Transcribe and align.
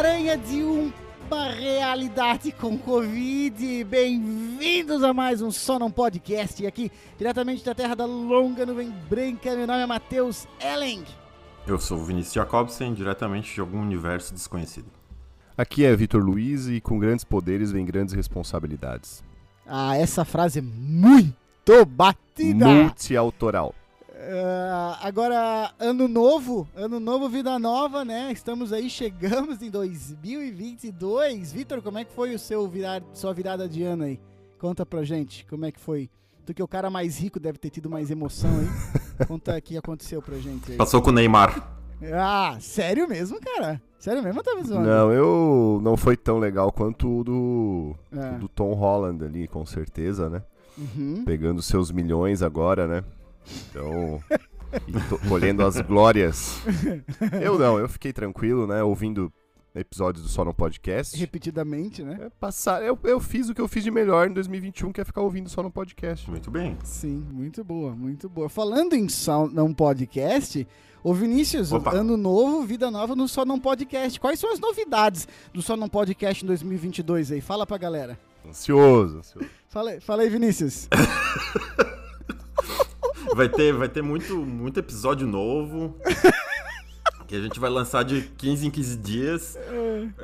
Homens-Aranha 0.00 0.38
de 0.38 0.62
uma 0.62 1.50
realidade 1.50 2.52
com 2.52 2.78
Covid. 2.78 3.84
Bem-vindos 3.84 5.02
a 5.02 5.12
mais 5.12 5.42
um 5.42 5.50
Só 5.50 5.78
Não 5.78 5.90
Podcast 5.90 6.66
aqui, 6.66 6.90
diretamente 7.18 7.62
da 7.62 7.74
terra 7.74 7.94
da 7.94 8.06
longa 8.06 8.64
nuvem 8.64 8.90
branca. 9.10 9.54
Meu 9.54 9.66
nome 9.66 9.80
é 9.80 9.86
Matheus 9.86 10.48
Elling. 10.58 11.04
Eu 11.66 11.78
sou 11.78 11.98
o 11.98 12.04
Vinícius 12.04 12.32
Jacobsen, 12.32 12.94
diretamente 12.94 13.54
de 13.54 13.60
algum 13.60 13.82
universo 13.82 14.32
desconhecido. 14.32 14.86
Aqui 15.54 15.84
é 15.84 15.94
Vitor 15.94 16.24
Luiz 16.24 16.66
e 16.66 16.80
com 16.80 16.98
grandes 16.98 17.24
poderes 17.24 17.70
vem 17.70 17.84
grandes 17.84 18.14
responsabilidades. 18.14 19.22
Ah, 19.66 19.98
essa 19.98 20.24
frase 20.24 20.60
é 20.60 20.62
muito 20.62 21.84
batida. 21.84 22.66
Multiautoral. 22.66 23.74
Uh, 24.20 25.00
agora, 25.00 25.72
ano 25.78 26.06
novo, 26.06 26.68
ano 26.76 27.00
novo, 27.00 27.26
vida 27.26 27.58
nova, 27.58 28.04
né? 28.04 28.30
Estamos 28.30 28.70
aí, 28.70 28.90
chegamos 28.90 29.62
em 29.62 29.70
2022. 29.70 31.50
Vitor, 31.50 31.80
como 31.80 31.98
é 31.98 32.04
que 32.04 32.12
foi 32.12 32.34
o 32.34 32.38
seu 32.38 32.68
virar, 32.68 33.02
sua 33.14 33.32
virada 33.32 33.66
de 33.66 33.82
ano 33.82 34.04
aí? 34.04 34.20
Conta 34.58 34.84
pra 34.84 35.02
gente, 35.04 35.46
como 35.46 35.64
é 35.64 35.72
que 35.72 35.80
foi? 35.80 36.10
Tu 36.44 36.52
que 36.52 36.60
é 36.60 36.64
o 36.64 36.68
cara 36.68 36.90
mais 36.90 37.18
rico 37.18 37.40
deve 37.40 37.56
ter 37.56 37.70
tido 37.70 37.88
mais 37.88 38.10
emoção 38.10 38.50
aí. 38.50 38.68
Conta 39.26 39.56
o 39.56 39.62
que 39.62 39.78
aconteceu 39.78 40.20
pra 40.20 40.36
gente 40.36 40.72
aí. 40.72 40.76
Passou 40.76 41.00
com 41.00 41.08
o 41.08 41.12
Neymar. 41.14 41.80
Ah, 42.12 42.58
sério 42.60 43.08
mesmo, 43.08 43.40
cara? 43.40 43.80
Sério 43.98 44.22
mesmo, 44.22 44.42
tá 44.42 44.52
zoando? 44.62 44.86
Não, 44.86 45.12
eu 45.12 45.80
não 45.82 45.96
foi 45.96 46.16
tão 46.16 46.38
legal 46.38 46.70
quanto 46.70 47.20
o 47.20 47.24
do, 47.24 47.96
é. 48.12 48.38
do 48.38 48.48
Tom 48.48 48.74
Holland 48.74 49.24
ali, 49.24 49.48
com 49.48 49.64
certeza, 49.64 50.28
né? 50.28 50.42
Uhum. 50.76 51.24
Pegando 51.24 51.62
seus 51.62 51.90
milhões 51.90 52.42
agora, 52.42 52.86
né? 52.86 53.04
Então, 53.70 54.22
colhendo 55.28 55.64
as 55.64 55.80
glórias. 55.80 56.60
Eu 57.40 57.58
não, 57.58 57.78
eu 57.78 57.88
fiquei 57.88 58.12
tranquilo, 58.12 58.66
né? 58.66 58.82
Ouvindo 58.82 59.32
episódios 59.74 60.24
do 60.24 60.28
Só 60.28 60.44
no 60.44 60.52
Podcast. 60.52 61.16
Repetidamente, 61.16 62.02
né? 62.02 62.18
É 62.22 62.30
passar, 62.40 62.82
eu, 62.82 62.98
eu 63.04 63.20
fiz 63.20 63.48
o 63.48 63.54
que 63.54 63.60
eu 63.60 63.68
fiz 63.68 63.84
de 63.84 63.90
melhor 63.90 64.28
em 64.28 64.32
2021, 64.32 64.92
que 64.92 65.00
é 65.00 65.04
ficar 65.04 65.20
ouvindo 65.22 65.48
só 65.48 65.62
no 65.62 65.70
podcast. 65.70 66.28
Muito 66.28 66.50
bem. 66.50 66.76
Sim, 66.82 67.24
muito 67.30 67.62
boa, 67.62 67.94
muito 67.94 68.28
boa. 68.28 68.48
Falando 68.48 68.94
em 68.94 69.08
só 69.08 69.46
no 69.46 69.72
podcast, 69.74 70.66
ô 71.04 71.14
Vinícius, 71.14 71.72
Opa. 71.72 71.94
ano 71.94 72.16
novo, 72.16 72.64
vida 72.64 72.90
nova 72.90 73.14
no 73.14 73.28
Só 73.28 73.44
Não 73.44 73.60
Podcast. 73.60 74.18
Quais 74.18 74.40
são 74.40 74.52
as 74.52 74.58
novidades 74.58 75.28
do 75.52 75.62
Só 75.62 75.76
Não 75.76 75.88
Podcast 75.88 76.44
em 76.44 76.46
2022 76.48 77.32
aí? 77.32 77.40
Fala 77.40 77.66
pra 77.66 77.78
galera. 77.78 78.18
Ansioso, 78.48 79.18
ansioso. 79.18 79.48
Fala, 79.68 80.00
fala 80.00 80.22
aí, 80.22 80.28
Vinícius. 80.28 80.88
vai 83.34 83.48
ter, 83.48 83.72
vai 83.72 83.88
ter 83.88 84.02
muito, 84.02 84.36
muito 84.36 84.78
episódio 84.80 85.26
novo. 85.26 85.96
que 87.30 87.36
a 87.36 87.40
gente 87.40 87.60
vai 87.60 87.70
lançar 87.70 88.02
de 88.02 88.22
15 88.22 88.66
em 88.66 88.70
15 88.70 88.96
dias. 88.96 89.58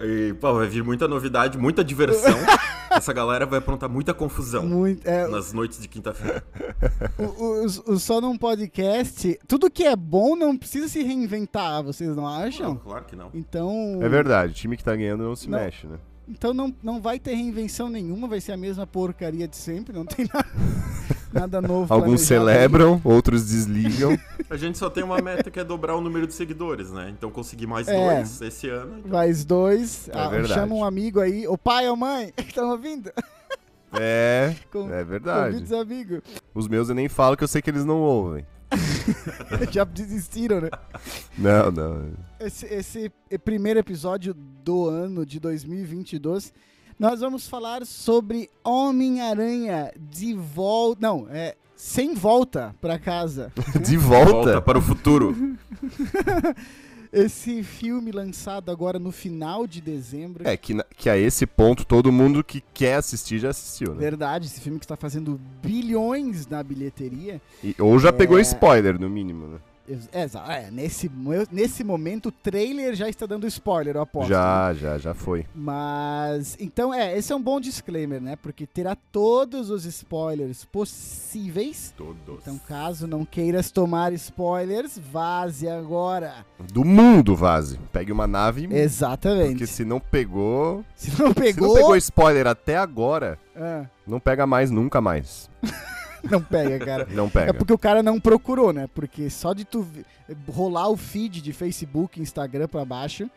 E, 0.03 0.34
pô, 0.41 0.53
vai 0.55 0.67
vir 0.67 0.83
muita 0.83 1.06
novidade, 1.06 1.56
muita 1.56 1.84
diversão. 1.84 2.37
Essa 2.91 3.12
galera 3.12 3.47
vai 3.47 3.61
aprontar 3.61 3.89
muita 3.89 4.12
confusão 4.12 4.67
muito, 4.67 5.06
é, 5.06 5.28
nas 5.28 5.53
noites 5.53 5.81
de 5.81 5.87
quinta-feira. 5.87 6.43
O, 7.19 7.22
o, 7.22 7.94
o, 7.94 7.99
Só 7.99 8.21
Num 8.21 8.37
Podcast, 8.37 9.38
tudo 9.47 9.71
que 9.71 9.84
é 9.84 9.97
bom 9.97 10.37
não 10.37 10.56
precisa 10.56 10.88
se 10.88 11.03
reinventar, 11.03 11.83
vocês 11.83 12.15
não 12.15 12.27
acham? 12.27 12.71
Não, 12.71 12.77
claro 12.77 13.05
que 13.05 13.17
não. 13.17 13.31
Então... 13.33 13.99
É 14.03 14.09
verdade, 14.09 14.53
o 14.53 14.55
time 14.55 14.77
que 14.77 14.84
tá 14.84 14.94
ganhando 14.94 15.25
não 15.25 15.34
se 15.34 15.49
não. 15.49 15.59
mexe, 15.59 15.87
né? 15.87 15.99
Então 16.28 16.53
não, 16.53 16.75
não 16.83 17.00
vai 17.00 17.19
ter 17.19 17.34
reinvenção 17.34 17.88
nenhuma, 17.88 18.28
vai 18.28 18.41
ser 18.41 18.53
a 18.53 18.56
mesma 18.56 18.87
porcaria 18.87 19.49
de 19.49 19.56
sempre, 19.56 19.94
não 19.94 20.05
tem 20.05 20.28
nada, 20.33 20.49
nada 21.41 21.61
novo. 21.61 21.93
Alguns 21.93 22.23
celebram, 22.23 23.01
outros 23.05 23.47
desligam. 23.47 24.19
A 24.49 24.57
gente 24.57 24.79
só 24.79 24.89
tem 24.89 25.03
uma 25.03 25.19
meta 25.19 25.51
que 25.51 25.61
é 25.61 25.65
dobrar 25.65 25.97
o 25.97 26.01
número 26.01 26.27
de 26.27 26.35
seguidores, 26.35 26.91
né? 26.91 27.13
Então 27.17 27.31
conseguir 27.31 27.67
mais 27.67 27.89
é, 27.89 27.95
dois 27.95 28.41
esse 28.41 28.69
ano. 28.69 28.99
Então... 28.99 29.11
Mais 29.11 29.45
dois. 29.45 30.09
É 30.09 30.13
ah, 30.15 30.45
chama 30.45 30.75
um 30.75 30.85
amigo 30.85 31.21
aí, 31.21 31.47
o 31.47 31.59
pai 31.59 31.89
ou 31.89 31.97
mãe, 31.97 32.33
estão 32.39 32.71
ouvindo? 32.71 33.11
É, 33.93 34.55
Com, 34.71 34.93
é 34.93 35.05
verdade. 35.05 35.75
Amigos. 35.75 36.21
Os 36.55 36.69
meus 36.69 36.89
eu 36.89 36.95
nem 36.95 37.09
falo 37.09 37.37
que 37.37 37.45
eu 37.45 37.49
sei 37.49 37.63
que 37.63 37.71
eles 37.71 37.85
não 37.85 38.01
ouvem. 38.01 38.45
Já 39.71 39.85
desistiram, 39.85 40.61
né? 40.61 40.71
Não, 41.39 41.71
não. 41.71 42.11
Esse, 42.41 42.67
esse 42.67 43.13
primeiro 43.45 43.79
episódio 43.79 44.35
do 44.35 44.89
ano 44.89 45.25
de 45.25 45.39
2022, 45.39 46.53
nós 46.99 47.21
vamos 47.21 47.47
falar 47.47 47.84
sobre 47.84 48.49
Homem-Aranha 48.65 49.93
de 49.99 50.33
volta. 50.34 51.01
Não, 51.01 51.27
é. 51.31 51.55
Sem 51.77 52.15
volta 52.15 52.75
para 52.81 52.99
casa. 52.99 53.53
de 53.84 53.99
volta? 53.99 54.33
volta 54.33 54.62
para 54.62 54.79
o 54.79 54.83
futuro. 54.83 55.37
esse 57.12 57.62
filme 57.62 58.11
lançado 58.11 58.71
agora 58.71 58.99
no 58.99 59.12
final 59.12 59.67
de 59.67 59.81
dezembro. 59.81 60.49
É, 60.49 60.56
que, 60.56 60.75
na, 60.75 60.85
que 60.97 61.11
a 61.11 61.19
esse 61.19 61.47
ponto 61.47 61.85
todo 61.85 62.11
mundo 62.11 62.43
que 62.43 62.62
quer 62.73 62.97
assistir 62.97 63.39
já 63.39 63.51
assistiu, 63.51 63.95
né? 63.95 64.01
Verdade, 64.01 64.47
esse 64.47 64.61
filme 64.61 64.79
que 64.79 64.85
está 64.85 64.97
fazendo 64.97 65.39
bilhões 65.62 66.47
na 66.47 66.62
bilheteria. 66.62 67.41
E, 67.62 67.77
ou 67.79 67.99
já 67.99 68.09
é... 68.09 68.12
pegou 68.12 68.39
spoiler, 68.41 68.99
no 68.99 69.09
mínimo, 69.09 69.47
né? 69.47 69.59
É, 70.13 70.67
é, 70.67 70.71
nesse, 70.71 71.11
nesse 71.51 71.85
momento 71.85 72.27
o 72.27 72.33
trailer 72.33 72.95
já 72.95 73.09
está 73.09 73.25
dando 73.27 73.47
spoiler, 73.47 73.97
eu 73.97 74.03
aposto. 74.03 74.29
Já, 74.29 74.69
né? 74.69 74.75
já, 74.75 74.99
já 74.99 75.15
foi. 75.15 75.47
Mas, 75.55 76.57
então, 76.59 76.93
é, 76.93 77.17
esse 77.17 77.33
é 77.33 77.37
um 77.37 77.43
bom 77.43 77.61
disclaimer, 77.61 78.21
né? 78.21 78.37
Porque 78.37 78.67
terá 78.67 78.97
todos 79.13 79.71
os 79.71 79.85
spoilers 79.85 80.65
possíveis. 80.65 81.95
Todos. 81.97 82.41
Então, 82.43 82.59
caso 82.67 83.07
não 83.07 83.25
queiras 83.25 83.71
tomar 83.71 84.13
spoilers, 84.13 84.99
vaze 84.99 85.69
agora. 85.69 86.45
Do 86.73 86.85
mundo 86.85 87.37
vaze. 87.37 87.79
Pegue 87.93 88.11
uma 88.11 88.27
nave. 88.27 88.69
Exatamente. 88.71 89.51
Porque 89.51 89.67
se 89.67 89.85
não 89.85 90.01
pegou. 90.01 90.85
Se 90.95 91.11
não 91.21 91.33
pegou. 91.33 91.53
Se 91.53 91.61
não 91.61 91.75
pegou 91.75 91.97
spoiler 91.97 92.47
até 92.47 92.77
agora, 92.77 93.39
é. 93.55 93.87
não 94.07 94.19
pega 94.19 94.47
mais 94.47 94.71
nunca 94.71 95.01
mais. 95.01 95.49
não 96.31 96.42
pega, 96.42 96.84
cara. 96.84 97.06
Não 97.12 97.28
pega. 97.28 97.50
É 97.50 97.53
porque 97.53 97.72
o 97.72 97.78
cara 97.78 98.03
não 98.03 98.20
procurou, 98.20 98.72
né? 98.72 98.88
Porque 98.94 99.28
só 99.31 99.53
de 99.53 99.64
tu 99.64 99.87
rolar 100.48 100.88
o 100.88 100.97
feed 100.97 101.41
de 101.41 101.53
Facebook, 101.53 102.20
Instagram 102.20 102.69
pra 102.69 102.84
baixo, 102.84 103.31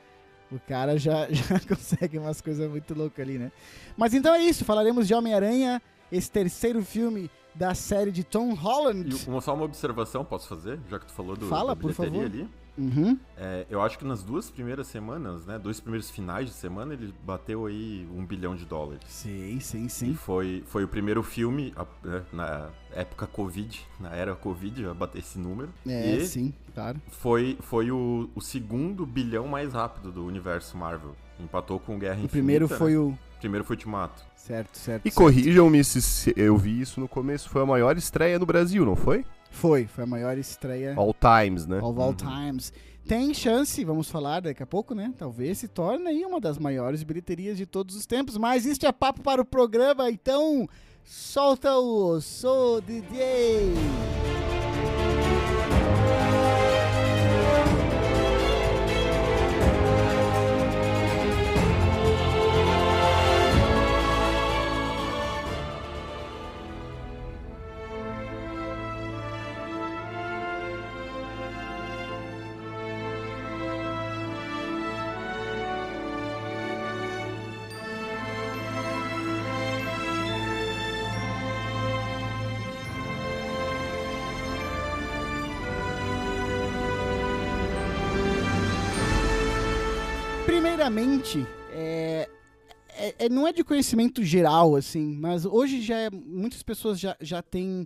o 0.52 0.60
cara 0.60 0.98
já, 0.98 1.28
já 1.32 1.60
consegue 1.60 2.18
umas 2.18 2.42
coisas 2.42 2.70
muito 2.70 2.94
loucas 2.94 3.26
ali, 3.26 3.38
né? 3.38 3.52
Mas 3.98 4.14
então 4.14 4.34
é 4.34 4.42
isso, 4.44 4.66
falaremos 4.66 5.08
de 5.08 5.14
Homem-Aranha, 5.14 5.82
esse 6.12 6.30
terceiro 6.32 6.84
filme 6.84 7.30
da 7.54 7.74
série 7.74 8.12
de 8.12 8.24
Tom 8.24 8.54
Holland. 8.54 9.16
E 9.26 9.30
uma, 9.30 9.42
só 9.42 9.54
uma 9.54 9.66
observação 9.66 10.24
posso 10.24 10.48
fazer, 10.48 10.80
já 10.90 11.00
que 11.00 11.06
tu 11.08 11.14
falou 11.14 11.36
do 11.36 11.48
Fala, 11.48 11.76
da 11.76 11.82
por 11.82 11.92
favor. 11.94 12.26
ali. 12.26 12.48
Uhum. 12.80 13.20
É, 13.38 13.66
eu 13.70 13.82
acho 13.82 13.98
que 14.00 14.06
nas 14.06 14.24
duas 14.24 14.50
primeiras 14.50 14.88
semanas, 14.88 15.46
né? 15.46 15.60
Dois 15.60 15.80
primeiros 15.80 16.10
finais 16.10 16.48
de 16.48 16.54
semana, 16.54 16.94
ele 16.94 17.14
bateu 17.26 17.66
aí 17.66 18.08
um 18.16 18.26
bilhão 18.26 18.56
de 18.56 18.66
dólares. 18.66 19.02
Sim, 19.08 19.60
sim, 19.60 19.90
sim. 19.90 20.12
E 20.12 20.16
foi, 20.16 20.64
foi 20.68 20.84
o 20.86 20.88
primeiro 20.88 21.22
filme 21.22 21.74
né, 22.04 22.24
na 22.32 22.70
época 22.94 23.28
Covid, 23.28 23.86
na 24.00 24.16
era 24.16 24.36
Covid, 24.36 24.86
a 24.86 24.94
bater 24.94 25.20
esse 25.20 25.38
número. 25.38 25.70
É, 25.86 26.16
e 26.16 26.26
sim, 26.26 26.54
claro. 26.74 27.02
Foi, 27.10 27.58
foi 27.62 27.92
o, 27.92 28.30
o 28.34 28.42
segundo 28.42 29.06
bilhão 29.06 29.48
mais 29.48 29.74
rápido 29.74 30.12
do 30.12 30.26
universo 30.26 30.78
Marvel. 30.78 31.16
Empatou 31.40 31.80
com 31.80 32.00
Guerra 32.00 32.16
Infinita. 32.16 32.28
O 32.28 32.32
primeiro 32.32 32.68
foi 32.68 32.92
né? 32.94 33.00
o. 33.00 33.18
Primeiro 33.40 33.64
foi 33.64 33.76
Ultimato. 33.76 34.22
Certo, 34.36 34.78
certo. 34.78 35.06
E 35.06 35.12
corrijam-me 35.12 35.82
se 35.84 36.34
eu 36.36 36.58
vi 36.58 36.82
isso 36.82 37.00
no 37.00 37.08
começo. 37.08 37.50
Foi 37.50 37.62
a 37.62 37.66
maior 37.66 37.98
estreia 37.98 38.38
no 38.40 38.46
Brasil, 38.46 38.86
não 38.86 38.96
foi? 38.96 39.24
Foi, 39.50 39.88
foi 39.88 40.04
a 40.04 40.08
maior 40.08 40.38
estreia. 40.38 40.94
All 40.96 41.14
times, 41.14 41.66
né? 41.66 41.80
All, 41.80 42.00
all 42.00 42.10
uhum. 42.10 42.16
times. 42.16 42.72
Tem 43.08 43.34
chance, 43.34 43.84
vamos 43.84 44.10
falar 44.10 44.42
daqui 44.42 44.62
a 44.62 44.68
pouco, 44.68 44.94
né? 44.94 45.12
Talvez 45.18 45.58
se 45.58 45.68
torne 45.68 46.08
aí 46.08 46.24
uma 46.24 46.40
das 46.40 46.60
maiores 46.60 47.02
bilheterias 47.02 47.58
de 47.58 47.66
todos 47.66 47.96
os 47.96 48.06
tempos. 48.06 48.38
Mas 48.38 48.66
isso 48.66 48.86
é 48.86 48.92
papo 48.92 49.22
para 49.22 49.42
o 49.42 49.46
programa, 49.46 50.12
então 50.12 50.70
solta 51.04 51.76
o 51.76 52.22
Sou 52.22 52.80
DJ! 52.82 54.39
Primeiramente, 90.50 91.46
é, 91.72 92.28
é, 92.98 93.26
é, 93.26 93.30
não 93.30 93.48
é 93.48 93.54
de 93.54 93.64
conhecimento 93.64 94.24
geral, 94.24 94.76
assim, 94.76 95.16
mas 95.16 95.46
hoje 95.46 95.80
já 95.80 95.96
é, 95.96 96.10
muitas 96.10 96.64
pessoas 96.64 97.00
já, 97.00 97.16
já 97.22 97.40
têm 97.44 97.86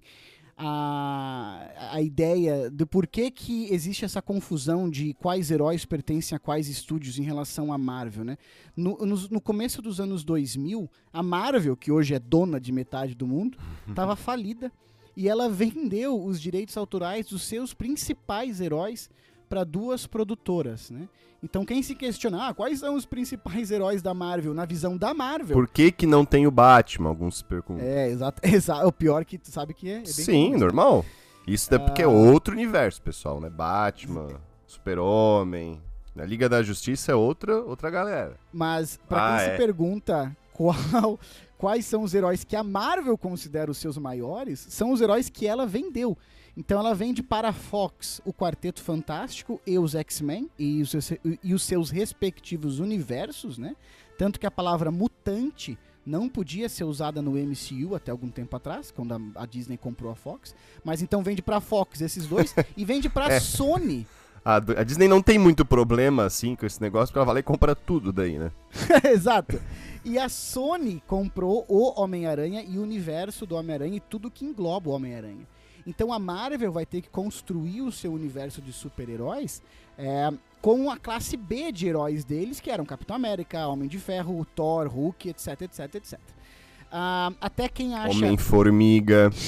a, 0.57 1.89
a 1.91 2.01
ideia 2.01 2.71
do 2.71 2.87
porquê 2.87 3.29
que 3.29 3.67
existe 3.69 4.05
essa 4.05 4.21
confusão 4.21 4.89
de 4.89 5.13
quais 5.15 5.51
heróis 5.51 5.83
pertencem 5.83 6.37
a 6.37 6.39
quais 6.39 6.69
estúdios 6.69 7.19
em 7.19 7.23
relação 7.23 7.73
à 7.73 7.77
Marvel, 7.77 8.23
né? 8.23 8.37
No, 8.77 8.95
no, 8.99 9.17
no 9.29 9.41
começo 9.41 9.81
dos 9.81 9.99
anos 9.99 10.23
2000, 10.23 10.89
a 11.11 11.21
Marvel, 11.21 11.75
que 11.75 11.91
hoje 11.91 12.13
é 12.13 12.19
dona 12.19 12.61
de 12.61 12.71
metade 12.71 13.13
do 13.13 13.27
mundo, 13.27 13.57
estava 13.89 14.15
falida 14.15 14.71
e 15.17 15.27
ela 15.27 15.49
vendeu 15.49 16.23
os 16.23 16.39
direitos 16.39 16.77
autorais 16.77 17.25
dos 17.27 17.43
seus 17.43 17.73
principais 17.73 18.61
heróis 18.61 19.09
para 19.53 19.63
duas 19.63 20.07
produtoras, 20.07 20.89
né? 20.89 21.07
Então 21.43 21.63
quem 21.63 21.83
se 21.83 21.93
questiona, 21.93 22.47
ah, 22.47 22.53
quais 22.55 22.79
são 22.79 22.95
os 22.95 23.05
principais 23.05 23.69
heróis 23.69 24.01
da 24.01 24.11
Marvel 24.11 24.51
na 24.51 24.65
visão 24.65 24.97
da 24.97 25.13
Marvel? 25.13 25.55
Por 25.55 25.67
que 25.67 25.91
que 25.91 26.07
não 26.07 26.25
tem 26.25 26.47
o 26.47 26.51
Batman? 26.51 27.09
Alguns 27.09 27.37
se 27.37 27.43
perguntam. 27.43 27.85
É, 27.85 28.09
exato, 28.09 28.41
exato. 28.47 28.87
O 28.87 28.91
pior 28.91 29.23
que 29.23 29.37
tu 29.37 29.51
sabe 29.51 29.75
que 29.75 29.91
é, 29.91 29.97
é 29.99 30.05
Sim, 30.05 30.47
comum, 30.47 30.57
normal. 30.57 31.05
Isso 31.45 31.71
é 31.75 31.77
porque 31.77 32.01
é 32.01 32.07
outro 32.07 32.55
universo, 32.55 32.99
pessoal, 32.99 33.39
né? 33.39 33.47
Batman, 33.47 34.41
Super-Homem, 34.65 35.79
na 36.15 36.25
Liga 36.25 36.49
da 36.49 36.63
Justiça 36.63 37.11
é 37.11 37.15
outra, 37.15 37.61
outra 37.61 37.91
galera. 37.91 38.35
Mas 38.51 38.99
para 39.07 39.35
ah, 39.35 39.37
quem 39.37 39.47
é. 39.47 39.51
se 39.51 39.57
pergunta 39.57 40.35
qual, 40.51 41.19
quais 41.59 41.85
são 41.85 42.01
os 42.01 42.15
heróis 42.15 42.43
que 42.43 42.55
a 42.55 42.63
Marvel 42.63 43.17
considera 43.19 43.69
os 43.69 43.77
seus 43.77 43.99
maiores, 43.99 44.65
são 44.67 44.91
os 44.91 44.99
heróis 44.99 45.29
que 45.29 45.45
ela 45.45 45.67
vendeu. 45.67 46.17
Então 46.55 46.79
ela 46.79 46.93
vende 46.93 47.23
para 47.23 47.49
a 47.49 47.53
Fox 47.53 48.21
o 48.23 48.31
Quarteto 48.31 48.81
Fantástico 48.81 49.59
e 49.65 49.77
os 49.79 49.95
X-Men 49.95 50.49
e, 50.57 50.81
os, 50.81 51.11
e 51.43 51.53
os 51.53 51.63
seus 51.63 51.89
respectivos 51.89 52.79
universos, 52.79 53.57
né? 53.57 53.75
Tanto 54.17 54.39
que 54.39 54.45
a 54.45 54.51
palavra 54.51 54.91
mutante 54.91 55.77
não 56.05 56.29
podia 56.29 56.69
ser 56.69 56.83
usada 56.83 57.21
no 57.21 57.31
MCU 57.31 57.95
até 57.95 58.11
algum 58.11 58.29
tempo 58.29 58.55
atrás, 58.55 58.91
quando 58.91 59.13
a, 59.13 59.43
a 59.43 59.45
Disney 59.45 59.77
comprou 59.77 60.11
a 60.11 60.15
Fox. 60.15 60.53
Mas 60.83 61.01
então 61.01 61.23
vende 61.23 61.41
para 61.41 61.57
a 61.57 61.61
Fox 61.61 62.01
esses 62.01 62.27
dois 62.27 62.53
e 62.77 62.85
vende 62.85 63.09
para 63.09 63.27
a 63.27 63.33
é. 63.33 63.39
Sony. 63.39 64.05
A, 64.45 64.57
a, 64.57 64.83
Disney 64.83 65.07
não 65.07 65.21
tem 65.21 65.39
muito 65.39 65.65
problema 65.65 66.25
assim 66.25 66.55
com 66.55 66.65
esse 66.65 66.81
negócio, 66.81 67.07
porque 67.07 67.19
ela 67.19 67.25
vai 67.25 67.35
lá 67.35 67.39
e 67.39 67.43
compra 67.43 67.73
tudo 67.73 68.11
daí, 68.11 68.37
né? 68.37 68.51
Exato. 69.09 69.59
E 70.03 70.19
a 70.19 70.27
Sony 70.27 71.01
comprou 71.07 71.65
o 71.69 71.99
Homem-Aranha 71.99 72.61
e 72.61 72.77
o 72.77 72.83
universo 72.83 73.45
do 73.45 73.55
Homem-Aranha 73.55 73.95
e 73.95 74.01
tudo 74.01 74.29
que 74.29 74.43
engloba 74.43 74.89
o 74.89 74.93
Homem-Aranha. 74.93 75.47
Então 75.85 76.13
a 76.13 76.19
Marvel 76.19 76.71
vai 76.71 76.85
ter 76.85 77.01
que 77.01 77.09
construir 77.09 77.81
o 77.81 77.91
seu 77.91 78.13
universo 78.13 78.61
de 78.61 78.71
super-heróis 78.71 79.61
é, 79.97 80.31
com 80.61 80.89
a 80.89 80.97
classe 80.97 81.35
B 81.35 81.71
de 81.71 81.87
heróis 81.87 82.23
deles, 82.23 82.59
que 82.59 82.71
eram 82.71 82.85
Capitão 82.85 83.15
América, 83.15 83.67
Homem 83.67 83.87
de 83.87 83.99
Ferro, 83.99 84.45
Thor, 84.55 84.87
Hulk, 84.87 85.29
etc, 85.29 85.61
etc, 85.63 85.95
etc. 85.95 86.19
Uh, 86.19 87.35
até 87.41 87.67
quem 87.67 87.95
acha... 87.95 88.15
Homem-Formiga... 88.17 89.29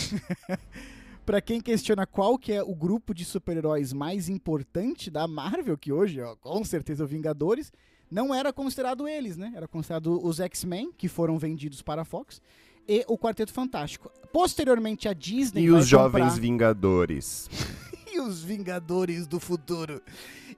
para 1.26 1.42
quem 1.42 1.60
questiona 1.60 2.06
qual 2.06 2.38
que 2.38 2.54
é 2.54 2.62
o 2.62 2.76
grupo 2.76 3.14
de 3.14 3.26
super-heróis 3.26 3.92
mais 3.92 4.30
importante 4.30 5.10
da 5.10 5.28
Marvel, 5.28 5.76
que 5.76 5.92
hoje, 5.92 6.22
ó, 6.22 6.36
com 6.36 6.64
certeza, 6.64 7.02
é 7.02 7.06
o 7.06 7.08
Vingadores, 7.08 7.74
não 8.12 8.34
era 8.34 8.54
considerado 8.54 9.08
eles, 9.08 9.36
né? 9.36 9.52
Era 9.56 9.68
considerado 9.68 10.24
os 10.24 10.40
X-Men, 10.40 10.92
que 10.96 11.08
foram 11.08 11.40
vendidos 11.40 11.82
para 11.82 12.04
a 12.04 12.06
Fox, 12.06 12.40
e 12.88 13.04
o 13.08 13.18
Quarteto 13.18 13.52
Fantástico. 13.52 14.12
Posteriormente, 14.32 15.08
a 15.08 15.14
Disney. 15.14 15.64
E 15.64 15.72
os 15.72 15.88
Jovens 15.88 16.38
Vingadores. 16.38 17.50
e 18.12 18.20
os 18.20 18.44
Vingadores 18.44 19.28
do 19.28 19.40
futuro. 19.40 20.02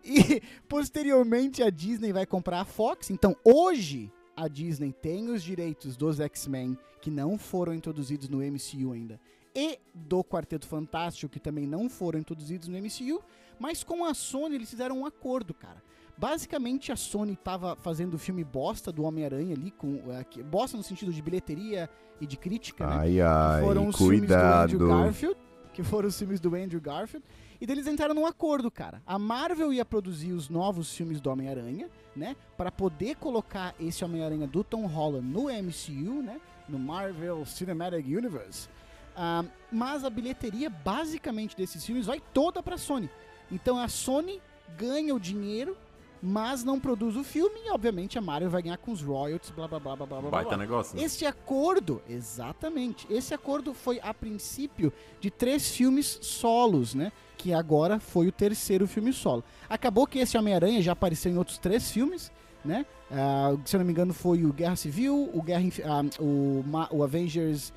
E 0.04 0.42
posteriormente, 0.68 1.62
a 1.64 1.70
Disney 1.70 2.12
vai 2.12 2.26
comprar 2.26 2.62
a 2.62 2.66
Fox. 2.66 3.10
Então, 3.10 3.36
hoje, 3.44 4.12
a 4.36 4.48
Disney 4.48 4.94
tem 4.94 5.30
os 5.30 5.44
direitos 5.44 5.98
dos 5.98 6.20
X-Men 6.20 6.78
que 7.02 7.12
não 7.12 7.38
foram 7.38 7.74
introduzidos 7.74 8.30
no 8.30 8.40
MCU 8.40 8.92
ainda. 8.92 9.20
E 9.56 9.80
do 9.94 10.24
Quarteto 10.24 10.68
Fantástico, 10.68 11.32
que 11.32 11.40
também 11.40 11.66
não 11.66 11.90
foram 11.90 12.20
introduzidos 12.20 12.68
no 12.68 12.78
MCU. 12.78 13.24
Mas 13.60 13.84
com 13.84 14.06
a 14.06 14.14
Sony, 14.14 14.56
eles 14.56 14.70
fizeram 14.70 15.00
um 15.00 15.06
acordo, 15.06 15.54
cara. 15.54 15.82
Basicamente, 16.18 16.92
a 16.92 16.96
Sony 16.96 17.34
estava 17.34 17.76
fazendo 17.76 18.16
o 18.16 18.18
filme 18.18 18.44
bosta 18.44 18.92
do 18.92 19.04
Homem-Aranha 19.04 19.54
ali, 19.54 19.70
com 19.70 19.88
uh, 19.88 20.44
bosta 20.46 20.76
no 20.76 20.82
sentido 20.82 21.14
de 21.14 21.22
bilheteria 21.22 21.88
e 22.20 22.26
de 22.26 22.36
crítica, 22.36 22.88
ai, 22.88 23.12
né? 23.12 23.22
Ai, 23.22 23.60
que 23.60 23.68
foram 23.68 23.88
os 23.88 23.96
cuidado. 23.96 24.70
filmes 24.70 24.80
do 24.80 24.86
Andrew 24.86 25.04
Garfield, 25.04 25.38
que 25.74 25.84
foram 25.84 26.08
os 26.08 26.18
filmes 26.18 26.40
do 26.40 26.56
Andrew 26.56 26.82
Garfield. 26.82 27.24
E 27.62 27.68
deles 27.68 27.86
entraram 27.86 28.16
num 28.16 28.26
acordo, 28.26 28.72
cara. 28.72 29.02
A 29.06 29.20
Marvel 29.20 29.72
ia 29.72 29.86
produzir 29.86 30.32
os 30.32 30.50
novos 30.50 30.92
filmes 30.96 31.22
do 31.22 31.30
Homem-Aranha, 31.30 31.88
né? 32.16 32.36
Para 32.58 32.72
poder 32.72 33.16
colocar 33.18 33.76
esse 33.80 34.04
Homem-Aranha 34.04 34.48
do 34.48 34.64
Tom 34.64 34.88
Holland 34.88 35.28
no 35.28 35.44
MCU, 35.44 36.24
né? 36.24 36.42
No 36.68 36.80
Marvel 36.80 37.46
Cinematic 37.46 38.06
Universe. 38.06 38.68
Uh, 39.16 39.48
mas 39.72 40.04
a 40.04 40.10
bilheteria, 40.10 40.70
basicamente, 40.70 41.56
desses 41.56 41.86
filmes 41.86 42.08
vai 42.08 42.20
toda 42.34 42.62
pra 42.64 42.78
Sony. 42.78 43.10
Então 43.52 43.80
a 43.80 43.88
Sony 43.88 44.42
ganha 44.78 45.14
o 45.14 45.20
dinheiro 45.20 45.78
mas 46.22 46.64
não 46.64 46.80
produz 46.80 47.16
o 47.16 47.24
filme 47.24 47.60
e, 47.66 47.72
obviamente, 47.72 48.18
a 48.18 48.22
Marvel 48.22 48.50
vai 48.50 48.62
ganhar 48.62 48.78
com 48.78 48.92
os 48.92 49.02
royalties, 49.02 49.52
blá 49.52 49.68
blá 49.68 49.80
blá 49.80 49.96
blá 49.96 50.06
blá. 50.06 50.22
Baita 50.22 50.50
blá. 50.50 50.58
negócio. 50.58 50.98
Né? 50.98 51.04
Esse 51.04 51.26
acordo, 51.26 52.02
exatamente, 52.10 53.06
esse 53.10 53.34
acordo 53.34 53.74
foi 53.74 54.00
a 54.02 54.14
princípio 54.14 54.92
de 55.20 55.30
três 55.30 55.72
filmes 55.72 56.20
solos, 56.22 56.96
né? 56.96 57.12
Que 57.38 57.54
agora 57.54 58.00
foi 58.00 58.28
o 58.28 58.32
terceiro 58.32 58.88
filme 58.88 59.14
solo. 59.14 59.44
Acabou 59.70 60.08
que 60.08 60.20
esse 60.20 60.38
Homem-Aranha 60.38 60.82
já 60.82 60.94
apareceu 60.94 61.32
em 61.32 61.38
outros 61.38 61.58
três 61.58 61.92
filmes, 61.92 62.32
né? 62.66 62.86
Uh, 63.10 63.60
se 63.64 63.76
eu 63.76 63.80
não 63.80 63.86
me 63.86 63.92
engano, 63.92 64.14
foi 64.14 64.44
o 64.44 64.52
Guerra 64.52 64.76
Civil, 64.76 65.30
o, 65.34 65.42
Guerra, 65.42 65.64
uh, 65.64 66.24
o, 66.24 66.66
o 66.92 67.04
Avengers 67.04 67.72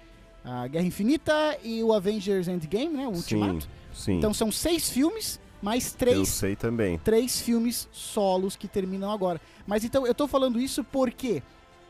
uh, 0.44 0.68
Guerra 0.68 0.84
Infinita 0.84 1.58
e 1.62 1.82
o 1.82 1.92
Avengers 1.92 2.48
Endgame, 2.48 2.96
né? 2.96 3.06
O 3.06 3.12
Ultimato. 3.12 3.62
Sim, 3.62 3.68
sim. 3.92 4.12
Então 4.14 4.32
são 4.32 4.50
seis 4.50 4.88
filmes 4.88 5.38
mais 5.62 5.92
três. 5.92 6.16
Eu 6.16 6.24
sei 6.24 6.56
também. 6.56 6.98
Três 6.98 7.40
filmes 7.40 7.88
solos 7.92 8.56
que 8.56 8.68
terminam 8.68 9.10
agora. 9.10 9.40
Mas 9.66 9.84
então 9.84 10.06
eu 10.06 10.14
tô 10.14 10.26
falando 10.26 10.60
isso 10.60 10.82
porque 10.84 11.42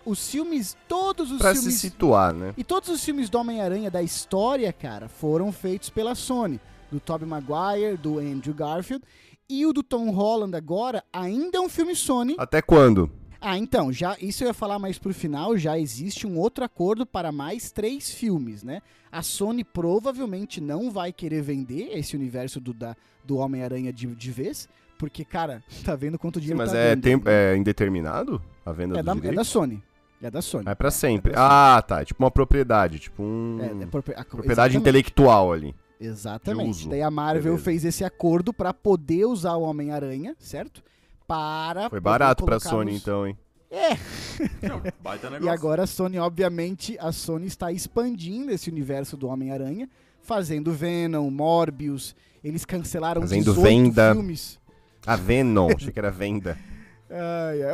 os 0.04 0.30
filmes, 0.30 0.76
todos 0.88 1.30
os 1.30 1.38
pra 1.38 1.54
filmes. 1.54 1.74
se 1.74 1.78
situar, 1.80 2.32
né? 2.34 2.54
E 2.56 2.64
todos 2.64 2.88
os 2.88 3.04
filmes 3.04 3.28
do 3.28 3.38
Homem-Aranha 3.38 3.90
da 3.90 4.02
história, 4.02 4.72
cara, 4.72 5.08
foram 5.08 5.52
feitos 5.52 5.90
pela 5.90 6.14
Sony. 6.14 6.60
Do 6.90 6.98
Tobey 6.98 7.28
Maguire, 7.28 7.96
do 7.96 8.18
Andrew 8.18 8.54
Garfield. 8.54 9.04
E 9.48 9.66
o 9.66 9.72
do 9.72 9.82
Tom 9.82 10.10
Holland 10.10 10.56
agora 10.56 11.04
ainda 11.12 11.58
é 11.58 11.60
um 11.60 11.68
filme 11.68 11.94
Sony. 11.94 12.34
Até 12.38 12.62
quando? 12.62 13.10
Ah, 13.40 13.56
então, 13.56 13.90
já 13.90 14.16
isso 14.20 14.44
eu 14.44 14.48
ia 14.48 14.54
falar 14.54 14.78
mais 14.78 14.98
pro 14.98 15.14
final, 15.14 15.56
já 15.56 15.78
existe 15.78 16.26
um 16.26 16.38
outro 16.38 16.62
acordo 16.62 17.06
para 17.06 17.32
mais 17.32 17.70
três 17.70 18.10
filmes, 18.10 18.62
né? 18.62 18.82
A 19.10 19.22
Sony 19.22 19.64
provavelmente 19.64 20.60
não 20.60 20.90
vai 20.90 21.12
querer 21.12 21.40
vender 21.42 21.90
esse 21.96 22.14
universo 22.14 22.60
do, 22.60 22.74
da, 22.74 22.94
do 23.24 23.38
Homem-Aranha 23.38 23.92
de, 23.92 24.06
de 24.06 24.30
vez, 24.30 24.68
porque, 24.98 25.24
cara, 25.24 25.62
tá 25.84 25.96
vendo 25.96 26.18
quanto 26.18 26.40
dinheiro 26.40 26.58
Sim, 26.58 26.64
mas 26.64 26.72
tá 26.72 26.78
é, 26.78 26.96
tempo, 26.96 27.28
é 27.28 27.56
indeterminado 27.56 28.40
a 28.64 28.72
venda 28.72 28.98
é 28.98 29.02
do 29.02 29.20
da, 29.20 29.28
É 29.28 29.32
da 29.32 29.44
Sony. 29.44 29.82
É 30.22 30.30
da 30.30 30.42
Sony. 30.42 30.64
É 30.68 30.74
pra 30.74 30.90
sempre. 30.90 31.32
É 31.32 31.34
pra 31.34 31.76
ah, 31.76 31.82
tá. 31.82 32.02
É 32.02 32.04
tipo 32.04 32.22
uma 32.22 32.30
propriedade, 32.30 32.98
tipo 32.98 33.22
um... 33.22 33.58
É, 33.60 33.84
é 33.84 33.86
propri... 33.86 34.14
propriedade 34.28 34.76
intelectual 34.76 35.50
ali. 35.50 35.74
Exatamente. 35.98 36.88
Daí 36.88 37.02
a 37.02 37.10
Marvel 37.10 37.42
Beleza. 37.42 37.64
fez 37.64 37.84
esse 37.84 38.04
acordo 38.04 38.52
para 38.52 38.72
poder 38.72 39.24
usar 39.26 39.54
o 39.54 39.62
Homem-Aranha, 39.62 40.34
certo? 40.38 40.82
Para. 41.30 41.88
Foi 41.88 42.00
barato 42.00 42.44
pra 42.44 42.58
Sony, 42.58 42.96
então, 42.96 43.24
hein? 43.24 43.38
É. 43.70 43.92
e 45.40 45.48
agora 45.48 45.84
a 45.84 45.86
Sony, 45.86 46.18
obviamente, 46.18 46.96
a 46.98 47.12
Sony 47.12 47.46
está 47.46 47.70
expandindo 47.70 48.50
esse 48.50 48.68
universo 48.68 49.16
do 49.16 49.28
Homem-Aranha, 49.28 49.88
fazendo 50.20 50.72
Venom, 50.72 51.30
Morbius. 51.30 52.16
Eles 52.42 52.64
cancelaram 52.64 53.20
fazendo 53.20 53.54
18 53.54 53.62
venda. 53.62 54.12
filmes. 54.12 54.58
A 55.06 55.14
Venom, 55.14 55.68
achei 55.76 55.92
que 55.92 55.98
era 56.00 56.10
venda. 56.10 56.58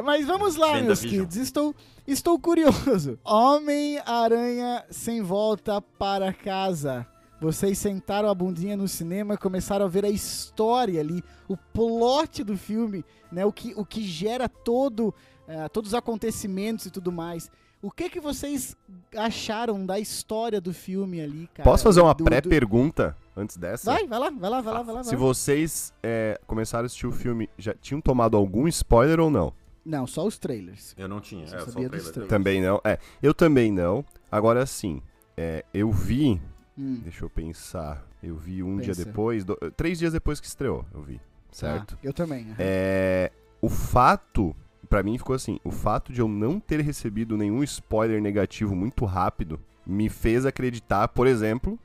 Mas 0.05 0.27
vamos 0.27 0.57
lá, 0.57 0.75
venda 0.75 0.87
meus 0.87 1.01
Vision. 1.01 1.25
kids. 1.25 1.37
Estou, 1.39 1.75
estou 2.07 2.39
curioso. 2.39 3.19
Homem-Aranha 3.25 4.85
sem 4.91 5.23
volta 5.23 5.81
para 5.81 6.31
casa. 6.31 7.07
Vocês 7.41 7.77
sentaram 7.79 8.29
a 8.29 8.35
bundinha 8.35 8.77
no 8.77 8.89
cinema 8.89 9.35
e 9.35 9.39
começaram 9.39 9.85
a 9.85 9.89
ver 9.89 10.05
a 10.05 10.11
história 10.11 11.01
ali, 11.01 11.23
o 11.49 11.57
plot 11.57 12.43
do 12.43 12.57
filme, 12.57 13.05
né? 13.31 13.45
O 13.45 13.53
que, 13.53 13.75
o 13.77 13.85
que 13.85 14.03
gera 14.03 14.49
todo, 14.49 15.09
uh, 15.47 15.69
todos 15.71 15.91
os 15.91 15.95
acontecimentos 15.95 16.87
e 16.87 16.91
tudo 16.91 17.13
mais. 17.13 17.51
O 17.83 17.91
que 17.91 18.09
que 18.09 18.21
vocês 18.21 18.75
acharam 19.15 19.85
da 19.85 19.99
história 20.01 20.61
do 20.61 20.73
filme 20.73 21.21
ali, 21.21 21.49
cara? 21.55 21.69
Posso 21.69 21.85
fazer 21.85 22.01
uma 22.01 22.15
pré-pergunta 22.15 23.15
do... 23.35 23.43
antes 23.43 23.57
dessa? 23.59 23.93
Vai, 23.93 24.07
vai 24.07 24.19
lá, 24.19 24.31
vai 24.31 24.51
lá, 24.51 24.61
vai 24.63 24.75
lá, 24.75 24.83
vai 24.83 24.95
lá. 24.97 25.05
Se 25.05 25.15
vocês 25.15 25.93
é, 26.03 26.41
começaram 26.47 26.85
a 26.85 26.87
assistir 26.87 27.07
o 27.07 27.13
filme, 27.13 27.51
já 27.59 27.75
tinham 27.75 28.01
tomado 28.01 28.37
algum 28.37 28.67
spoiler 28.67 29.21
ou 29.21 29.31
não? 29.31 29.53
Não, 29.85 30.07
só 30.07 30.27
os 30.27 30.39
trailers. 30.39 30.95
Eu 30.97 31.07
não 31.07 31.21
tinha, 31.21 31.47
só, 31.47 31.57
é, 31.59 31.61
só 31.61 31.71
trailer. 31.71 32.27
Também 32.27 32.63
não, 32.63 32.81
é. 32.83 32.99
Eu 33.23 33.35
também 33.35 33.71
não. 33.71 34.05
Agora 34.33 34.65
sim, 34.67 35.01
é, 35.37 35.65
eu 35.73 35.93
vi 35.93 36.41
Hum. 36.79 37.01
Deixa 37.03 37.25
eu 37.25 37.31
pensar. 37.31 38.07
Eu 38.23 38.37
vi 38.37 38.63
um 38.63 38.79
Pensa. 38.79 38.93
dia 38.93 39.05
depois, 39.05 39.45
do, 39.45 39.57
três 39.77 39.99
dias 39.99 40.13
depois 40.13 40.41
que 40.41 40.47
estreou, 40.47 40.85
eu 40.93 41.03
vi. 41.03 41.21
Certo? 41.51 41.95
Ah, 41.97 41.99
eu 42.03 42.13
também. 42.13 42.45
Uhum. 42.47 42.55
É, 42.59 43.33
o 43.61 43.69
fato, 43.69 44.55
para 44.89 45.03
mim 45.03 45.17
ficou 45.17 45.35
assim, 45.35 45.59
o 45.65 45.71
fato 45.71 46.13
de 46.13 46.21
eu 46.21 46.29
não 46.29 46.61
ter 46.61 46.81
recebido 46.81 47.37
nenhum 47.37 47.63
spoiler 47.63 48.21
negativo 48.21 48.75
muito 48.75 49.05
rápido 49.05 49.59
me 49.87 50.09
fez 50.09 50.45
acreditar, 50.45 51.09
por 51.09 51.27
exemplo, 51.27 51.79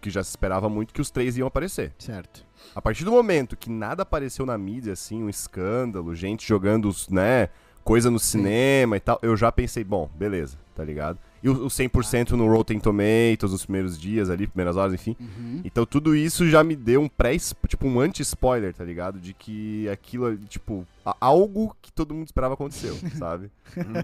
que 0.00 0.10
já 0.10 0.22
se 0.22 0.30
esperava 0.30 0.68
muito 0.68 0.94
que 0.94 1.00
os 1.00 1.10
três 1.10 1.36
iam 1.36 1.46
aparecer. 1.46 1.92
Certo. 1.98 2.46
A 2.74 2.80
partir 2.80 3.04
do 3.04 3.10
momento 3.10 3.56
que 3.56 3.68
nada 3.68 4.02
apareceu 4.02 4.46
na 4.46 4.56
mídia, 4.56 4.92
assim, 4.92 5.22
um 5.22 5.28
escândalo, 5.28 6.14
gente 6.14 6.46
jogando, 6.46 6.90
né, 7.10 7.48
coisa 7.82 8.10
no 8.10 8.18
cinema 8.18 8.96
Sim. 8.96 8.98
e 8.98 9.00
tal, 9.00 9.18
eu 9.22 9.36
já 9.36 9.50
pensei, 9.52 9.84
bom, 9.84 10.08
beleza, 10.14 10.56
tá 10.74 10.84
ligado? 10.84 11.18
E 11.42 11.48
o, 11.48 11.64
o 11.64 11.66
100% 11.66 12.30
no 12.30 12.46
Rotten 12.46 12.78
Tomatoes 12.78 13.50
nos 13.50 13.64
primeiros 13.64 13.98
dias 13.98 14.30
ali, 14.30 14.46
primeiras 14.46 14.76
horas, 14.76 14.94
enfim. 14.94 15.16
Uhum. 15.18 15.60
Então 15.64 15.84
tudo 15.84 16.14
isso 16.14 16.48
já 16.48 16.62
me 16.62 16.76
deu 16.76 17.00
um 17.00 17.08
pré, 17.08 17.36
tipo 17.66 17.88
um 17.88 17.98
anti-spoiler, 17.98 18.72
tá 18.72 18.84
ligado? 18.84 19.18
De 19.18 19.34
que 19.34 19.88
aquilo, 19.88 20.36
tipo, 20.38 20.86
algo 21.20 21.76
que 21.82 21.92
todo 21.92 22.14
mundo 22.14 22.26
esperava 22.26 22.54
aconteceu, 22.54 22.96
sabe? 23.18 23.50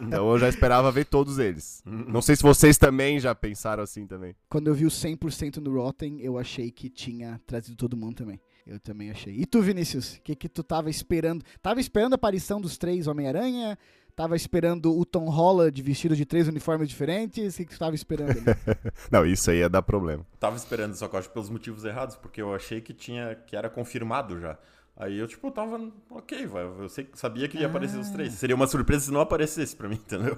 então 0.03 0.29
eu 0.33 0.39
já 0.39 0.49
esperava 0.49 0.91
ver 0.91 1.05
todos 1.05 1.39
eles. 1.39 1.83
Não 1.87 2.21
sei 2.21 2.35
se 2.35 2.43
vocês 2.43 2.77
também 2.77 3.21
já 3.21 3.35
pensaram 3.35 3.83
assim 3.83 4.07
também. 4.07 4.35
Quando 4.49 4.67
eu 4.67 4.75
vi 4.75 4.87
o 4.87 4.91
100% 4.91 5.59
no 5.59 5.75
Rotten, 5.75 6.21
eu 6.21 6.39
achei 6.39 6.73
que 6.73 6.89
tinha 6.89 7.41
trazido 7.47 7.77
todo 7.77 7.97
mundo 7.97 8.17
também. 8.17 8.41
Eu 8.69 8.79
também 8.79 9.11
achei. 9.11 9.35
E 9.35 9.47
tu, 9.47 9.63
Vinícius? 9.63 10.17
O 10.17 10.21
que 10.21 10.37
que 10.37 10.49
tu 10.49 10.63
tava 10.63 10.91
esperando? 10.91 11.43
Tava 11.63 11.81
esperando 11.81 12.13
a 12.13 12.17
aparição 12.17 12.61
dos 12.61 12.77
três 12.77 13.07
Homem-Aranha? 13.07 13.79
Tava 14.15 14.37
esperando 14.37 14.99
o 14.99 15.07
Tom 15.07 15.31
Holland 15.31 15.81
vestido 15.81 16.15
de 16.15 16.27
três 16.27 16.49
uniformes 16.49 16.89
diferentes? 16.89 17.55
O 17.55 17.57
que, 17.57 17.65
que 17.65 17.73
tu 17.73 17.79
tava 17.79 17.95
esperando? 17.95 18.35
Não, 19.11 19.25
isso 19.25 19.51
aí 19.51 19.59
ia 19.59 19.71
dar 19.71 19.81
problema. 19.81 20.27
Tava 20.39 20.57
esperando, 20.57 20.95
só 20.95 21.09
que 21.09 21.15
eu 21.15 21.21
acho 21.21 21.31
pelos 21.31 21.49
motivos 21.49 21.85
errados, 21.85 22.17
porque 22.17 22.43
eu 22.43 22.55
achei 22.55 22.81
que 22.81 22.93
tinha 22.93 23.37
que 23.47 23.57
era 23.57 23.71
confirmado 23.71 24.39
já. 24.39 24.59
Aí 24.97 25.17
eu, 25.17 25.29
tipo, 25.29 25.51
tava, 25.51 25.81
ok, 26.11 26.47
vai, 26.47 26.65
eu 26.65 26.89
sei, 26.89 27.09
sabia 27.15 27.49
que 27.49 27.57
ia 27.57 27.69
ah. 27.69 27.71
aparecer 27.71 27.99
os 27.99 28.11
três. 28.11 28.35
Seria 28.35 28.57
uma 28.57 28.67
surpresa 28.67 29.07
se 29.07 29.13
não 29.13 29.21
aparecesse 29.21 29.75
pra 29.75 29.89
mim, 29.89 29.95
entendeu? 29.95 30.37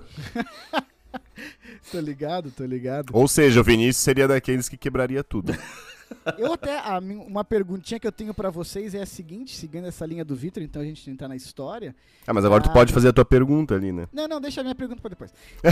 tô 1.91 1.99
ligado, 1.99 2.51
tô 2.51 2.65
ligado. 2.65 3.11
Ou 3.13 3.27
seja, 3.27 3.61
o 3.61 3.65
Vinícius 3.65 4.05
seria 4.05 4.29
daqueles 4.29 4.69
que 4.69 4.77
quebraria 4.77 5.25
tudo. 5.25 5.53
Eu 6.37 6.53
até, 6.53 6.79
a, 6.79 6.99
uma 6.99 7.45
perguntinha 7.45 7.99
que 7.99 8.07
eu 8.07 8.13
tenho 8.13 8.35
para 8.35 8.51
vocês 8.51 8.95
é 8.95 9.03
a 9.03 9.07
seguinte, 9.07 9.57
seguindo 9.57 9.87
essa 9.87 10.05
linha 10.05 10.25
do 10.25 10.35
Vitor, 10.35 10.63
então 10.63 10.83
a 10.83 10.85
gente 10.85 11.09
entrar 11.11 11.29
na 11.29 11.37
história. 11.37 11.95
Ah, 12.27 12.35
mas 12.35 12.45
agora 12.45 12.63
ah, 12.63 12.69
tu 12.69 12.73
pode 12.73 12.93
fazer 12.93 13.09
a 13.09 13.13
tua 13.13 13.25
pergunta 13.25 13.75
ali, 13.75 13.93
né? 13.93 14.09
Não, 14.13 14.29
não, 14.29 14.41
deixa 14.41 14.61
a 14.61 14.65
minha 14.65 14.75
pergunta 14.75 15.01
para 15.01 15.11
depois. 15.11 15.33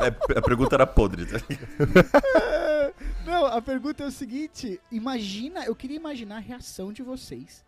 É... 0.00 0.06
é... 0.06 0.38
a 0.38 0.42
pergunta 0.42 0.74
era 0.74 0.86
podre, 0.86 1.26
tá? 1.26 1.38
não, 3.24 3.46
a 3.46 3.62
pergunta 3.62 4.02
é 4.02 4.06
o 4.06 4.10
seguinte, 4.10 4.80
imagina, 4.90 5.64
eu 5.64 5.74
queria 5.74 5.96
imaginar 5.96 6.36
a 6.36 6.40
reação 6.40 6.92
de 6.92 7.02
vocês 7.02 7.64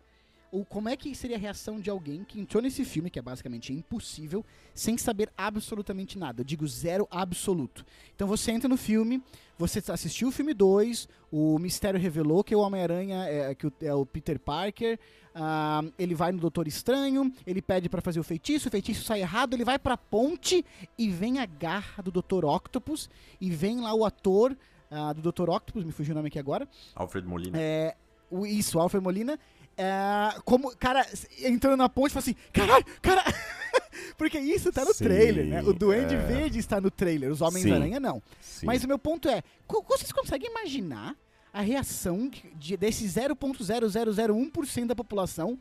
ou 0.55 0.63
como 0.63 0.87
é 0.87 0.95
que 0.95 1.13
seria 1.13 1.35
a 1.35 1.39
reação 1.39 1.81
de 1.81 1.89
alguém 1.89 2.23
que 2.23 2.39
entrou 2.39 2.63
nesse 2.63 2.85
filme, 2.85 3.09
que 3.09 3.19
é 3.19 3.21
basicamente 3.21 3.73
impossível, 3.73 4.45
sem 4.73 4.97
saber 4.97 5.29
absolutamente 5.37 6.17
nada. 6.17 6.39
Eu 6.39 6.45
digo 6.45 6.65
zero 6.65 7.05
absoluto. 7.11 7.85
Então 8.15 8.25
você 8.25 8.53
entra 8.53 8.69
no 8.69 8.77
filme, 8.77 9.21
você 9.57 9.81
assistiu 9.91 10.27
o 10.27 10.31
filme 10.31 10.53
2, 10.53 11.07
o 11.31 11.57
mistério 11.59 11.99
revelou 11.99 12.43
que 12.43 12.55
o 12.55 12.59
Homem-Aranha 12.59 13.23
é, 13.25 13.55
que 13.55 13.71
é 13.81 13.93
o 13.93 14.05
Peter 14.05 14.39
Parker, 14.39 14.99
uh, 15.35 15.91
ele 15.97 16.13
vai 16.13 16.31
no 16.31 16.39
Doutor 16.39 16.67
Estranho, 16.67 17.31
ele 17.45 17.61
pede 17.61 17.89
para 17.89 18.01
fazer 18.01 18.19
o 18.19 18.23
feitiço, 18.23 18.67
o 18.67 18.71
feitiço 18.71 19.03
sai 19.03 19.21
errado, 19.21 19.53
ele 19.53 19.65
vai 19.65 19.79
pra 19.79 19.97
ponte 19.97 20.65
e 20.97 21.09
vem 21.09 21.39
a 21.39 21.45
garra 21.45 22.03
do 22.03 22.11
Doutor 22.11 22.45
Octopus, 22.45 23.09
e 23.39 23.49
vem 23.49 23.81
lá 23.81 23.93
o 23.93 24.05
ator 24.05 24.55
uh, 24.91 25.13
do 25.13 25.21
Doutor 25.21 25.49
Octopus, 25.49 25.83
me 25.83 25.91
fugiu 25.91 26.13
o 26.13 26.15
nome 26.15 26.27
aqui 26.27 26.39
agora. 26.39 26.67
Alfred 26.93 27.27
Molina. 27.27 27.57
É, 27.59 27.95
o, 28.29 28.45
isso, 28.45 28.79
Alfred 28.79 29.03
Molina 29.03 29.39
é, 29.77 30.39
como, 30.45 30.75
cara, 30.77 31.05
entrando 31.41 31.77
na 31.77 31.89
ponte, 31.89 32.11
fala 32.11 32.21
assim, 32.21 32.35
caralho, 32.53 32.85
cara. 33.01 33.23
Porque 34.17 34.39
isso 34.39 34.71
tá 34.71 34.85
no 34.85 34.93
Sim, 34.93 35.03
trailer, 35.05 35.45
né? 35.45 35.61
O 35.61 35.73
Duende 35.73 36.15
é... 36.15 36.17
Verde 36.17 36.59
está 36.59 36.79
no 36.79 36.89
trailer, 36.89 37.31
os 37.31 37.41
Homens-Aranha 37.41 37.99
não. 37.99 38.21
Sim. 38.39 38.65
Mas 38.65 38.83
o 38.83 38.87
meu 38.87 38.97
ponto 38.97 39.27
é, 39.27 39.43
vocês 39.87 40.11
conseguem 40.11 40.49
imaginar 40.49 41.15
a 41.53 41.61
reação 41.61 42.29
de, 42.55 42.77
desse 42.77 43.05
0.0001% 43.05 44.85
da 44.85 44.95
população 44.95 45.57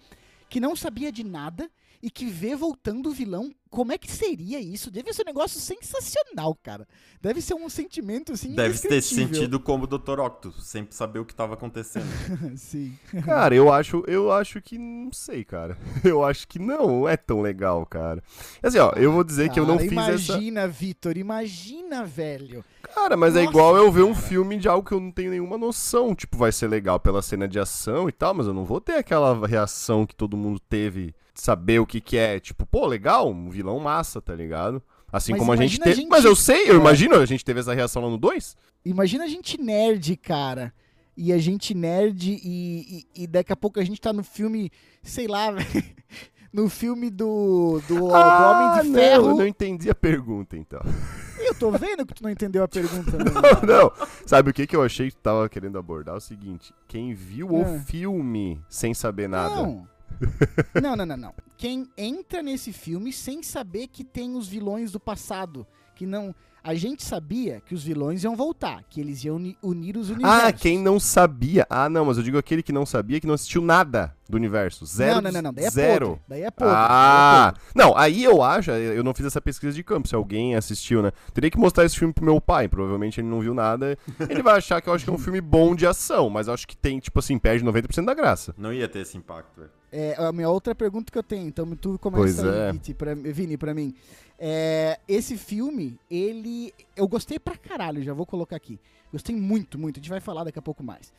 que 0.49 0.61
não 0.61 0.77
sabia 0.77 1.11
de 1.11 1.25
nada 1.25 1.71
e 2.03 2.11
que 2.11 2.27
vê 2.27 2.55
voltando 2.55 3.09
o 3.09 3.13
vilão, 3.13 3.51
como 3.75 3.93
é 3.93 3.99
que 3.99 4.11
seria 4.11 4.61
isso? 4.61 4.89
Deve 4.89 5.13
ser 5.13 5.23
um 5.23 5.27
negócio 5.27 5.59
sensacional, 5.59 6.57
cara. 6.63 6.87
Deve 7.21 7.41
ser 7.41 7.55
um 7.55 7.69
sentimento 7.69 8.33
assim. 8.33 8.55
Deve 8.55 8.79
ter 8.79 9.03
sentido 9.03 9.59
como 9.59 9.85
o 9.85 9.87
Dr. 9.87 10.21
Octopus, 10.21 10.65
sempre 10.65 10.95
saber 10.95 11.19
o 11.19 11.25
que 11.25 11.33
estava 11.33 11.55
acontecendo. 11.55 12.07
Sim. 12.57 12.97
Cara, 13.25 13.53
eu 13.55 13.73
acho, 13.73 14.05
eu 14.07 14.31
acho 14.31 14.63
que 14.63 14.79
não 14.79 15.13
sei, 15.13 15.45
cara. 15.45 15.77
Eu 16.05 16.23
acho 16.23 16.47
que 16.47 16.59
não 16.59 17.09
é 17.09 17.17
tão 17.17 17.41
legal, 17.41 17.85
cara. 17.87 18.23
Assim, 18.63 18.79
ó, 18.79 18.93
eu 18.95 19.11
vou 19.11 19.25
dizer 19.25 19.45
cara, 19.45 19.55
que 19.55 19.61
eu 19.61 19.67
não 19.67 19.79
fiz 19.79 19.91
imagina, 19.91 20.15
essa. 20.15 20.33
Imagina, 20.33 20.69
Vitor, 20.69 21.17
imagina, 21.17 22.05
velho. 22.05 22.65
Cara, 22.83 23.17
mas 23.17 23.35
é 23.35 23.39
Nossa, 23.39 23.47
é 23.47 23.51
igual 23.51 23.77
eu 23.77 23.91
ver 23.91 24.03
um 24.03 24.15
filme 24.15 24.59
de 24.59 24.69
algo 24.69 24.87
que 24.87 24.95
eu 24.95 25.01
não 25.01 25.11
tenho 25.11 25.31
nenhuma 25.31 25.57
noção. 25.57 26.15
Tipo, 26.15 26.37
vai 26.37 26.53
ser 26.53 26.69
legal 26.69 27.01
pela 27.01 27.23
cena 27.23 27.49
de 27.49 27.59
ação 27.59 28.09
e 28.09 28.13
tal, 28.13 28.35
mas 28.35 28.47
eu 28.47 28.55
não 28.55 28.65
vou 28.65 28.81
ter 28.81 28.97
aquela 28.97 29.47
reação 29.47 30.07
que 30.07 30.15
todo 30.15 30.37
mundo 30.37 30.61
teve 30.61 31.15
saber 31.35 31.81
o 31.81 31.87
que 31.87 32.01
que 32.01 32.17
é. 32.17 32.39
Tipo, 32.39 32.65
pô, 32.65 32.87
legal, 32.87 33.31
um 33.31 33.51
vilão 33.51 33.79
massa, 33.81 34.21
tá 34.21 34.35
ligado? 34.35 34.83
Assim 35.13 35.33
mas 35.33 35.41
como 35.41 35.53
a 35.53 35.57
gente 35.57 35.79
teve. 35.79 35.97
Gente... 35.97 36.09
Mas 36.09 36.25
eu 36.25 36.35
sei, 36.35 36.69
eu 36.69 36.75
é. 36.75 36.79
imagino, 36.79 37.17
a 37.17 37.27
gente 37.27 37.45
teve 37.45 37.61
essa 37.61 37.75
reação 37.75 38.03
lá 38.03 38.11
no 38.11 38.19
2. 38.19 38.57
Imagina 38.85 39.25
a 39.25 39.29
gente 39.29 39.61
nerd, 39.61 40.17
cara. 40.17 40.73
E 41.17 41.33
a 41.33 41.39
gente 41.39 41.75
nerd 41.75 42.29
e, 42.43 43.07
e, 43.15 43.23
e 43.23 43.27
daqui 43.27 43.53
a 43.53 43.57
pouco 43.57 43.79
a 43.79 43.85
gente 43.85 44.01
tá 44.01 44.13
no 44.13 44.25
filme, 44.25 44.71
sei 45.03 45.29
lá, 45.29 45.47
no 46.53 46.69
filme 46.69 47.09
do, 47.09 47.81
do, 47.87 48.13
ah, 48.13 48.39
do 48.39 48.83
Homem 48.83 48.93
de 48.93 48.99
Ferro. 48.99 49.23
Não, 49.23 49.31
eu 49.31 49.37
não 49.37 49.47
entendi 49.47 49.89
a 49.89 49.95
pergunta, 49.95 50.57
então. 50.57 50.81
Eu 51.39 51.55
tô 51.55 51.71
vendo 51.71 52.05
que 52.05 52.15
tu 52.15 52.23
não 52.23 52.31
entendeu 52.31 52.65
a 52.65 52.69
pergunta. 52.69 53.17
Né? 53.17 53.25
não, 53.65 53.83
não. 53.83 53.93
Sabe 54.27 54.51
o 54.51 54.53
que, 54.53 54.67
que 54.67 54.75
eu 54.75 54.83
achei 54.83 55.11
que 55.11 55.17
tu 55.17 55.23
tava 55.23 55.49
querendo 55.49 55.79
abordar? 55.79 56.15
É 56.15 56.19
o 56.19 56.21
seguinte, 56.21 56.75
quem 56.89 57.15
viu 57.15 57.57
é. 57.57 57.61
o 57.61 57.81
filme 57.81 58.61
sem 58.69 58.93
saber 58.93 59.29
nada... 59.29 59.55
Não. 59.55 59.94
Não, 60.81 60.97
não, 60.97 61.07
não, 61.07 61.17
não. 61.17 61.35
Quem 61.57 61.89
entra 61.97 62.43
nesse 62.43 62.73
filme 62.73 63.13
sem 63.13 63.43
saber 63.43 63.89
que 63.89 64.05
tem 64.05 64.37
os 64.37 64.49
vilões 64.49 64.93
do 64.93 65.01
passado, 65.01 65.67
que 65.95 66.07
não 66.07 66.35
a 66.65 66.75
gente 66.75 67.05
sabia 67.05 67.61
que 67.61 67.75
os 67.75 67.85
vilões 67.85 68.25
iam 68.25 68.35
voltar, 68.35 68.83
que 68.89 68.99
eles 68.99 69.23
iam 69.23 69.37
unir 69.63 69.99
os 69.99 70.09
universos. 70.09 70.45
Ah, 70.45 70.51
quem 70.51 70.79
não 70.79 70.99
sabia. 70.99 71.67
Ah, 71.69 71.91
não, 71.91 72.07
mas 72.07 72.17
eu 72.17 72.23
digo 72.23 72.39
aquele 72.39 72.63
que 72.63 72.73
não 72.73 72.87
sabia, 72.87 73.21
que 73.21 73.27
não 73.27 73.35
assistiu 73.35 73.61
nada 73.61 74.17
do 74.27 74.35
universo. 74.39 74.87
Zero. 74.87 75.17
Não, 75.17 75.21
não, 75.21 75.31
não, 75.31 75.43
não. 75.43 75.53
Daí 75.53 75.67
é 75.67 75.71
zero. 75.71 76.07
Podre. 76.07 76.23
Daí 76.27 76.43
é 76.43 76.51
pouco. 76.51 76.73
Ah, 76.75 77.53
é 77.55 77.79
não, 77.79 77.95
aí 77.95 78.25
eu 78.25 78.43
acho, 78.43 78.71
eu 78.71 79.05
não 79.05 79.13
fiz 79.13 79.27
essa 79.27 79.43
pesquisa 79.43 79.75
de 79.75 79.85
campo, 79.85 80.09
se 80.09 80.15
alguém 80.15 80.57
assistiu, 80.57 81.03
né? 81.03 81.13
Teria 81.35 81.51
que 81.51 81.59
mostrar 81.59 81.85
esse 81.85 81.99
filme 81.99 82.15
pro 82.15 82.25
meu 82.25 82.41
pai, 82.41 82.67
provavelmente 82.67 83.21
ele 83.21 83.29
não 83.29 83.41
viu 83.41 83.53
nada. 83.53 83.99
Ele 84.27 84.43
vai 84.43 84.57
achar 84.57 84.81
que 84.81 84.89
eu 84.89 84.95
acho 84.95 85.05
que 85.05 85.11
é 85.11 85.13
um 85.13 85.19
filme 85.19 85.43
bom 85.43 85.77
de 85.77 85.87
ação, 85.87 86.31
mas 86.31 86.49
eu 86.49 86.55
acho 86.55 86.67
que 86.67 86.75
tem, 86.75 86.99
tipo 86.99 87.19
assim, 87.19 87.39
perde 87.39 87.63
90% 87.63 88.07
da 88.07 88.15
graça. 88.15 88.55
Não 88.57 88.73
ia 88.73 88.89
ter 88.89 89.01
esse 89.01 89.19
impacto, 89.19 89.61
velho. 89.61 89.71
É, 89.97 90.17
a 90.19 90.33
minha 90.33 90.49
outra 90.49 90.75
pergunta 90.75 91.13
que 91.13 91.17
eu 91.17 91.23
tenho, 91.23 91.47
então 91.47 91.65
tu 91.77 91.97
começa 92.01 92.43
pois 92.43 92.89
é. 92.89 92.95
pra, 92.95 93.15
Vini, 93.15 93.57
pra 93.57 93.73
mim. 93.73 93.95
É, 94.37 94.99
esse 95.07 95.37
filme, 95.39 95.97
ele. 96.11 96.75
Eu 96.97 97.07
gostei 97.07 97.39
pra 97.39 97.57
caralho, 97.57 98.03
já 98.03 98.13
vou 98.13 98.27
colocar 98.27 98.57
aqui. 98.57 98.81
Gostei 99.13 99.37
muito, 99.37 99.79
muito. 99.79 99.99
A 99.99 100.01
gente 100.01 100.11
vai 100.11 100.19
falar 100.19 100.43
daqui 100.43 100.59
a 100.59 100.63
pouco 100.63 100.83
mais. 100.83 101.13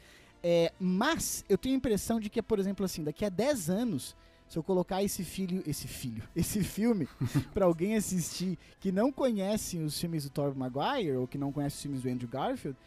É, 0.43 0.73
mas 0.77 1.45
eu 1.47 1.57
tenho 1.57 1.75
a 1.75 1.77
impressão 1.77 2.19
de 2.19 2.29
que, 2.29 2.41
por 2.41 2.59
exemplo, 2.59 2.85
assim, 2.85 3.01
daqui 3.01 3.23
a 3.23 3.29
10 3.29 3.69
anos, 3.69 4.13
se 4.45 4.57
eu 4.57 4.63
colocar 4.63 5.01
esse 5.01 5.23
filho, 5.23 5.63
esse 5.65 5.87
filho, 5.87 6.23
esse 6.35 6.61
filme 6.61 7.07
para 7.53 7.63
alguém 7.63 7.95
assistir 7.95 8.59
que 8.81 8.91
não 8.91 9.09
conhece 9.09 9.77
os 9.77 9.97
filmes 9.97 10.25
do 10.25 10.29
Tobey 10.29 10.59
Maguire 10.59 11.15
ou 11.15 11.25
que 11.25 11.37
não 11.37 11.49
conhece 11.49 11.77
os 11.77 11.81
filmes 11.81 12.01
do 12.01 12.09
Andrew 12.09 12.27
Garfield, 12.27 12.77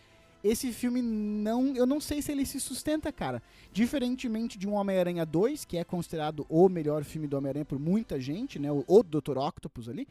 esse 0.42 0.72
filme 0.72 1.02
não, 1.02 1.74
eu 1.74 1.86
não 1.86 2.00
sei 2.00 2.22
se 2.22 2.30
ele 2.30 2.46
se 2.46 2.60
sustenta, 2.60 3.12
cara. 3.12 3.42
Diferentemente 3.72 4.58
de 4.58 4.68
um 4.68 4.74
Homem-Aranha 4.74 5.26
2, 5.26 5.64
que 5.64 5.76
é 5.76 5.84
considerado 5.84 6.46
o 6.48 6.68
melhor 6.68 7.04
filme 7.04 7.26
do 7.26 7.36
Homem-Aranha 7.36 7.64
por 7.64 7.78
muita 7.78 8.20
gente, 8.20 8.58
né? 8.58 8.70
O, 8.70 8.84
o 8.86 9.02
Dr. 9.02 9.36
Octopus 9.38 9.88
ali. 9.88 10.06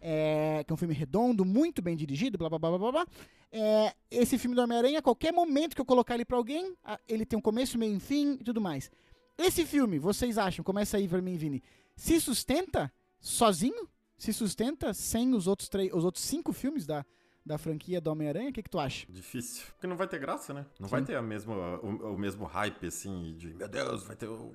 É, 0.00 0.64
que 0.66 0.72
é 0.72 0.74
um 0.74 0.76
filme 0.76 0.94
redondo, 0.94 1.44
muito 1.44 1.80
bem 1.80 1.96
dirigido, 1.96 2.36
blá 2.36 2.48
blá 2.48 2.58
blá 2.58 2.78
blá 2.78 2.92
blá. 2.92 3.06
É, 3.52 3.94
esse 4.10 4.36
filme 4.38 4.56
do 4.56 4.62
Homem-Aranha, 4.62 4.98
a 4.98 5.02
qualquer 5.02 5.32
momento 5.32 5.74
que 5.74 5.80
eu 5.80 5.84
colocar 5.84 6.14
ele 6.14 6.24
pra 6.24 6.36
alguém, 6.36 6.74
ele 7.08 7.24
tem 7.24 7.38
um 7.38 7.42
começo, 7.42 7.78
meio 7.78 7.98
fim 8.00 8.38
e 8.40 8.44
tudo 8.44 8.60
mais. 8.60 8.90
Esse 9.38 9.64
filme, 9.64 9.98
vocês 9.98 10.38
acham, 10.38 10.64
começa 10.64 10.96
aí 10.96 11.08
mim, 11.22 11.36
Vini, 11.36 11.62
se 11.96 12.20
sustenta 12.20 12.92
sozinho? 13.20 13.88
Se 14.16 14.32
sustenta 14.32 14.94
sem 14.94 15.34
os 15.34 15.46
outros, 15.46 15.68
os 15.92 16.04
outros 16.04 16.24
cinco 16.24 16.52
filmes 16.52 16.86
da, 16.86 17.04
da 17.44 17.58
franquia 17.58 18.00
do 18.00 18.10
Homem-Aranha? 18.10 18.50
O 18.50 18.52
que, 18.52 18.62
que 18.62 18.70
tu 18.70 18.78
acha? 18.78 19.06
Difícil. 19.08 19.66
Porque 19.72 19.86
não 19.86 19.96
vai 19.96 20.06
ter 20.06 20.18
graça, 20.18 20.54
né? 20.54 20.66
Não 20.78 20.88
Sim. 20.88 20.92
vai 20.92 21.02
ter 21.02 21.16
a 21.16 21.22
mesma, 21.22 21.54
o, 21.80 22.14
o, 22.14 22.18
mesmo 22.18 22.44
hype, 22.44 22.86
assim, 22.86 23.34
de 23.36 23.48
meu 23.54 23.68
Deus, 23.68 24.04
vai 24.04 24.16
ter 24.16 24.28
o. 24.28 24.52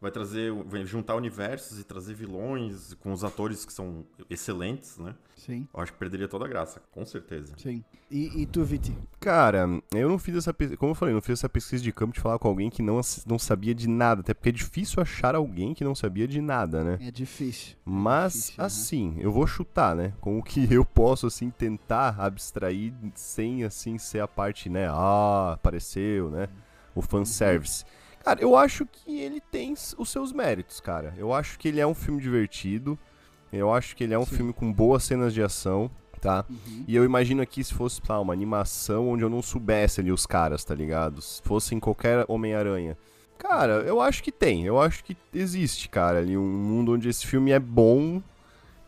Vai 0.00 0.12
trazer. 0.12 0.52
Vai 0.52 0.86
juntar 0.86 1.16
universos 1.16 1.80
e 1.80 1.84
trazer 1.84 2.14
vilões 2.14 2.94
com 2.94 3.12
os 3.12 3.24
atores 3.24 3.64
que 3.64 3.72
são 3.72 4.06
excelentes, 4.30 4.96
né? 4.96 5.14
Sim. 5.36 5.66
Eu 5.72 5.80
acho 5.80 5.92
que 5.92 5.98
perderia 5.98 6.28
toda 6.28 6.44
a 6.44 6.48
graça, 6.48 6.80
com 6.90 7.04
certeza. 7.04 7.54
Sim. 7.56 7.84
E, 8.10 8.42
e 8.42 8.46
tu, 8.46 8.64
Viti? 8.64 8.96
Cara, 9.20 9.66
eu 9.92 10.08
não 10.08 10.18
fiz 10.18 10.36
essa 10.36 10.52
pesquisa. 10.54 10.76
Como 10.76 10.92
eu 10.92 10.94
falei, 10.94 11.14
não 11.14 11.20
fiz 11.20 11.38
essa 11.38 11.48
pesquisa 11.48 11.82
de 11.82 11.92
campo 11.92 12.14
de 12.14 12.20
falar 12.20 12.38
com 12.38 12.48
alguém 12.48 12.70
que 12.70 12.82
não, 12.82 13.00
não 13.26 13.38
sabia 13.38 13.74
de 13.74 13.88
nada. 13.88 14.20
Até 14.20 14.34
porque 14.34 14.48
é 14.48 14.52
difícil 14.52 15.02
achar 15.02 15.34
alguém 15.34 15.74
que 15.74 15.84
não 15.84 15.94
sabia 15.94 16.26
de 16.26 16.40
nada, 16.40 16.82
né? 16.82 16.98
É 17.00 17.10
difícil. 17.10 17.76
Mas, 17.84 18.34
é 18.34 18.38
difícil, 18.38 18.64
assim, 18.64 19.10
né? 19.10 19.24
eu 19.24 19.32
vou 19.32 19.46
chutar, 19.46 19.94
né? 19.94 20.12
Com 20.20 20.38
o 20.38 20.42
que 20.42 20.72
eu 20.72 20.84
posso, 20.84 21.26
assim, 21.26 21.50
tentar 21.50 22.10
abstrair 22.28 22.92
sem, 23.14 23.64
assim, 23.64 23.98
ser 23.98 24.20
a 24.20 24.28
parte, 24.28 24.68
né? 24.68 24.88
Ah, 24.88 25.52
apareceu, 25.54 26.30
né? 26.30 26.48
O 26.94 27.02
fanservice. 27.02 27.84
Cara, 28.24 28.40
eu 28.40 28.56
acho 28.56 28.86
que 28.86 29.20
ele 29.20 29.40
tem 29.40 29.72
os 29.72 30.08
seus 30.08 30.32
méritos, 30.32 30.80
cara. 30.80 31.14
Eu 31.16 31.32
acho 31.32 31.58
que 31.58 31.68
ele 31.68 31.80
é 31.80 31.86
um 31.86 31.94
filme 31.94 32.20
divertido. 32.20 32.98
Eu 33.52 33.72
acho 33.72 33.96
que 33.96 34.04
ele 34.04 34.14
é 34.14 34.18
um 34.18 34.26
Sim. 34.26 34.36
filme 34.36 34.52
com 34.52 34.72
boas 34.72 35.04
cenas 35.04 35.32
de 35.32 35.42
ação, 35.42 35.90
tá? 36.20 36.44
Uhum. 36.48 36.84
E 36.86 36.94
eu 36.94 37.04
imagino 37.04 37.40
aqui 37.40 37.64
se 37.64 37.72
fosse, 37.72 38.00
tá, 38.02 38.20
uma 38.20 38.32
animação 38.32 39.08
onde 39.08 39.22
eu 39.22 39.30
não 39.30 39.40
soubesse 39.40 40.00
ali 40.00 40.12
os 40.12 40.26
caras, 40.26 40.64
tá 40.64 40.74
ligado? 40.74 41.22
Se 41.22 41.40
fosse 41.42 41.74
em 41.74 41.80
qualquer 41.80 42.24
Homem-Aranha. 42.28 42.98
Cara, 43.38 43.74
eu 43.86 44.00
acho 44.00 44.22
que 44.22 44.32
tem. 44.32 44.66
Eu 44.66 44.80
acho 44.80 45.04
que 45.04 45.16
existe, 45.32 45.88
cara, 45.88 46.18
ali 46.18 46.36
um 46.36 46.44
mundo 46.44 46.92
onde 46.92 47.08
esse 47.08 47.26
filme 47.26 47.52
é 47.52 47.58
bom 47.58 48.20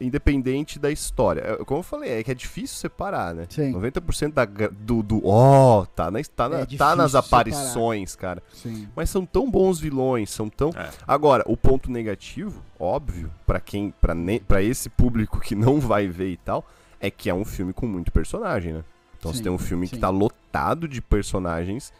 independente 0.00 0.78
da 0.78 0.90
história. 0.90 1.40
É, 1.42 1.64
como 1.64 1.80
eu 1.80 1.84
falei, 1.84 2.10
é 2.10 2.22
que 2.22 2.30
é 2.30 2.34
difícil 2.34 2.76
separar, 2.76 3.34
né? 3.34 3.46
Sim. 3.48 3.72
90% 3.72 4.32
da, 4.32 4.44
do, 4.44 5.02
do 5.02 5.26
ó, 5.26 5.80
oh, 5.80 5.86
tá, 5.86 6.10
na, 6.10 6.20
tá, 6.34 6.48
na, 6.48 6.60
é 6.60 6.66
tá 6.66 6.96
nas 6.96 7.14
aparições, 7.14 8.12
separar. 8.12 8.36
cara. 8.36 8.42
Sim. 8.52 8.88
Mas 8.96 9.10
são 9.10 9.26
tão 9.26 9.50
bons 9.50 9.78
vilões, 9.78 10.30
são 10.30 10.48
tão. 10.48 10.70
É. 10.70 10.90
Agora, 11.06 11.44
o 11.46 11.56
ponto 11.56 11.90
negativo, 11.90 12.62
óbvio, 12.78 13.30
para 13.46 13.60
quem, 13.60 13.92
para 14.00 14.14
ne... 14.14 14.42
esse 14.62 14.88
público 14.88 15.40
que 15.40 15.54
não 15.54 15.78
vai 15.78 16.08
ver 16.08 16.30
e 16.30 16.36
tal, 16.38 16.64
é 16.98 17.10
que 17.10 17.28
é 17.28 17.34
um 17.34 17.44
filme 17.44 17.72
com 17.72 17.86
muito 17.86 18.10
personagem, 18.10 18.72
né? 18.72 18.84
Então 19.18 19.30
sim, 19.30 19.38
você 19.38 19.42
tem 19.42 19.52
um 19.52 19.58
filme 19.58 19.86
sim. 19.86 19.94
que 19.94 20.00
tá 20.00 20.08
lotado 20.08 20.88
de 20.88 21.02
personagens 21.02 21.92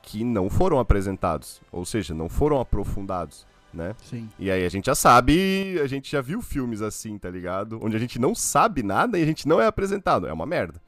que 0.00 0.24
não 0.24 0.48
foram 0.48 0.78
apresentados, 0.78 1.60
ou 1.70 1.84
seja, 1.84 2.14
não 2.14 2.28
foram 2.28 2.60
aprofundados 2.60 3.46
né? 3.72 3.94
Sim. 4.02 4.28
E 4.38 4.50
aí 4.50 4.64
a 4.64 4.68
gente 4.68 4.86
já 4.86 4.94
sabe, 4.94 5.78
a 5.82 5.86
gente 5.86 6.10
já 6.10 6.20
viu 6.20 6.40
filmes 6.40 6.82
assim, 6.82 7.18
tá 7.18 7.30
ligado? 7.30 7.78
Onde 7.82 7.96
a 7.96 7.98
gente 7.98 8.18
não 8.18 8.34
sabe 8.34 8.82
nada 8.82 9.18
e 9.18 9.22
a 9.22 9.26
gente 9.26 9.46
não 9.46 9.60
é 9.60 9.66
apresentado. 9.66 10.26
É 10.26 10.32
uma 10.32 10.46
merda. 10.46 10.80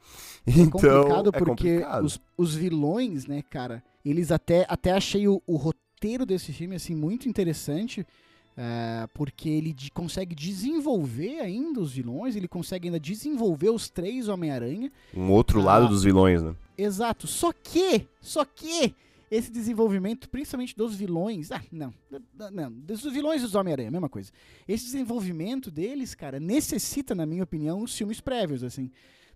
É 0.45 0.51
então, 0.59 0.71
complicado 0.71 1.29
é 1.29 1.31
porque 1.31 1.75
complicado. 1.75 2.05
Os, 2.05 2.19
os 2.37 2.55
vilões, 2.55 3.25
né, 3.25 3.43
cara, 3.49 3.83
eles 4.03 4.31
até, 4.31 4.65
até 4.67 4.91
achei 4.91 5.27
o, 5.27 5.41
o 5.45 5.55
roteiro 5.55 6.25
desse 6.25 6.51
filme, 6.51 6.75
assim, 6.75 6.95
muito 6.95 7.29
interessante. 7.29 8.05
É, 8.57 9.07
porque 9.13 9.47
ele 9.47 9.71
de, 9.71 9.89
consegue 9.91 10.35
desenvolver 10.35 11.39
ainda 11.39 11.79
os 11.79 11.93
vilões, 11.93 12.35
ele 12.35 12.49
consegue 12.49 12.89
ainda 12.89 12.99
desenvolver 12.99 13.69
os 13.69 13.89
três 13.89 14.27
Homem-Aranha. 14.27 14.91
Um 15.15 15.31
outro 15.31 15.61
ah, 15.61 15.63
lado 15.63 15.87
dos 15.87 16.03
vilões, 16.03 16.43
né? 16.43 16.53
Exato. 16.77 17.27
Só 17.27 17.53
que, 17.53 18.07
só 18.19 18.43
que 18.43 18.93
esse 19.31 19.49
desenvolvimento, 19.49 20.29
principalmente 20.29 20.75
dos 20.75 20.93
vilões. 20.93 21.49
Ah, 21.53 21.61
não. 21.71 21.93
Não, 22.51 22.69
dos 22.69 23.01
vilões 23.03 23.41
dos 23.41 23.55
Homem-Aranha, 23.55 23.89
mesma 23.89 24.09
coisa. 24.09 24.29
Esse 24.67 24.83
desenvolvimento 24.83 25.71
deles, 25.71 26.13
cara, 26.13 26.37
necessita, 26.37 27.15
na 27.15 27.25
minha 27.25 27.43
opinião, 27.43 27.81
os 27.81 27.97
filmes 27.97 28.19
prévios, 28.19 28.61
assim. 28.61 28.91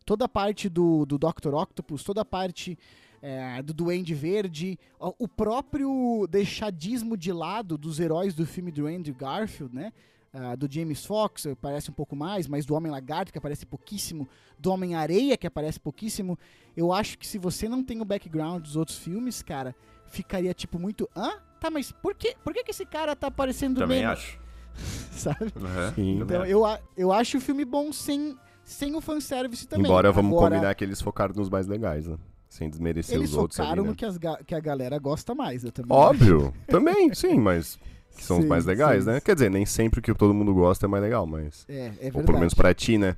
Toda 0.05 0.25
a 0.25 0.29
parte 0.29 0.67
do, 0.67 1.05
do 1.05 1.17
Dr. 1.17 1.53
Octopus, 1.53 2.03
toda 2.03 2.21
a 2.21 2.25
parte 2.25 2.77
é, 3.21 3.61
do 3.63 3.73
Duende 3.73 4.13
Verde, 4.13 4.77
o 4.99 5.27
próprio 5.29 6.27
deixadismo 6.29 7.15
de 7.15 7.31
lado 7.31 7.77
dos 7.77 7.99
heróis 7.99 8.36
do 8.36 8.45
filme 8.45 8.71
do 8.71 8.88
Andrew 8.88 9.15
Garfield, 9.15 9.73
né? 9.73 9.93
Uh, 10.36 10.58
do 10.58 10.69
James 10.69 11.06
Fox, 11.06 11.45
aparece 11.45 11.89
um 11.89 11.93
pouco 11.93 12.13
mais, 12.13 12.45
mas 12.45 12.65
do 12.65 12.76
Homem 12.76 12.91
Lagarto, 12.91 13.32
que 13.32 13.38
aparece 13.38 13.65
pouquíssimo, 13.65 14.28
do 14.60 14.69
Homem-Areia, 14.69 15.38
que 15.38 15.48
aparece 15.48 15.80
pouquíssimo. 15.80 16.38
Eu 16.76 16.91
acho 16.91 17.17
que 17.17 17.26
se 17.26 17.38
você 17.38 17.69
não 17.69 17.82
tem 17.82 18.02
o 18.02 18.06
background 18.06 18.63
dos 18.63 18.76
outros 18.76 18.98
filmes, 18.98 19.41
cara, 19.41 19.74
ficaria 20.08 20.54
tipo 20.54 20.78
muito. 20.78 21.10
Hã? 21.15 21.39
Tá, 21.58 21.69
mas 21.69 21.89
por 21.89 22.13
que, 22.15 22.36
por 22.43 22.54
que, 22.54 22.65
que 22.65 22.71
esse 22.71 22.86
cara 22.86 23.15
tá 23.15 23.28
aparecendo 23.28 23.80
Também 23.80 24.02
menos? 24.02 24.19
acho. 24.19 24.39
Sabe? 25.12 25.54
Uhum. 25.56 26.19
Então 26.21 26.45
eu, 26.45 26.63
eu 26.98 27.13
acho 27.13 27.38
o 27.38 27.41
filme 27.41 27.63
bom 27.63 27.93
sem, 27.93 28.38
sem 28.63 28.93
o 28.93 29.00
fanservice 29.00 29.65
também. 29.65 29.86
Embora 29.86 30.12
vamos 30.12 30.34
Agora, 30.34 30.56
combinar 30.56 30.76
que 30.76 30.84
eles 30.84 31.02
focaram 31.02 31.34
nos 31.34 31.50
mais 31.50 31.65
legais, 31.65 32.08
né? 32.08 32.17
Sem 32.50 32.69
desmerecer 32.69 33.19
os 33.21 33.34
outros. 33.36 33.58
Eles 33.58 33.67
focaram 33.69 33.71
ali, 33.71 33.82
né? 33.84 33.89
no 33.89 33.95
que, 33.95 34.06
as, 34.06 34.17
que 34.45 34.54
a 34.54 34.60
galera 34.60 35.00
gosta 35.00 35.34
mais. 35.34 35.63
Eu 35.63 35.71
também 35.71 35.95
Óbvio, 35.95 36.54
também, 36.67 37.12
sim, 37.15 37.39
mas 37.39 37.80
que 38.15 38.23
são 38.23 38.38
sim, 38.38 38.43
os 38.43 38.49
mais 38.49 38.65
legais, 38.65 39.04
sim. 39.04 39.12
né? 39.12 39.19
Quer 39.19 39.36
dizer, 39.36 39.51
nem 39.51 39.65
sempre 39.65 39.99
o 39.99 40.04
que 40.04 40.13
todo 40.13 40.34
mundo 40.34 40.54
gosta 40.54 40.86
é 40.86 40.89
mais 40.89 41.04
legal, 41.04 41.25
mas. 41.25 41.65
É, 41.67 41.73
é 41.73 41.89
verdade. 41.89 42.17
Ou 42.17 42.23
pelo 42.23 42.39
menos 42.39 42.54
pra 42.54 42.73
ti, 42.73 42.97
né? 42.97 43.15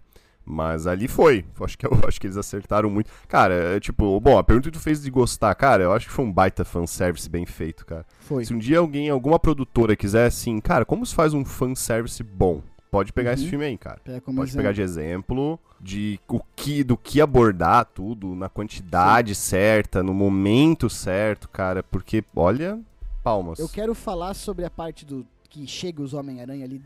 Mas 0.49 0.87
ali 0.87 1.09
foi. 1.09 1.43
Acho 1.59 1.77
que, 1.77 1.85
eu, 1.87 1.91
acho 2.07 2.21
que 2.21 2.27
eles 2.27 2.37
acertaram 2.37 2.89
muito. 2.89 3.11
Cara, 3.27 3.53
é 3.75 3.79
tipo, 3.79 4.19
bom, 4.19 4.37
a 4.37 4.43
pergunta 4.43 4.69
que 4.69 4.77
tu 4.77 4.81
fez 4.81 5.01
de 5.01 5.11
gostar, 5.11 5.53
cara, 5.55 5.83
eu 5.83 5.91
acho 5.91 6.07
que 6.07 6.13
foi 6.13 6.23
um 6.23 6.31
baita 6.31 6.63
fanservice 6.63 7.29
bem 7.29 7.45
feito, 7.45 7.85
cara. 7.85 8.05
Foi. 8.21 8.45
Se 8.45 8.53
um 8.53 8.57
dia 8.57 8.79
alguém, 8.79 9.09
alguma 9.09 9.37
produtora 9.37 9.95
quiser 9.95 10.25
assim, 10.25 10.59
cara, 10.59 10.85
como 10.85 11.05
se 11.05 11.13
faz 11.13 11.33
um 11.33 11.43
fanservice 11.43 12.23
bom? 12.23 12.61
Pode 12.89 13.11
pegar 13.11 13.31
uhum. 13.31 13.35
esse 13.35 13.47
filme 13.47 13.65
aí, 13.65 13.77
cara. 13.77 13.99
Pega 14.03 14.21
Pode 14.21 14.39
exemplo. 14.39 14.57
pegar 14.57 14.71
de 14.71 14.81
exemplo 14.81 15.59
de 15.79 16.19
o 16.27 16.39
que, 16.55 16.83
do 16.83 16.97
que 16.97 17.19
abordar 17.19 17.85
tudo, 17.85 18.33
na 18.33 18.47
quantidade 18.47 19.35
Sim. 19.35 19.41
certa, 19.41 20.01
no 20.01 20.13
momento 20.13 20.89
certo, 20.89 21.49
cara. 21.49 21.83
Porque, 21.83 22.23
olha, 22.33 22.79
palmas. 23.27 23.59
Eu 23.59 23.67
quero 23.67 23.93
falar 23.93 24.33
sobre 24.33 24.63
a 24.63 24.69
parte 24.69 25.05
do 25.05 25.27
que 25.49 25.67
chega 25.67 26.01
os 26.01 26.13
Homem-Aranha 26.13 26.63
ali 26.63 26.81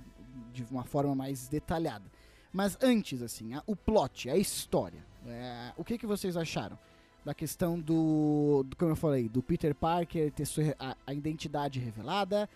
de 0.52 0.64
uma 0.72 0.84
forma 0.84 1.14
mais 1.14 1.48
detalhada. 1.48 2.06
Mas 2.52 2.76
antes, 2.82 3.22
assim, 3.22 3.54
a, 3.54 3.62
o 3.68 3.76
plot, 3.76 4.28
a 4.30 4.36
história. 4.36 5.06
É, 5.28 5.72
o 5.78 5.84
que, 5.84 6.00
que 6.00 6.08
vocês 6.08 6.36
acharam? 6.36 6.78
Da 7.24 7.36
questão 7.36 7.80
do, 7.80 8.66
do, 8.68 8.76
como 8.76 8.92
eu 8.92 8.96
falei, 8.96 9.30
do 9.30 9.44
Peter 9.44 9.76
Parker 9.76 10.32
ter 10.32 10.46
sua, 10.46 10.76
a, 10.80 10.98
a 11.06 11.14
identidade 11.14 11.80
revelada 11.80 12.50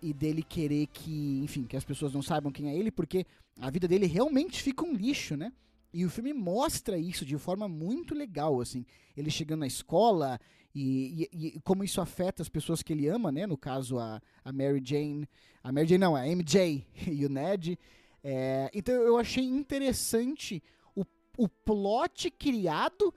e 0.00 0.12
dele 0.12 0.42
querer 0.42 0.86
que, 0.86 1.40
enfim, 1.42 1.64
que 1.64 1.76
as 1.76 1.84
pessoas 1.84 2.14
não 2.14 2.22
saibam 2.22 2.52
quem 2.52 2.68
é 2.68 2.76
ele, 2.76 2.92
porque 2.92 3.26
a 3.60 3.68
vida 3.68 3.88
dele 3.88 4.06
realmente 4.06 4.62
fica 4.62 4.84
um 4.84 4.94
lixo, 4.94 5.36
né? 5.36 5.52
E 5.92 6.04
o 6.04 6.10
filme 6.10 6.32
mostra 6.32 6.96
isso 6.96 7.24
de 7.24 7.36
forma 7.36 7.68
muito 7.68 8.14
legal, 8.14 8.60
assim. 8.60 8.86
Ele 9.16 9.30
chegando 9.30 9.60
na 9.60 9.66
escola 9.66 10.40
e, 10.74 11.28
e, 11.32 11.60
como 11.60 11.84
isso 11.84 12.00
afeta 12.00 12.42
as 12.42 12.48
pessoas 12.48 12.82
que 12.82 12.92
ele 12.92 13.06
ama, 13.08 13.30
né? 13.30 13.46
No 13.46 13.56
caso, 13.56 13.98
a, 13.98 14.20
a 14.44 14.52
Mary 14.52 14.82
Jane. 14.84 15.28
A 15.62 15.70
Mary 15.70 15.86
Jane 15.86 15.98
não, 15.98 16.16
a 16.16 16.26
MJ 16.26 16.84
e 17.06 17.24
o 17.24 17.28
Ned. 17.28 17.78
É, 18.22 18.70
então 18.74 18.94
eu 18.94 19.16
achei 19.16 19.44
interessante 19.44 20.62
o, 20.96 21.04
o 21.36 21.48
plot 21.48 22.30
criado 22.30 23.14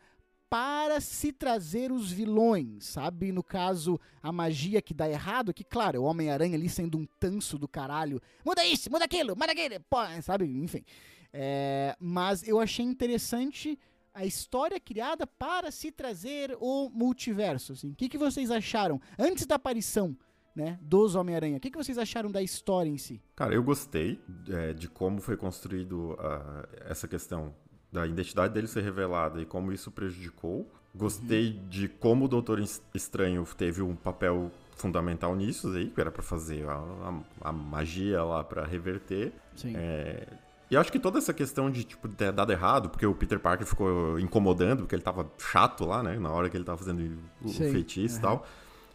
para 0.50 1.02
se 1.02 1.34
trazer 1.34 1.91
os 1.91 2.12
vilões, 2.12 2.86
sabe? 2.86 3.32
No 3.32 3.43
caso, 3.43 4.00
a 4.22 4.32
magia 4.32 4.82
que 4.82 4.93
dá 4.93 5.10
errado, 5.10 5.54
que 5.54 5.63
claro, 5.63 6.02
o 6.02 6.06
Homem-Aranha 6.06 6.56
ali 6.56 6.70
sendo 6.70 6.98
um 6.98 7.06
tanso 7.20 7.58
do 7.58 7.67
caralho. 7.67 8.22
Muda 8.46 8.65
isso, 8.65 8.89
muda 8.89 9.06
aquilo, 9.06 9.36
muda 9.36 9.52
aquilo, 9.52 9.76
pô, 9.89 9.98
sabe? 10.22 10.46
Enfim. 10.46 10.84
É, 11.34 11.96
mas 12.00 12.48
eu 12.48 12.60
achei 12.60 12.86
interessante 12.86 13.78
a 14.17 14.25
história 14.25 14.80
criada 14.80 15.27
para 15.27 15.69
se 15.69 15.91
trazer 15.91 16.58
o 16.60 16.89
multiverso. 16.89 17.73
Assim. 17.73 17.91
O 17.91 17.95
que, 17.95 18.10
que 18.10 18.17
vocês 18.17 18.49
acharam 18.49 18.99
antes 19.17 19.45
da 19.45 19.56
aparição 19.56 20.17
né, 20.56 20.80
dos 20.82 21.13
Homem-Aranha? 21.13 21.58
O 21.58 21.60
que, 21.60 21.69
que 21.69 21.77
vocês 21.77 21.99
acharam 21.99 22.32
da 22.32 22.41
história 22.41 22.89
em 22.89 22.97
si? 22.97 23.21
Cara, 23.36 23.53
eu 23.53 23.62
gostei 23.62 24.19
é, 24.49 24.73
de 24.73 24.89
como 24.89 25.21
foi 25.21 25.38
construído 25.38 26.13
uh, 26.13 26.67
essa 26.89 27.08
questão 27.08 27.53
da 27.91 28.08
identidade 28.08 28.56
dele 28.56 28.65
ser 28.65 28.82
revelada 28.82 29.39
e 29.39 29.45
como 29.45 29.71
isso 29.71 29.91
prejudicou. 29.91 30.67
Gostei 30.95 31.51
uhum. 31.51 31.69
de 31.69 31.88
como 31.88 32.25
o 32.25 32.27
Doutor 32.27 32.60
Estranho 32.95 33.47
teve 33.56 33.84
um 33.84 33.95
papel 33.95 34.51
fundamental 34.75 35.36
nisso 35.36 35.69
aí, 35.69 35.91
que 35.91 36.01
era 36.01 36.10
para 36.10 36.23
fazer 36.23 36.67
a, 36.67 36.73
a, 36.73 37.49
a, 37.49 37.51
magia 37.51 38.23
lá 38.23 38.43
para 38.43 38.65
reverter. 38.65 39.32
Sim. 39.56 39.73
É, 39.75 40.27
e 40.69 40.75
acho 40.75 40.91
que 40.91 40.99
toda 40.99 41.17
essa 41.17 41.34
questão 41.34 41.71
de, 41.71 41.84
tipo, 41.86 42.10
ter 42.10 42.32
dado 42.32 42.51
errado, 42.51 42.89
porque 42.89 43.06
o 43.06 43.15
Peter 43.15 43.39
Parker 43.39 43.65
ficou 43.65 44.19
incomodando, 44.19 44.80
porque 44.80 44.95
ele 44.95 45.01
tava 45.01 45.32
chato 45.38 45.86
lá, 45.86 46.03
né? 46.03 46.19
Na 46.19 46.30
hora 46.30 46.49
que 46.49 46.58
ele 46.58 46.65
tava 46.65 46.77
fazendo 46.77 47.17
o 47.41 47.47
Sim, 47.47 47.71
feitiço 47.71 48.15
uhum. 48.15 48.19
e 48.19 48.21
tal. 48.21 48.47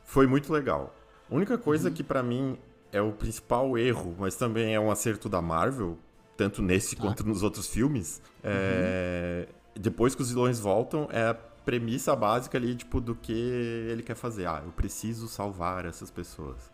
Foi 0.04 0.26
muito 0.26 0.52
legal. 0.52 0.94
A 1.30 1.34
única 1.34 1.56
coisa 1.56 1.88
uhum. 1.88 1.94
que 1.94 2.02
para 2.02 2.22
mim 2.22 2.58
é 2.92 3.00
o 3.00 3.12
principal 3.12 3.78
erro, 3.78 4.14
mas 4.18 4.36
também 4.36 4.74
é 4.74 4.80
um 4.80 4.90
acerto 4.90 5.30
da 5.30 5.40
Marvel, 5.40 5.98
tanto 6.36 6.60
nesse 6.60 6.94
tá. 6.94 7.02
quanto 7.02 7.26
nos 7.26 7.42
outros 7.42 7.66
filmes, 7.68 8.20
é... 8.44 9.48
uhum. 9.48 9.54
depois 9.80 10.14
que 10.14 10.20
os 10.20 10.28
vilões 10.28 10.60
voltam, 10.60 11.08
é 11.10 11.28
a 11.28 11.34
premissa 11.34 12.14
básica 12.14 12.58
ali, 12.58 12.74
tipo, 12.74 13.00
do 13.00 13.14
que 13.14 13.32
ele 13.32 14.02
quer 14.02 14.16
fazer. 14.16 14.46
Ah, 14.46 14.60
eu 14.62 14.72
preciso 14.72 15.26
salvar 15.26 15.86
essas 15.86 16.10
pessoas. 16.10 16.70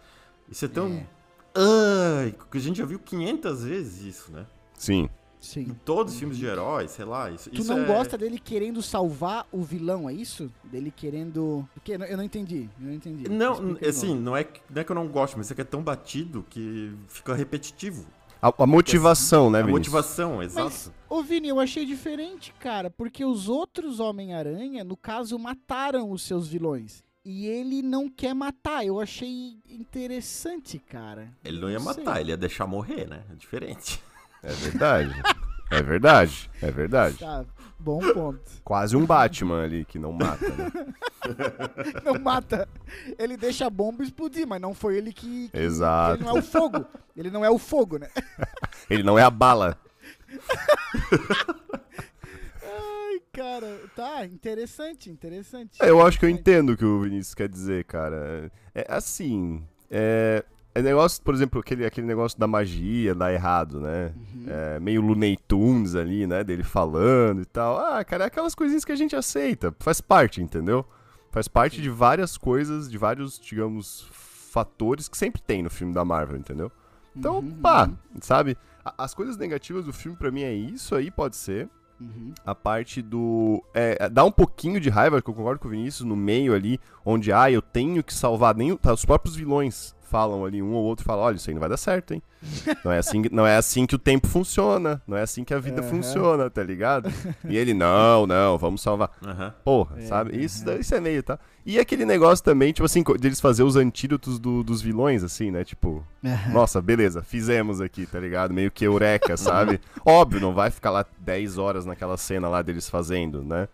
Isso 0.51 0.65
é 0.65 0.69
tão... 0.69 0.89
É. 0.89 1.07
Ai, 1.55 2.35
a 2.53 2.59
gente 2.59 2.79
já 2.79 2.85
viu 2.85 2.99
500 2.99 3.65
vezes 3.65 4.03
isso, 4.03 4.33
né? 4.33 4.45
Sim. 4.79 5.09
Sim. 5.41 5.61
Em 5.61 5.75
todos 5.85 6.15
os 6.15 6.19
filmes 6.19 6.37
de 6.37 6.47
heróis, 6.47 6.91
sei 6.91 7.05
lá. 7.05 7.31
Isso, 7.31 7.49
tu 7.51 7.61
isso 7.61 7.73
não 7.73 7.85
é... 7.85 7.87
gosta 7.87 8.19
dele 8.19 8.39
querendo 8.39 8.83
salvar 8.83 9.47
o 9.53 9.63
vilão, 9.63 10.09
é 10.09 10.13
isso? 10.13 10.51
Dele 10.65 10.93
querendo. 10.95 11.69
Porque 11.75 11.93
eu 11.93 12.17
não 12.17 12.25
entendi. 12.25 12.69
Eu 12.81 12.87
não 12.87 12.93
entendi. 12.93 13.29
Não, 13.29 13.77
assim, 13.87 14.17
não 14.17 14.37
é, 14.37 14.47
não 14.69 14.81
é 14.81 14.85
que 14.85 14.91
eu 14.91 14.97
não 14.97 15.07
gosto, 15.07 15.37
mas 15.37 15.51
é 15.51 15.55
que 15.55 15.61
é 15.61 15.65
tão 15.65 15.83
batido 15.83 16.45
que 16.51 16.93
fica 17.09 17.35
repetitivo. 17.35 18.07
A, 18.41 18.53
a 18.57 18.67
motivação, 18.67 19.45
assim, 19.45 19.53
né, 19.53 19.63
Vinícius? 19.63 19.95
A 19.95 19.97
motivação, 19.97 20.43
exato. 20.43 20.65
Mas, 20.65 20.93
ô 21.09 21.23
Vini, 21.23 21.49
eu 21.49 21.59
achei 21.59 21.85
diferente, 21.85 22.53
cara, 22.61 22.89
porque 22.89 23.25
os 23.25 23.49
outros 23.49 23.99
Homem-Aranha, 23.99 24.85
no 24.85 24.97
caso, 24.97 25.39
mataram 25.39 26.11
os 26.11 26.23
seus 26.23 26.47
vilões. 26.47 27.03
E 27.25 27.47
ele 27.47 27.83
não 27.83 28.09
quer 28.09 28.35
matar. 28.35 28.87
Eu 28.87 29.01
achei 29.01 29.59
interessante, 29.69 30.79
cara. 30.79 31.33
Ele 31.45 31.61
não 31.61 31.69
ia 31.69 31.79
não 31.79 31.85
matar, 31.85 32.21
ele 32.21 32.31
ia 32.31 32.37
deixar 32.37 32.67
morrer, 32.67 33.07
né? 33.07 33.25
É 33.31 33.35
diferente. 33.35 34.01
É 34.43 34.53
verdade. 34.53 35.23
é 35.71 35.83
verdade. 35.83 36.51
É 36.63 36.71
verdade. 36.71 37.19
Tá. 37.19 37.45
Bom 37.79 38.01
ponto. 38.13 38.41
Quase 38.65 38.97
um 38.97 39.07
Batman 39.07 39.63
ali 39.63 39.85
que 39.85 40.01
não 40.01 40.13
mata, 40.13 40.49
né? 40.49 40.71
não 42.05 42.19
mata. 42.19 42.69
Ele 43.17 43.37
deixa 43.37 43.67
a 43.67 43.71
bomba 43.71 44.03
explodir, 44.03 44.47
mas 44.49 44.61
não 44.61 44.75
foi 44.75 44.97
ele 44.97 45.13
que. 45.13 45.49
que 45.49 45.57
Exato. 45.57 46.17
Ele 46.17 46.25
não 46.25 46.37
é 46.37 46.41
o 46.41 46.43
fogo. 46.43 46.87
Ele 47.17 47.31
não 47.31 47.45
é 47.45 47.51
o 47.51 47.59
fogo, 47.59 47.99
né? 47.99 48.09
ele 48.91 49.05
não 49.05 49.17
é 49.17 49.23
a 49.23 49.31
bala. 49.31 49.79
Ai, 52.65 53.21
cara. 53.33 53.81
Tá, 53.95 54.27
interessante, 54.27 55.09
interessante. 55.09 55.81
É, 55.81 55.89
eu 55.89 56.05
acho 56.05 56.19
que 56.19 56.25
eu 56.25 56.31
entendo 56.31 56.71
o 56.71 56.77
que 56.77 56.85
o 56.85 57.03
Vinícius 57.03 57.35
quer 57.35 57.49
dizer, 57.49 57.85
cara. 57.85 58.51
É 58.75 58.87
assim. 58.89 59.65
É, 59.89 60.45
é 60.75 60.83
negócio, 60.83 61.23
por 61.23 61.35
exemplo, 61.35 61.61
aquele, 61.61 61.85
aquele 61.85 62.07
negócio 62.07 62.39
da 62.39 62.47
magia 62.47 63.15
dá 63.15 63.33
errado, 63.33 63.81
né? 63.81 64.13
Uhum. 64.17 64.45
É, 64.47 64.81
meio 64.81 65.01
Looney 65.03 65.37
Tunes 65.49 65.95
ali, 65.95 66.27
né? 66.27 66.45
Dele 66.45 66.63
falando 66.63 67.43
e 67.43 67.45
tal. 67.45 67.79
Ah, 67.79 68.05
cara, 68.05 68.25
é 68.25 68.27
aquelas 68.29 68.55
coisinhas 68.55 68.85
que 68.85 68.93
a 68.93 68.97
gente 68.97 69.17
aceita. 69.17 69.75
Faz 69.81 70.01
parte, 70.01 70.41
entendeu? 70.41 70.87
Faz 71.31 71.49
parte 71.49 71.77
Sim. 71.77 71.83
de 71.83 71.91
várias 71.91 72.39
coisas, 72.39 72.91
de 72.91 72.97
vários, 72.97 73.39
digamos, 73.39 74.09
fatores 74.13 75.09
que 75.09 75.17
sempre 75.17 75.43
tem 75.43 75.63
no 75.63 75.71
filme 75.71 75.93
da 75.93 76.05
Marvel, 76.05 76.39
entendeu? 76.39 76.71
Então, 77.15 77.39
uhum, 77.39 77.51
pá, 77.61 77.87
uhum. 77.87 77.97
sabe? 78.21 78.57
As 78.97 79.13
coisas 79.15 79.37
negativas 79.37 79.85
do 79.85 79.93
filme 79.93 80.17
para 80.17 80.31
mim 80.31 80.43
é 80.43 80.53
isso 80.53 80.95
aí, 80.95 81.11
pode 81.11 81.37
ser. 81.37 81.69
Uhum. 82.01 82.33
A 82.47 82.55
parte 82.55 83.03
do. 83.03 83.63
É, 83.75 84.09
dá 84.09 84.25
um 84.25 84.31
pouquinho 84.31 84.81
de 84.81 84.89
raiva, 84.89 85.21
que 85.21 85.29
eu 85.29 85.35
concordo 85.35 85.61
com 85.61 85.67
o 85.67 85.71
Vinícius, 85.71 86.07
no 86.07 86.15
meio 86.15 86.55
ali, 86.55 86.79
onde, 87.05 87.33
ah, 87.33 87.51
eu 87.51 87.61
tenho 87.61 88.05
que 88.05 88.15
salvar. 88.15 88.55
Nem, 88.55 88.77
tá, 88.77 88.93
os 88.93 89.05
próprios 89.05 89.35
vilões 89.35 89.97
falam 90.09 90.45
ali, 90.45 90.63
um 90.63 90.73
ou 90.73 90.85
outro 90.85 91.05
fala, 91.05 91.23
olha, 91.23 91.37
isso 91.37 91.51
aí 91.51 91.55
não 91.55 91.61
vai 91.61 91.69
dar 91.69 91.77
certo, 91.77 92.15
hein? 92.15 92.23
Não 92.85 92.93
é 92.93 92.99
assim, 92.99 93.25
não 93.33 93.47
é 93.47 93.57
assim 93.57 93.85
que 93.85 93.95
o 93.95 93.99
tempo 93.99 94.29
funciona, 94.29 95.03
não 95.07 95.17
é 95.17 95.23
assim 95.23 95.43
que 95.43 95.53
a 95.53 95.59
vida 95.59 95.83
uhum. 95.83 95.89
funciona, 95.89 96.49
tá 96.49 96.63
ligado? 96.63 97.11
E 97.49 97.57
ele, 97.57 97.75
não, 97.75 98.27
não, 98.27 98.57
vamos 98.57 98.81
salvar. 98.81 99.11
Uhum. 99.21 99.51
Porra, 99.65 99.97
é, 99.99 100.03
sabe? 100.03 100.37
Isso, 100.41 100.71
isso 100.73 100.95
é 100.95 101.01
meio, 101.01 101.23
tá? 101.23 101.39
E 101.67 101.79
aquele 101.79 102.07
negócio 102.07 102.43
também, 102.43 102.73
tipo 102.73 102.87
assim, 102.87 103.03
de 103.03 103.29
eles 103.29 103.41
fazer 103.41 103.63
os 103.63 103.77
antídotos 103.77 104.39
do, 104.39 104.63
dos 104.63 104.81
vilões, 104.81 105.23
assim, 105.23 105.51
né? 105.51 105.65
Tipo, 105.65 106.03
uhum. 106.23 106.53
nossa, 106.53 106.81
beleza, 106.81 107.23
fizemos 107.23 107.81
aqui, 107.81 108.07
tá 108.07 108.19
ligado? 108.19 108.55
Meio 108.55 108.71
que 108.71 108.85
eureka, 108.85 109.37
sabe? 109.37 109.81
Óbvio, 110.07 110.41
não 110.41 110.55
vai 110.55 110.71
ficar 110.71 110.91
lá 110.91 111.05
10 111.19 111.59
horas 111.59 111.85
naquela 111.85 112.17
cena 112.17 112.49
lá 112.49 112.63
deles 112.63 112.89
fazendo, 112.89 113.43
né? 113.43 113.69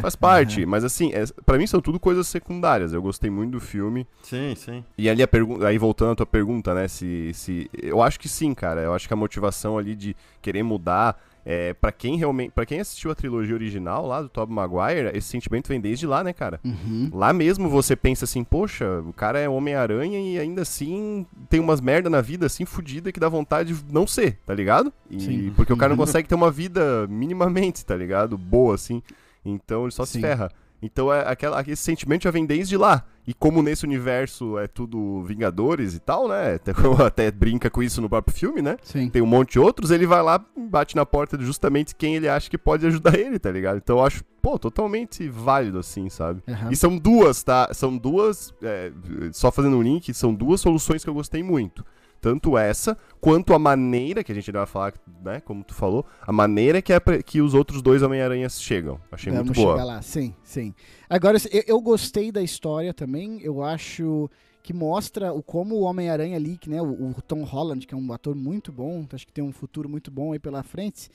Faz 0.00 0.14
parte, 0.14 0.64
mas 0.64 0.84
assim, 0.84 1.12
é, 1.12 1.24
para 1.44 1.58
mim 1.58 1.66
são 1.66 1.80
tudo 1.80 1.98
coisas 1.98 2.28
secundárias. 2.28 2.92
Eu 2.92 3.02
gostei 3.02 3.30
muito 3.30 3.52
do 3.52 3.60
filme. 3.60 4.06
Sim, 4.22 4.54
sim. 4.54 4.84
E 4.96 5.08
ali 5.08 5.22
a 5.22 5.28
pergunta, 5.28 5.71
aí 5.72 5.78
voltando 5.78 6.12
à 6.12 6.14
tua 6.14 6.26
pergunta, 6.26 6.74
né? 6.74 6.86
Se, 6.88 7.32
se. 7.34 7.70
Eu 7.72 8.02
acho 8.02 8.18
que 8.20 8.28
sim, 8.28 8.54
cara. 8.54 8.80
Eu 8.80 8.94
acho 8.94 9.08
que 9.08 9.14
a 9.14 9.16
motivação 9.16 9.76
ali 9.76 9.94
de 9.94 10.16
querer 10.40 10.62
mudar 10.62 11.18
é, 11.44 11.74
para 11.74 11.90
quem 11.90 12.16
realmente, 12.16 12.52
para 12.52 12.64
quem 12.64 12.80
assistiu 12.80 13.10
a 13.10 13.14
trilogia 13.14 13.54
original 13.54 14.06
lá 14.06 14.22
do 14.22 14.28
Tobey 14.28 14.54
Maguire, 14.54 15.10
esse 15.16 15.28
sentimento 15.28 15.68
vem 15.68 15.80
desde 15.80 16.06
lá, 16.06 16.22
né, 16.22 16.32
cara? 16.32 16.60
Uhum. 16.64 17.10
Lá 17.12 17.32
mesmo 17.32 17.68
você 17.68 17.96
pensa 17.96 18.24
assim, 18.24 18.44
poxa, 18.44 19.00
o 19.00 19.12
cara 19.12 19.38
é 19.38 19.48
Homem-Aranha 19.48 20.20
e 20.20 20.38
ainda 20.38 20.62
assim 20.62 21.26
tem 21.48 21.58
umas 21.58 21.80
merda 21.80 22.08
na 22.08 22.20
vida 22.20 22.46
assim 22.46 22.64
fodida 22.64 23.10
que 23.10 23.18
dá 23.18 23.28
vontade 23.28 23.74
de 23.74 23.92
não 23.92 24.06
ser, 24.06 24.38
tá 24.46 24.54
ligado? 24.54 24.92
E 25.10 25.20
Sim. 25.20 25.52
porque 25.56 25.72
o 25.72 25.76
cara 25.76 25.90
não 25.90 25.96
consegue 26.04 26.28
ter 26.28 26.34
uma 26.34 26.50
vida 26.50 27.06
minimamente, 27.08 27.84
tá 27.84 27.96
ligado? 27.96 28.38
Boa 28.38 28.76
assim. 28.76 29.02
Então 29.44 29.82
ele 29.82 29.92
só 29.92 30.04
Sim. 30.04 30.12
se 30.12 30.20
ferra. 30.20 30.52
Então 30.82 31.12
é, 31.12 31.20
aquela, 31.26 31.60
aquele 31.60 31.76
sentimento 31.76 32.24
já 32.24 32.30
vem 32.30 32.44
desde 32.44 32.76
lá. 32.76 33.04
E 33.24 33.32
como 33.32 33.62
nesse 33.62 33.84
universo 33.84 34.58
é 34.58 34.66
tudo 34.66 35.22
Vingadores 35.22 35.94
e 35.94 36.00
tal, 36.00 36.26
né? 36.26 36.54
Até, 36.62 36.72
até 37.04 37.30
brinca 37.30 37.70
com 37.70 37.82
isso 37.82 38.02
no 38.02 38.08
próprio 38.08 38.34
filme, 38.34 38.60
né? 38.60 38.76
Sim. 38.82 39.08
Tem 39.08 39.22
um 39.22 39.26
monte 39.26 39.52
de 39.52 39.60
outros, 39.60 39.92
ele 39.92 40.06
vai 40.06 40.20
lá 40.22 40.44
bate 40.56 40.96
na 40.96 41.06
porta 41.06 41.38
de 41.38 41.44
justamente 41.44 41.94
quem 41.94 42.16
ele 42.16 42.28
acha 42.28 42.50
que 42.50 42.58
pode 42.58 42.84
ajudar 42.86 43.16
ele, 43.16 43.38
tá 43.38 43.50
ligado? 43.50 43.76
Então 43.76 43.98
eu 43.98 44.04
acho, 44.04 44.24
pô, 44.40 44.58
totalmente 44.58 45.28
válido, 45.28 45.78
assim, 45.78 46.08
sabe? 46.08 46.42
Uhum. 46.48 46.70
E 46.70 46.76
são 46.76 46.96
duas, 46.98 47.42
tá? 47.44 47.68
São 47.72 47.96
duas, 47.96 48.52
é, 48.62 48.90
só 49.32 49.52
fazendo 49.52 49.76
um 49.76 49.82
link, 49.82 50.12
são 50.12 50.34
duas 50.34 50.60
soluções 50.60 51.04
que 51.04 51.10
eu 51.10 51.14
gostei 51.14 51.42
muito. 51.42 51.84
Tanto 52.22 52.56
essa, 52.56 52.96
quanto 53.20 53.52
a 53.52 53.58
maneira, 53.58 54.22
que 54.22 54.30
a 54.30 54.34
gente 54.34 54.52
vai 54.52 54.64
falar, 54.64 54.94
né, 55.24 55.40
como 55.40 55.64
tu 55.64 55.74
falou, 55.74 56.06
a 56.20 56.30
maneira 56.30 56.80
que, 56.80 56.92
é 56.92 57.00
que 57.20 57.40
os 57.40 57.52
outros 57.52 57.82
dois 57.82 58.00
Homem-Aranhas 58.00 58.62
chegam. 58.62 59.00
Achei 59.10 59.32
Vamos 59.32 59.48
muito 59.48 59.60
boa. 59.60 59.72
chegar 59.72 59.84
lá, 59.84 60.00
sim, 60.02 60.32
sim. 60.44 60.72
Agora, 61.10 61.36
eu, 61.50 61.64
eu 61.66 61.80
gostei 61.80 62.30
da 62.30 62.40
história 62.40 62.94
também, 62.94 63.40
eu 63.42 63.60
acho 63.60 64.30
que 64.62 64.72
mostra 64.72 65.32
o 65.32 65.42
como 65.42 65.74
o 65.74 65.80
Homem-Aranha 65.80 66.36
ali, 66.36 66.56
que, 66.56 66.70
né, 66.70 66.80
o, 66.80 67.10
o, 67.10 67.14
Tom 67.26 67.42
Holland, 67.42 67.84
que 67.84 67.92
é 67.92 67.96
um 67.96 68.12
ator 68.12 68.36
muito 68.36 68.70
bom, 68.70 69.04
acho 69.12 69.26
que 69.26 69.32
tem 69.32 69.42
um 69.42 69.50
futuro 69.50 69.88
muito 69.88 70.08
bom 70.08 70.32
aí 70.32 70.38
pela 70.38 70.62
frente, 70.62 71.10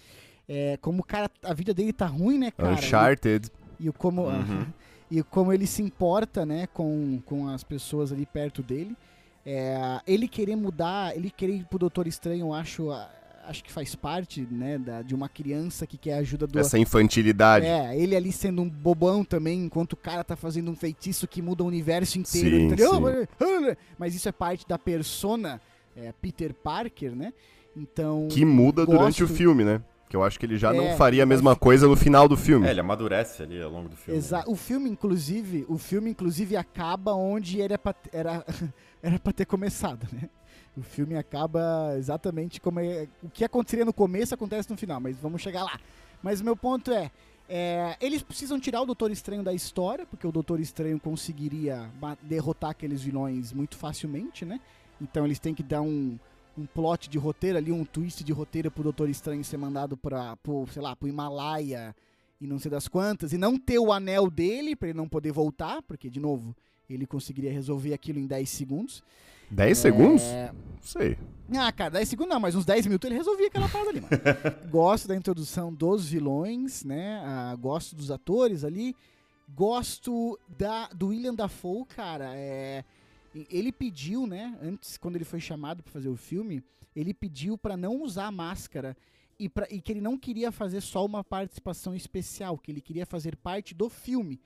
é, 0.45 0.75
como 0.81 0.99
o 0.99 1.05
cara, 1.05 1.31
a 1.41 1.53
vida 1.53 1.73
dele 1.73 1.93
tá 1.93 2.05
ruim, 2.05 2.37
né, 2.37 2.51
cara? 2.51 2.73
Uncharted. 2.73 3.49
E, 3.79 3.87
e 3.87 3.91
como, 3.93 4.23
uhum. 4.23 4.65
e 5.09 5.23
como 5.23 5.53
ele 5.53 5.65
se 5.65 5.81
importa, 5.81 6.45
né, 6.45 6.67
com, 6.67 7.21
com 7.25 7.47
as 7.47 7.63
pessoas 7.63 8.11
ali 8.11 8.25
perto 8.25 8.61
dele. 8.61 8.93
É, 9.49 10.01
ele 10.05 10.27
querer 10.27 10.57
mudar, 10.57 11.15
ele 11.15 11.29
querer 11.29 11.53
ir 11.53 11.63
pro 11.63 11.79
Doutor 11.79 12.05
Estranho, 12.05 12.47
eu 12.47 12.53
acho, 12.53 12.89
acho 13.45 13.63
que 13.63 13.71
faz 13.71 13.95
parte, 13.95 14.45
né, 14.51 14.77
da, 14.77 15.01
de 15.01 15.15
uma 15.15 15.29
criança 15.29 15.87
que 15.87 15.97
quer 15.97 16.15
ajuda 16.15 16.45
do... 16.45 16.59
Essa 16.59 16.77
infantilidade. 16.77 17.65
É, 17.65 17.97
ele 17.97 18.13
ali 18.13 18.33
sendo 18.33 18.61
um 18.61 18.69
bobão 18.69 19.23
também, 19.23 19.63
enquanto 19.63 19.93
o 19.93 19.95
cara 19.95 20.21
tá 20.21 20.35
fazendo 20.35 20.69
um 20.69 20.75
feitiço 20.75 21.25
que 21.29 21.41
muda 21.41 21.63
o 21.63 21.67
universo 21.67 22.19
inteiro, 22.19 22.57
sim, 22.57 22.65
entendeu? 22.65 22.91
Sim. 22.93 23.77
Mas 23.97 24.13
isso 24.13 24.27
é 24.27 24.33
parte 24.33 24.67
da 24.67 24.77
persona 24.77 25.61
é, 25.95 26.13
Peter 26.21 26.53
Parker, 26.53 27.15
né? 27.15 27.31
Então... 27.73 28.27
Que 28.29 28.43
muda 28.43 28.83
gosto... 28.83 28.97
durante 28.97 29.23
o 29.23 29.29
filme, 29.29 29.63
né? 29.63 29.81
Que 30.09 30.15
eu 30.15 30.23
acho 30.23 30.39
que 30.39 30.45
ele 30.45 30.57
já 30.57 30.73
é, 30.73 30.77
não 30.77 30.95
faria 30.97 31.23
a 31.23 31.25
mesma 31.25 31.55
coisa 31.55 31.87
no 31.87 31.95
final 31.95 32.27
do 32.29 32.37
filme. 32.37 32.65
É, 32.65 32.71
ele 32.71 32.79
amadurece 32.79 33.43
ali 33.43 33.61
ao 33.61 33.69
longo 33.69 33.89
do 33.89 33.97
filme. 33.97 34.17
Exato. 34.17 34.49
O 34.49 34.55
filme, 34.55 34.89
inclusive, 34.89 35.65
o 35.67 35.77
filme, 35.77 36.11
inclusive, 36.11 36.55
acaba 36.55 37.13
onde 37.13 37.59
era 37.61 37.77
pra, 37.77 37.93
era 38.13 38.45
era 39.01 39.19
para 39.19 39.33
ter 39.33 39.45
começado, 39.45 40.07
né? 40.11 40.29
O 40.75 40.81
filme 40.81 41.15
acaba 41.15 41.95
exatamente 41.97 42.61
como 42.61 42.79
é, 42.79 43.07
o 43.23 43.29
que 43.29 43.43
aconteceria 43.43 43.83
no 43.83 43.93
começo 43.93 44.33
acontece 44.33 44.69
no 44.69 44.77
final, 44.77 44.99
mas 44.99 45.17
vamos 45.17 45.41
chegar 45.41 45.63
lá. 45.63 45.79
Mas 46.21 46.39
o 46.39 46.43
meu 46.43 46.55
ponto 46.55 46.91
é, 46.91 47.09
é, 47.49 47.95
eles 47.99 48.21
precisam 48.21 48.59
tirar 48.59 48.81
o 48.81 48.85
Doutor 48.85 49.09
Estranho 49.09 49.41
da 49.41 49.53
história, 49.53 50.05
porque 50.05 50.27
o 50.27 50.31
Doutor 50.31 50.59
Estranho 50.59 50.99
conseguiria 50.99 51.89
derrotar 52.21 52.71
aqueles 52.71 53.01
vilões 53.01 53.51
muito 53.53 53.75
facilmente, 53.75 54.45
né? 54.45 54.59
Então 55.01 55.25
eles 55.25 55.39
têm 55.39 55.53
que 55.53 55.63
dar 55.63 55.81
um, 55.81 56.19
um 56.57 56.65
plot 56.65 57.09
de 57.09 57.17
roteiro 57.17 57.57
ali, 57.57 57.71
um 57.71 57.85
twist 57.85 58.23
de 58.23 58.33
roteiro 58.33 58.71
pro 58.71 58.83
Doutor 58.83 59.09
Estranho 59.09 59.43
ser 59.43 59.57
mandado 59.57 59.95
para, 59.95 60.35
pro, 60.37 60.65
sei 60.73 60.81
lá, 60.81 60.95
pro 60.95 61.07
Himalaia 61.07 61.95
e 62.41 62.47
não 62.47 62.59
sei 62.59 62.69
das 62.69 62.87
quantas, 62.87 63.33
e 63.33 63.37
não 63.37 63.57
ter 63.57 63.79
o 63.79 63.91
anel 63.91 64.29
dele 64.29 64.75
para 64.75 64.89
ele 64.89 64.97
não 64.97 65.07
poder 65.07 65.31
voltar, 65.31 65.81
porque 65.83 66.09
de 66.09 66.19
novo, 66.19 66.55
ele 66.89 67.05
conseguiria 67.05 67.51
resolver 67.51 67.93
aquilo 67.93 68.19
em 68.19 68.27
10 68.27 68.49
segundos. 68.49 69.03
10 69.49 69.71
é... 69.71 69.81
segundos? 69.81 70.23
Não 70.23 70.81
sei. 70.81 71.17
Ah, 71.55 71.71
cara, 71.71 71.91
10 71.91 72.09
segundos 72.09 72.33
não, 72.33 72.39
mas 72.39 72.55
uns 72.55 72.65
10 72.65 72.87
minutos 72.87 73.09
ele 73.09 73.17
resolvia 73.17 73.47
aquela 73.47 73.69
parada 73.69 73.89
ali, 73.89 74.01
mano. 74.01 74.17
gosto 74.69 75.07
da 75.07 75.15
introdução 75.15 75.73
dos 75.73 76.09
vilões, 76.09 76.83
né? 76.83 77.21
Ah, 77.23 77.55
gosto 77.59 77.95
dos 77.95 78.11
atores 78.11 78.63
ali. 78.63 78.95
Gosto 79.55 80.37
da, 80.57 80.87
do 80.89 81.07
William 81.07 81.33
Dafoe, 81.33 81.85
cara. 81.85 82.31
É, 82.35 82.83
ele 83.33 83.71
pediu, 83.71 84.25
né? 84.25 84.57
Antes, 84.61 84.97
quando 84.97 85.15
ele 85.15 85.25
foi 85.25 85.39
chamado 85.39 85.83
para 85.83 85.91
fazer 85.91 86.09
o 86.09 86.15
filme, 86.15 86.63
ele 86.95 87.13
pediu 87.13 87.57
para 87.57 87.77
não 87.77 88.01
usar 88.01 88.31
máscara 88.31 88.95
e, 89.39 89.47
pra, 89.47 89.67
e 89.69 89.79
que 89.79 89.91
ele 89.91 90.01
não 90.01 90.17
queria 90.17 90.51
fazer 90.51 90.81
só 90.81 91.05
uma 91.05 91.23
participação 91.23 91.95
especial, 91.95 92.57
que 92.57 92.71
ele 92.71 92.81
queria 92.81 93.05
fazer 93.05 93.35
parte 93.35 93.75
do 93.75 93.89
filme. 93.89 94.39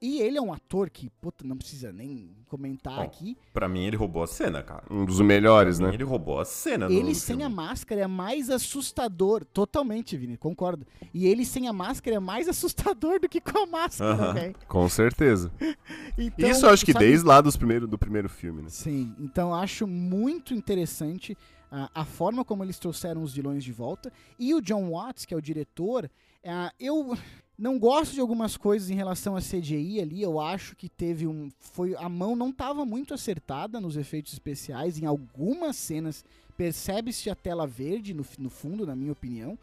E 0.00 0.20
ele 0.20 0.38
é 0.38 0.40
um 0.40 0.52
ator 0.52 0.88
que, 0.90 1.10
puta, 1.20 1.44
não 1.44 1.56
precisa 1.56 1.92
nem 1.92 2.30
comentar 2.46 2.96
Bom, 2.96 3.02
aqui. 3.02 3.36
Pra 3.52 3.68
mim, 3.68 3.84
ele 3.84 3.96
roubou 3.96 4.22
a 4.22 4.26
cena, 4.28 4.62
cara. 4.62 4.84
Um 4.88 5.04
dos 5.04 5.20
melhores, 5.20 5.78
pra 5.78 5.86
né? 5.86 5.90
Mim, 5.90 5.96
ele 5.96 6.04
roubou 6.04 6.38
a 6.38 6.44
cena. 6.44 6.86
Ele 6.86 7.14
sem 7.14 7.38
filme. 7.38 7.42
a 7.42 7.48
máscara 7.48 8.02
é 8.02 8.06
mais 8.06 8.48
assustador. 8.48 9.44
Totalmente, 9.44 10.16
Vini, 10.16 10.36
concordo. 10.36 10.86
E 11.12 11.26
ele 11.26 11.44
sem 11.44 11.66
a 11.66 11.72
máscara 11.72 12.16
é 12.16 12.20
mais 12.20 12.46
assustador 12.48 13.20
do 13.20 13.28
que 13.28 13.40
com 13.40 13.58
a 13.58 13.66
máscara, 13.66 14.14
uh 14.14 14.34
-huh. 14.34 14.54
Com 14.68 14.88
certeza. 14.88 15.50
então, 16.16 16.48
Isso 16.48 16.64
eu 16.64 16.70
acho 16.70 16.84
que 16.84 16.92
sabe... 16.92 17.06
desde 17.06 17.26
lá 17.26 17.40
dos 17.40 17.56
primeiro, 17.56 17.86
do 17.86 17.98
primeiro 17.98 18.28
filme, 18.28 18.62
né? 18.62 18.68
Sim, 18.68 19.14
então 19.18 19.52
acho 19.52 19.86
muito 19.86 20.54
interessante 20.54 21.36
a, 21.70 21.90
a 21.94 22.04
forma 22.04 22.44
como 22.44 22.64
eles 22.64 22.78
trouxeram 22.78 23.22
os 23.22 23.34
vilões 23.34 23.64
de 23.64 23.72
volta. 23.72 24.12
E 24.38 24.54
o 24.54 24.60
John 24.60 24.90
Watts, 24.90 25.24
que 25.24 25.34
é 25.34 25.36
o 25.36 25.42
diretor, 25.42 26.10
uh, 26.44 26.72
eu 26.78 27.16
não 27.58 27.78
gosto 27.78 28.14
de 28.14 28.20
algumas 28.20 28.56
coisas 28.56 28.88
em 28.88 28.94
relação 28.94 29.34
a 29.34 29.40
CGI 29.40 30.00
ali. 30.00 30.22
Eu 30.22 30.40
acho 30.40 30.76
que 30.76 30.88
teve 30.88 31.26
um. 31.26 31.50
Foi, 31.58 31.96
a 31.96 32.08
mão 32.08 32.36
não 32.36 32.50
estava 32.50 32.84
muito 32.84 33.12
acertada 33.12 33.80
nos 33.80 33.96
efeitos 33.96 34.32
especiais. 34.32 34.98
Em 34.98 35.06
algumas 35.06 35.76
cenas 35.76 36.24
percebe-se 36.56 37.30
a 37.30 37.34
tela 37.34 37.66
verde 37.66 38.14
no, 38.14 38.24
no 38.38 38.50
fundo, 38.50 38.86
na 38.86 38.94
minha 38.94 39.12
opinião. 39.12 39.58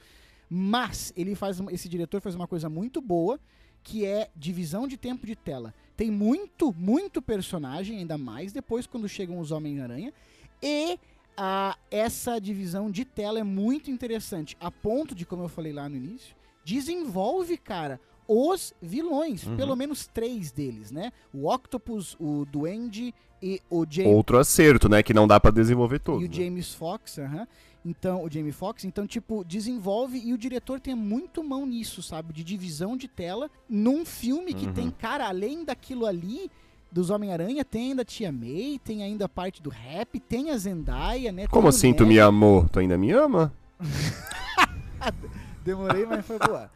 Mas 0.50 1.14
ele 1.16 1.36
faz 1.36 1.60
esse 1.72 1.90
diretor 1.90 2.22
faz 2.22 2.36
uma 2.36 2.48
coisa 2.48 2.70
muito 2.70 3.02
boa, 3.02 3.40
que 3.84 4.06
é 4.06 4.30
divisão 4.36 4.88
de 4.88 4.98
tempo 4.98 5.26
de 5.26 5.36
tela. 5.36 5.74
Tem 5.96 6.12
muito, 6.12 6.74
muito 6.74 7.22
personagem, 7.22 8.00
ainda 8.00 8.18
mais 8.18 8.52
depois 8.52 8.86
quando 8.86 9.08
chegam 9.08 9.40
os 9.40 9.52
Homem-Aranha. 9.52 10.14
E 10.62 11.00
a, 11.38 11.78
essa 11.90 12.40
divisão 12.40 12.92
de 12.92 13.06
tela 13.06 13.40
é 13.40 13.44
muito 13.44 13.90
interessante, 13.90 14.56
a 14.60 14.70
ponto 14.70 15.16
de, 15.16 15.26
como 15.26 15.44
eu 15.44 15.50
falei 15.50 15.74
lá 15.74 15.88
no 15.90 15.96
início, 15.96 16.36
desenvolve, 16.66 17.56
cara, 17.58 18.02
os 18.28 18.74
vilões, 18.82 19.46
uhum. 19.46 19.56
pelo 19.56 19.76
menos 19.76 20.08
três 20.08 20.52
deles, 20.52 20.92
né? 20.92 21.14
O 21.32 21.50
Octopus, 21.50 22.18
o 22.20 22.46
Duende 22.46 23.14
e 23.42 23.62
o 23.70 23.86
James... 23.88 24.12
Outro 24.12 24.38
acerto, 24.38 24.90
né? 24.90 25.02
Que 25.04 25.14
não 25.14 25.28
dá 25.28 25.40
para 25.40 25.52
desenvolver 25.52 26.00
todo. 26.00 26.22
E 26.22 26.26
o 26.26 26.28
né? 26.28 26.34
James 26.34 26.74
Fox, 26.74 27.20
aham. 27.20 27.36
Uh 27.36 27.40
-huh. 27.40 27.48
Então, 27.86 28.24
o 28.24 28.32
Jamie 28.32 28.52
Foxx, 28.52 28.84
então, 28.84 29.06
tipo, 29.06 29.44
desenvolve 29.44 30.18
e 30.18 30.34
o 30.34 30.38
diretor 30.40 30.80
tem 30.80 30.96
muito 30.96 31.44
mão 31.44 31.68
nisso, 31.68 32.02
sabe? 32.02 32.34
De 32.34 32.44
divisão 32.44 32.98
de 32.98 33.08
tela 33.08 33.48
num 33.70 34.04
filme 34.04 34.56
que 34.56 34.66
uhum. 34.66 34.74
tem, 34.74 34.90
cara, 34.90 35.28
além 35.28 35.64
daquilo 35.64 36.08
ali, 36.08 36.50
dos 36.92 37.12
Homem-Aranha, 37.12 37.64
tem 37.64 37.90
ainda 37.92 38.02
a 38.02 38.06
Tia 38.06 38.32
May, 38.32 38.80
tem 38.84 39.04
ainda 39.04 39.26
a 39.26 39.30
parte 39.30 39.62
do 39.62 39.70
rap, 39.70 40.20
tem 40.20 40.50
a 40.50 40.58
Zendaya, 40.58 41.32
né? 41.32 41.46
Como 41.46 41.68
assim 41.68 41.94
tu 41.94 42.08
me 42.08 42.20
amou? 42.20 42.68
Tu 42.70 42.80
ainda 42.80 42.98
me 42.98 43.12
ama? 43.12 43.54
Demorei, 45.66 46.06
mas 46.06 46.24
foi 46.24 46.38
boa. 46.38 46.70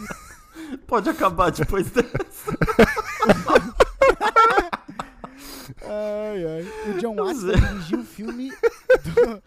Pode 0.88 1.10
acabar 1.10 1.52
depois 1.52 1.90
dessa. 1.90 2.56
ai, 5.82 6.46
ai. 6.46 6.90
O 6.90 6.98
John 6.98 7.16
Watts 7.16 7.42
vai 7.42 7.56
dirigir 7.56 7.98
o 7.98 8.04
filme 8.04 8.50
do... 8.50 9.42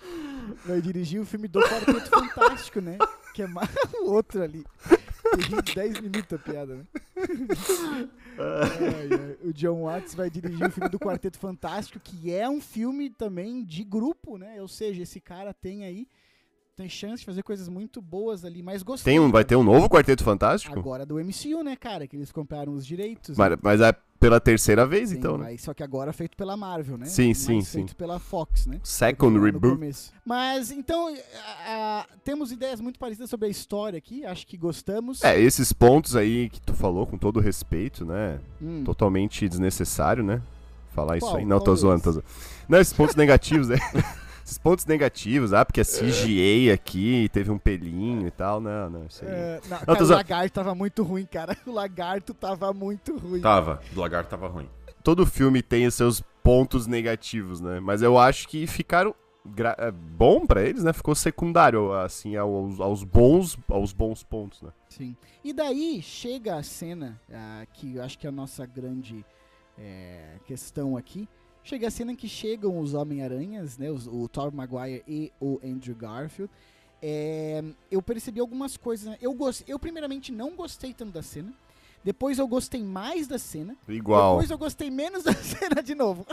Vai 0.64 0.80
dirigir 0.80 1.20
o 1.20 1.26
filme 1.26 1.48
do 1.48 1.60
Quarteto 1.60 2.08
Fantástico, 2.08 2.80
né? 2.80 3.00
Que 3.34 3.42
é 3.42 3.48
mais 3.48 3.68
o 4.00 4.12
outro 4.12 4.44
ali. 4.44 4.64
Tem 4.84 5.74
10 5.74 6.00
minutos 6.02 6.34
a 6.34 6.38
piada, 6.38 6.76
né? 6.76 6.86
ai, 8.38 9.10
ai. 9.12 9.38
O 9.44 9.54
John 9.54 9.86
Watts 9.86 10.14
vai 10.14 10.30
dirigir 10.30 10.68
o 10.68 10.72
filme 10.72 10.90
do 10.90 11.00
Quarteto 11.00 11.40
Fantástico, 11.40 12.00
que 12.00 12.32
é 12.32 12.48
um 12.48 12.62
filme 12.62 13.10
também 13.10 13.66
de 13.66 13.84
grupo, 13.84 14.38
né? 14.38 14.62
Ou 14.62 14.68
seja, 14.68 15.02
esse 15.02 15.20
cara 15.20 15.52
tem 15.52 15.84
aí 15.84 16.08
tem 16.78 16.88
chance 16.88 17.22
de 17.22 17.26
fazer 17.26 17.42
coisas 17.42 17.68
muito 17.68 18.00
boas 18.00 18.46
ali, 18.46 18.62
mas 18.62 18.84
gostei. 18.84 19.14
Tem 19.14 19.20
um, 19.20 19.32
vai 19.32 19.44
ter 19.44 19.56
um 19.56 19.64
novo 19.64 19.90
Quarteto 19.90 20.24
Fantástico? 20.24 20.78
Agora 20.78 21.08
do 21.08 21.16
MCU, 21.16 21.64
né, 21.64 21.76
cara? 21.76 22.06
Que 22.06 22.16
eles 22.16 22.32
compraram 22.32 22.72
os 22.72 22.86
direitos. 22.86 23.36
Mas, 23.36 23.50
né? 23.50 23.58
mas 23.64 23.82
é 23.82 23.92
pela 24.20 24.40
terceira 24.40 24.86
vez, 24.86 25.10
sim, 25.10 25.18
então, 25.18 25.40
né? 25.40 25.58
Só 25.58 25.74
que 25.74 25.82
agora 25.82 26.14
feito 26.14 26.38
pela 26.38 26.56
Marvel, 26.56 26.96
né? 27.00 27.06
Sim, 27.08 27.34
sim, 27.34 27.56
mais 27.56 27.68
sim. 27.68 27.80
Feito 27.80 27.96
pela 27.96 28.20
Fox, 28.20 28.68
né? 28.68 28.80
Second 28.84 29.40
Reboot. 29.40 30.12
Mas, 30.24 30.70
então, 30.70 31.12
temos 32.24 32.52
ideias 32.52 32.80
muito 32.80 33.00
parecidas 33.00 33.30
sobre 33.32 33.48
a 33.48 33.50
história 33.50 33.98
aqui, 33.98 34.24
acho 34.24 34.46
que 34.46 34.56
gostamos. 34.56 35.24
É, 35.24 35.40
esses 35.40 35.74
pontos 35.74 36.16
aí 36.16 36.48
que 36.48 36.62
tu 36.62 36.76
falou, 36.76 37.08
com 37.08 37.18
todo 37.18 37.40
respeito, 37.40 38.06
né? 38.06 38.40
Hum. 38.62 38.84
Totalmente 38.84 39.50
desnecessário, 39.50 40.24
né? 40.24 40.44
Falar 40.94 41.18
Qual? 41.18 41.32
isso 41.32 41.38
aí. 41.38 41.46
Não, 41.46 41.58
Qual 41.58 41.66
tô 41.66 41.76
zoando, 41.76 42.04
tô 42.04 42.12
zoando. 42.12 42.28
Não, 42.70 42.80
esses 42.80 42.94
pontos 42.94 43.16
negativos, 43.16 43.68
né? 43.68 43.78
Esses 44.48 44.58
pontos 44.58 44.86
negativos, 44.86 45.52
ah, 45.52 45.66
porque 45.66 45.82
a 45.82 45.84
CGA 45.84 46.74
aqui 46.74 47.28
teve 47.34 47.52
um 47.52 47.58
pelinho 47.58 48.26
e 48.26 48.32
tal, 48.32 48.62
não, 48.62 48.90
não, 48.90 49.06
isso 49.06 49.26
aí. 49.26 49.30
É, 49.30 49.62
não, 49.68 49.78
cara, 49.80 50.04
o 50.06 50.08
lagarto 50.08 50.54
tava 50.54 50.74
muito 50.74 51.04
ruim, 51.04 51.26
cara. 51.26 51.58
O 51.68 51.72
lagarto 51.74 52.34
tava 52.34 52.72
muito 52.72 53.18
ruim. 53.18 53.42
Tava, 53.42 53.82
o 53.94 54.00
lagarto 54.00 54.30
tava 54.30 54.48
ruim. 54.48 54.70
Todo 55.04 55.26
filme 55.26 55.62
tem 55.62 55.86
os 55.86 55.96
seus 55.96 56.22
pontos 56.42 56.88
negativos, 56.88 57.60
né? 57.60 57.82
Mas 57.82 58.02
eu 58.02 58.18
acho 58.18 58.48
que 58.48 58.66
ficaram 58.66 59.14
é, 59.80 59.92
bom 59.92 60.48
para 60.48 60.64
eles, 60.64 60.82
né? 60.82 60.94
Ficou 60.94 61.14
secundário, 61.14 61.92
assim, 61.92 62.38
aos, 62.38 62.80
aos, 62.80 63.04
bons, 63.04 63.58
aos 63.68 63.92
bons 63.92 64.24
pontos, 64.24 64.62
né? 64.62 64.70
Sim. 64.88 65.14
E 65.44 65.52
daí 65.52 66.02
chega 66.02 66.56
a 66.56 66.64
cena, 66.64 67.20
uh, 67.30 67.68
que 67.74 67.96
eu 67.96 68.02
acho 68.02 68.18
que 68.18 68.26
é 68.26 68.30
a 68.30 68.32
nossa 68.32 68.66
grande 68.66 69.26
é, 69.78 70.38
questão 70.46 70.96
aqui, 70.96 71.28
Chega 71.68 71.90
a 71.90 71.92
cena 71.92 72.16
que 72.16 72.30
chegam 72.30 72.80
os 72.80 72.94
Homem-Aranhas, 72.94 73.78
né? 73.78 73.92
Os, 73.92 74.08
o 74.08 74.30
Tobey 74.30 74.56
Maguire 74.56 75.04
e 75.06 75.34
o 75.38 75.60
Andrew 75.62 75.94
Garfield. 75.94 76.50
É, 77.02 77.62
eu 77.92 78.02
percebi 78.02 78.40
algumas 78.40 78.78
coisas. 78.78 79.08
Né? 79.08 79.18
Eu, 79.20 79.34
gost, 79.34 79.66
eu, 79.68 79.78
primeiramente, 79.78 80.32
não 80.32 80.56
gostei 80.56 80.94
tanto 80.94 81.12
da 81.12 81.22
cena. 81.22 81.54
Depois 82.02 82.40
eu 82.40 82.48
gostei 82.48 82.82
mais 82.82 83.28
da 83.28 83.38
cena. 83.38 83.76
Igual. 83.86 84.36
Depois 84.36 84.50
eu 84.50 84.58
gostei 84.58 84.90
menos 84.90 85.26
da 85.26 85.34
cena 85.36 85.84
de 85.84 85.94
novo. 85.94 86.26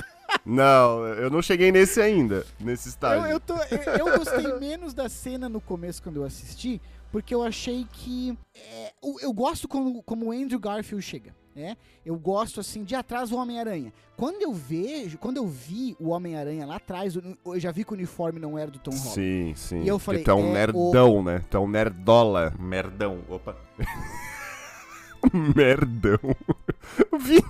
Não, 0.47 1.05
eu 1.05 1.29
não 1.29 1.43
cheguei 1.43 1.73
nesse 1.73 2.01
ainda, 2.01 2.47
nesse 2.61 2.91
estágio. 2.91 3.27
Eu, 3.27 3.33
eu, 3.33 3.41
tô, 3.41 3.57
eu, 3.57 4.07
eu 4.07 4.19
gostei 4.19 4.53
menos 4.61 4.95
da 4.95 5.09
cena 5.09 5.49
no 5.49 5.61
começo 5.61 6.01
quando 6.01 6.19
eu 6.19 6.25
assisti, 6.25 6.81
porque 7.15 7.33
eu 7.33 7.45
achei 7.45 7.87
que. 7.93 8.37
É, 8.57 8.93
eu, 9.01 9.17
eu, 9.21 9.33
gosto 9.33 9.69
como, 9.69 10.03
como 10.03 10.27
o 10.27 10.33
Andrew 10.33 10.59
Garfield 10.59 11.01
chega 11.01 11.33
né? 11.55 11.77
Eu 12.05 12.17
gosto 12.17 12.59
assim 12.59 12.83
de 12.83 12.97
atrás 12.97 13.31
do 13.31 13.37
Homem-Aranha. 13.37 13.93
Quando 14.17 14.43
eu 14.43 14.53
vejo, 14.53 15.17
quando 15.19 15.37
eu 15.37 15.47
vi 15.47 15.97
o 16.01 16.09
Homem-Aranha 16.09 16.67
lá 16.67 16.75
atrás, 16.75 17.15
eu 17.15 17.61
já 17.61 17.71
vi 17.71 17.85
que 17.85 17.93
o 17.93 17.95
uniforme 17.95 18.41
não 18.41 18.59
era 18.59 18.69
do 18.69 18.81
Tom 18.81 18.91
Holland. 18.91 19.15
Sim, 19.15 19.55
sim. 19.55 19.83
E 19.85 19.87
eu 19.87 19.97
falei, 20.01 20.25
tu 20.25 20.33
é 20.33 20.35
um 20.35 20.49
é 20.49 20.53
nerdão, 20.53 21.19
o... 21.19 21.23
né? 21.23 21.45
Tu 21.49 21.57
é 21.57 21.61
um 21.61 21.69
nerdola. 21.69 22.53
Merdão. 22.59 23.21
Opa. 23.29 23.57
Merdão. 25.55 26.19
Vi. 27.21 27.41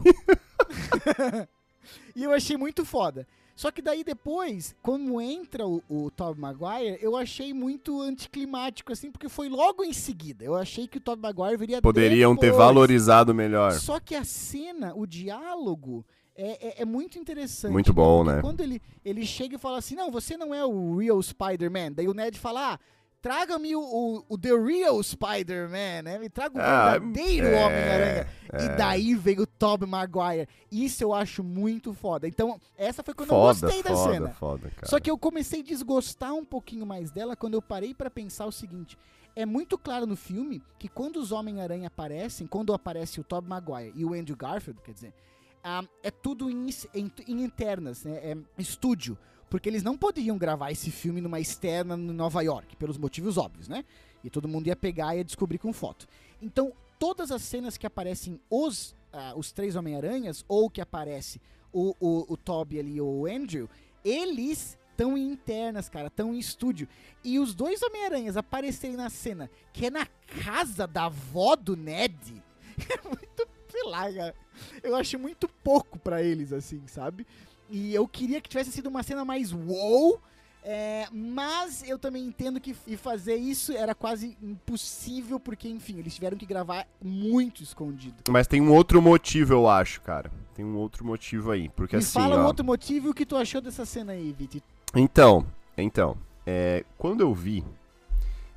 e 2.15 2.23
eu 2.23 2.35
achei 2.35 2.59
muito 2.59 2.85
foda. 2.85 3.27
Só 3.55 3.71
que 3.71 3.81
daí 3.81 4.03
depois, 4.03 4.75
quando 4.83 5.21
entra 5.21 5.67
o, 5.67 5.83
o 5.89 6.11
Tobey 6.11 6.41
Maguire, 6.41 6.99
eu 7.01 7.17
achei 7.17 7.55
muito 7.55 8.01
anticlimático, 8.01 8.93
assim, 8.93 9.11
porque 9.11 9.29
foi 9.29 9.49
logo 9.49 9.85
em 9.85 9.93
seguida. 9.93 10.45
Eu 10.45 10.57
achei 10.57 10.89
que 10.89 10.99
o 10.99 11.01
Tobey 11.01 11.23
Maguire 11.23 11.57
viria 11.57 11.81
Poderiam 11.81 12.35
depois. 12.35 12.51
ter 12.51 12.57
valorizado 12.57 13.33
melhor. 13.33 13.73
Só 13.73 14.01
que 14.01 14.15
a 14.15 14.25
cena, 14.25 14.93
o 14.95 15.07
diálogo, 15.07 16.05
é, 16.37 16.69
é, 16.69 16.83
é, 16.83 16.85
muito 16.85 17.17
interessante. 17.17 17.71
Muito 17.71 17.93
bom, 17.93 18.25
né? 18.25 18.41
Quando 18.41 18.61
ele, 18.61 18.83
ele 19.05 19.25
chega 19.25 19.55
e 19.55 19.59
fala 19.59 19.79
assim, 19.79 19.95
não, 19.95 20.11
você 20.11 20.37
não 20.37 20.53
é 20.53 20.65
o 20.65 20.97
real 20.97 21.23
Spider-Man. 21.23 21.93
Daí 21.93 22.09
o 22.09 22.15
Ned 22.15 22.37
fala, 22.39 22.75
ah, 22.75 22.79
traga-me 23.25 23.75
o, 23.75 23.81
o, 23.81 24.25
o, 24.29 24.37
The 24.37 24.51
Real 24.51 25.03
Spider-Man, 25.03 26.03
né? 26.03 26.19
Me 26.19 26.29
traga 26.29 26.59
o 26.59 26.61
ah, 26.61 26.91
verdadeiro 26.91 27.47
é, 27.47 27.65
Homem-Aranha. 27.65 28.29
É. 28.53 28.65
E 28.67 28.77
daí 28.77 29.15
vem 29.15 29.41
o 29.41 29.47
Tobey 29.47 29.89
Maguire. 29.89 30.47
Isso 30.71 31.03
eu 31.03 31.15
acho 31.15 31.43
muito 31.43 31.95
foda. 31.95 32.29
Então, 32.29 32.61
essa 32.77 33.03
foi 33.03 33.15
quando 33.15 33.31
foda, 33.31 33.57
eu 33.57 33.63
gostei 33.63 33.83
da 33.83 33.97
foda, 33.97 34.13
cena. 34.13 34.29
Foda, 34.29 34.69
cara. 34.69 34.87
Só 34.87 35.01
que 35.01 35.11
eu 35.11 35.17
comecei 35.17 35.61
a 35.61 35.65
desgostar 35.65 36.35
um 36.35 36.45
pouquinho 36.45 36.85
mais 36.85 37.11
dela 37.11 37.35
quando 37.35 37.55
eu 37.55 37.63
parei 37.63 37.95
para 37.95 38.11
pensar 38.11 38.45
o 38.45 38.53
seguinte. 38.53 38.99
É 39.35 39.47
muito 39.47 39.79
claro 39.79 40.07
no 40.07 40.17
filme 40.17 40.63
que 40.79 40.87
quando 40.87 41.17
os 41.17 41.33
Homem-Aranha 41.33 41.87
aparecem, 41.87 42.47
quando 42.47 42.75
aparece 42.75 43.21
o 43.21 43.25
Tobey 43.25 43.49
Maguire 43.49 43.93
e 43.97 44.05
o 44.05 44.13
Andrew 44.13 44.37
Garfield, 44.37 44.83
quer 44.83 44.93
dizer, 44.93 45.15
um, 45.65 45.89
é 46.03 46.11
tudo 46.11 46.51
em, 46.51 46.69
em, 46.93 47.11
em 47.27 47.43
internas, 47.43 48.05
né? 48.05 48.17
É 48.23 48.37
estúdio 48.59 49.17
porque 49.55 49.69
eles 49.69 49.85
não 49.85 49.97
poderiam 49.97 50.37
gravar 50.37 50.73
esse 50.73 50.91
filme 50.91 51.21
numa 51.21 51.39
externa 51.39 51.95
em 51.95 52.13
Nova 52.13 52.43
York, 52.43 52.75
pelos 52.75 52.99
motivos 52.99 53.39
óbvios, 53.39 53.69
né? 53.69 53.85
E 54.25 54.29
todo 54.29 54.49
mundo 54.49 54.67
ia 54.67 54.75
pegar 54.75 55.15
e 55.15 55.19
ia 55.19 55.25
descobrir 55.25 55.59
com 55.59 55.73
foto. 55.73 56.09
Então, 56.43 56.73
todas 56.99 57.31
as 57.31 57.41
cenas 57.43 57.77
que 57.77 57.87
aparecem 57.87 58.41
os, 58.51 58.97
uh, 59.13 59.39
os 59.39 59.53
três 59.53 59.77
Homem-Aranhas, 59.77 60.45
ou 60.49 60.69
que 60.69 60.81
aparece 60.81 61.41
o, 61.73 61.95
o, 62.01 62.33
o 62.33 62.37
Toby 62.37 62.81
ali 62.81 63.01
ou 63.01 63.21
o 63.21 63.27
Andrew, 63.27 63.71
eles 64.05 64.77
estão 64.91 65.17
em 65.17 65.31
internas, 65.31 65.89
cara, 65.89 66.09
estão 66.09 66.35
em 66.35 66.39
estúdio. 66.41 66.89
E 67.23 67.39
os 67.39 67.55
dois 67.55 67.81
Homem-Aranhas 67.81 68.37
aparecerem 68.37 68.97
na 68.97 69.09
cena, 69.09 69.49
que 69.73 69.87
é 69.87 69.91
na 69.91 70.07
casa 70.45 70.85
da 70.85 71.05
avó 71.05 71.55
do 71.55 71.77
Ned, 71.77 72.43
é 72.91 73.07
muito, 73.09 73.49
sei 73.69 73.85
lá, 73.85 74.13
cara. 74.13 74.35
Eu 74.83 74.97
acho 74.97 75.17
muito 75.17 75.47
pouco 75.47 75.97
para 75.97 76.25
eles, 76.25 76.53
assim, 76.53 76.85
sabe? 76.89 77.25
E 77.75 77.93
eu 77.93 78.07
queria 78.07 78.41
que 78.41 78.49
tivesse 78.49 78.71
sido 78.71 78.87
uma 78.89 79.03
cena 79.03 79.25
mais 79.25 79.51
wow. 79.51 80.21
É, 80.63 81.09
mas 81.13 81.83
eu 81.87 81.99
também 81.99 82.25
entendo 82.25 82.61
que 82.61 82.73
fazer 82.97 83.35
isso 83.35 83.73
era 83.73 83.97
quase 83.97 84.39
impossível, 84.41 85.41
porque, 85.41 85.69
enfim, 85.69 85.99
eles 85.99 86.15
tiveram 86.15 86.39
que 86.39 86.47
gravar 86.47 86.87
muito 87.03 87.65
escondido. 87.65 88.15
Mas 88.31 88.47
tem 88.47 88.61
um 88.61 88.73
outro 88.73 89.03
motivo, 89.03 89.53
eu 89.53 89.69
acho, 89.69 90.01
cara. 90.03 90.31
Tem 90.55 90.65
um 90.65 90.77
outro 90.77 91.05
motivo 91.05 91.51
aí. 91.51 91.69
Porque 91.69 91.97
Me 91.97 92.03
assim. 92.03 92.13
Fala 92.13 92.37
ó, 92.37 92.45
um 92.45 92.47
outro 92.47 92.65
motivo 92.65 93.11
o 93.11 93.15
que 93.15 93.27
tu 93.27 93.37
achou 93.37 93.61
dessa 93.61 93.85
cena 93.85 94.13
aí, 94.13 94.33
Viti. 94.33 94.63
Então, 94.95 95.45
então. 95.77 96.17
É, 96.47 96.85
quando 96.97 97.23
eu 97.23 97.35
vi 97.35 97.65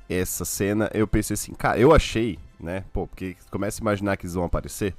essa 0.08 0.44
cena, 0.44 0.88
eu 0.94 1.08
pensei 1.08 1.34
assim, 1.34 1.52
cara, 1.54 1.78
eu 1.78 1.92
achei, 1.92 2.38
né? 2.60 2.84
Pô, 2.92 3.08
porque 3.08 3.36
começa 3.50 3.80
a 3.80 3.82
imaginar 3.82 4.16
que 4.16 4.26
eles 4.26 4.34
vão 4.34 4.44
aparecer. 4.44 4.94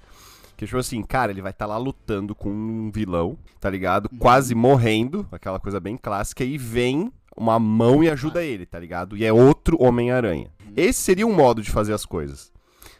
Que 0.60 0.66
tipo 0.66 0.78
assim, 0.78 1.02
cara, 1.04 1.32
ele 1.32 1.42
vai 1.42 1.52
estar 1.52 1.66
tá 1.66 1.72
lá 1.72 1.78
lutando 1.78 2.36
com 2.36 2.50
um 2.50 2.92
vilão, 2.92 3.38
tá 3.62 3.70
ligado? 3.70 4.10
Uhum. 4.12 4.18
Quase 4.20 4.54
morrendo, 4.54 5.26
aquela 5.32 5.58
coisa 5.58 5.80
bem 5.80 5.96
clássica, 5.96 6.44
e 6.44 6.58
vem 6.58 7.14
uma 7.34 7.58
mão 7.58 8.04
e 8.04 8.10
ajuda 8.10 8.44
ele, 8.44 8.66
tá 8.66 8.78
ligado? 8.78 9.16
E 9.16 9.24
é 9.24 9.32
outro 9.32 9.82
Homem-Aranha. 9.82 10.52
Uhum. 10.62 10.74
Esse 10.76 11.00
seria 11.00 11.26
um 11.26 11.34
modo 11.34 11.62
de 11.62 11.72
fazer 11.72 11.94
as 11.94 12.06
coisas. 12.06 12.52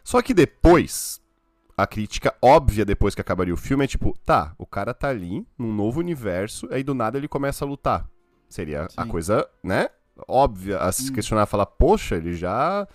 Só 0.06 0.22
que 0.22 0.34
depois, 0.34 1.20
a 1.76 1.86
crítica 1.86 2.34
óbvia 2.42 2.86
depois 2.86 3.14
que 3.14 3.20
acabaria 3.20 3.54
o 3.54 3.58
filme 3.58 3.84
é 3.84 3.88
tipo, 3.88 4.18
tá, 4.26 4.54
o 4.58 4.66
cara 4.66 4.94
tá 4.94 5.10
ali, 5.10 5.46
num 5.58 5.74
novo 5.74 6.00
universo, 6.00 6.66
aí 6.72 6.82
do 6.82 6.94
nada 6.94 7.18
ele 7.18 7.28
começa 7.28 7.66
a 7.66 7.68
lutar. 7.68 8.10
Seria 8.48 8.88
Sim. 8.88 8.96
a 8.96 9.06
coisa, 9.06 9.46
né? 9.62 9.90
Óbvia 10.30 10.78
a 10.80 10.94
se 10.94 11.12
hum. 11.12 11.14
questionar, 11.14 11.46
falar, 11.46 11.66
poxa, 11.66 12.16
ele 12.16 12.36
já 12.36 12.88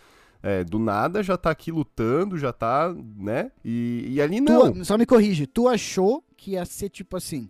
é, 0.45 0.63
do 0.63 0.79
nada 0.79 1.23
já 1.23 1.39
tá 1.39 1.51
aqui 1.51 1.73
lutando, 1.73 2.37
já 2.37 2.53
tá, 2.53 2.95
né? 3.17 3.51
E, 3.65 4.05
e 4.11 4.21
ali 4.21 4.43
não. 4.43 4.71
Tu, 4.71 4.85
só 4.85 4.99
me 4.99 5.07
corrige, 5.07 5.47
tu 5.47 5.67
achou 5.67 6.23
que 6.37 6.51
ia 6.51 6.67
ser 6.67 6.91
tipo 6.91 7.17
assim. 7.17 7.49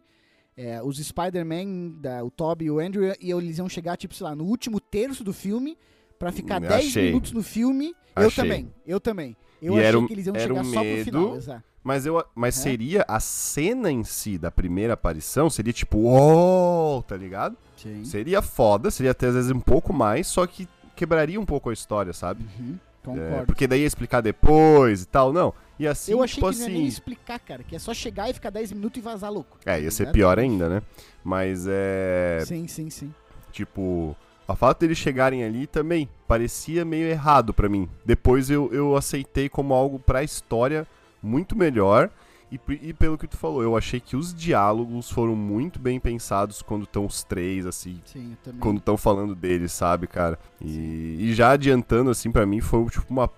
É, 0.56 0.80
os 0.80 1.04
Spider-Man, 1.04 1.96
o 2.24 2.30
Toby 2.30 2.66
e 2.66 2.70
o 2.70 2.78
Andrew, 2.78 3.12
e 3.20 3.32
eles 3.32 3.58
iam 3.58 3.68
chegar, 3.68 3.96
tipo, 3.96 4.14
sei 4.14 4.24
lá, 4.24 4.36
no 4.36 4.44
último 4.44 4.78
terço 4.78 5.24
do 5.24 5.32
filme 5.32 5.76
para 6.16 6.30
ficar 6.30 6.60
10 6.60 6.94
minutos 6.94 7.32
no 7.32 7.42
filme. 7.42 7.92
Achei. 8.14 8.26
Eu 8.26 8.30
também, 8.30 8.72
eu 8.86 9.00
também. 9.00 9.36
Eu 9.60 9.74
e 9.74 9.80
achei 9.80 9.96
um, 9.96 10.06
que 10.06 10.12
eles 10.12 10.26
iam 10.28 10.34
chegar 10.36 10.60
um 10.60 10.64
só 10.64 10.80
pro 10.84 11.04
final, 11.04 11.36
exato. 11.36 11.64
Mas, 11.82 12.06
eu, 12.06 12.24
mas 12.34 12.56
é. 12.56 12.62
seria 12.62 13.04
a 13.08 13.18
cena 13.18 13.90
em 13.90 14.04
si 14.04 14.38
da 14.38 14.52
primeira 14.52 14.94
aparição, 14.94 15.50
seria 15.50 15.72
tipo, 15.72 15.98
uou, 15.98 17.02
tá 17.02 17.16
ligado? 17.16 17.56
Sim. 17.76 18.04
Seria 18.04 18.40
foda, 18.40 18.90
seria 18.90 19.10
até 19.10 19.26
às 19.26 19.34
vezes 19.34 19.50
um 19.50 19.60
pouco 19.60 19.92
mais, 19.92 20.28
só 20.28 20.46
que 20.46 20.68
quebraria 20.94 21.40
um 21.40 21.44
pouco 21.44 21.70
a 21.70 21.72
história, 21.72 22.12
sabe? 22.12 22.44
Uhum, 22.58 22.78
concordo. 23.02 23.42
É, 23.42 23.44
porque 23.44 23.66
daí 23.66 23.80
ia 23.80 23.86
explicar 23.86 24.20
depois 24.20 25.02
e 25.02 25.06
tal, 25.06 25.32
não. 25.32 25.52
E 25.78 25.86
assim, 25.86 26.12
Eu 26.12 26.22
achei 26.22 26.36
tipo 26.36 26.46
que 26.46 26.54
assim... 26.54 26.62
não 26.62 26.70
ia 26.70 26.78
nem 26.78 26.86
explicar, 26.86 27.38
cara, 27.40 27.62
que 27.62 27.74
é 27.74 27.78
só 27.78 27.92
chegar 27.92 28.30
e 28.30 28.32
ficar 28.32 28.50
10 28.50 28.72
minutos 28.72 28.98
e 28.98 29.02
vazar 29.02 29.32
louco. 29.32 29.58
É, 29.66 29.80
ia 29.80 29.90
ser 29.90 30.10
pior 30.12 30.38
ainda, 30.38 30.68
né? 30.68 30.82
Mas 31.22 31.66
é... 31.68 32.42
Sim, 32.46 32.68
sim, 32.68 32.90
sim. 32.90 33.12
Tipo, 33.50 34.16
o 34.46 34.54
fato 34.54 34.80
deles 34.80 34.98
chegarem 34.98 35.42
ali 35.42 35.66
também 35.66 36.08
parecia 36.28 36.84
meio 36.84 37.06
errado 37.06 37.52
para 37.52 37.68
mim. 37.68 37.88
Depois 38.04 38.50
eu, 38.50 38.72
eu 38.72 38.96
aceitei 38.96 39.48
como 39.48 39.74
algo 39.74 39.98
pra 39.98 40.22
história 40.22 40.86
muito 41.22 41.56
melhor. 41.56 42.10
E, 42.50 42.60
e, 42.82 42.92
pelo 42.92 43.18
que 43.18 43.26
tu 43.26 43.36
falou, 43.36 43.62
eu 43.62 43.76
achei 43.76 43.98
que 43.98 44.16
os 44.16 44.32
diálogos 44.32 45.10
foram 45.10 45.34
muito 45.34 45.78
bem 45.78 45.98
pensados 45.98 46.62
quando 46.62 46.84
estão 46.84 47.04
os 47.06 47.24
três, 47.24 47.66
assim. 47.66 48.00
Sim, 48.04 48.36
também. 48.42 48.60
Quando 48.60 48.78
estão 48.78 48.96
falando 48.96 49.34
deles, 49.34 49.72
sabe, 49.72 50.06
cara? 50.06 50.38
E, 50.60 51.16
e 51.18 51.34
já 51.34 51.50
adiantando, 51.50 52.10
assim, 52.10 52.30
para 52.30 52.46
mim 52.46 52.60
foi 52.60 52.84
tipo 52.86 53.06
uma 53.10 53.30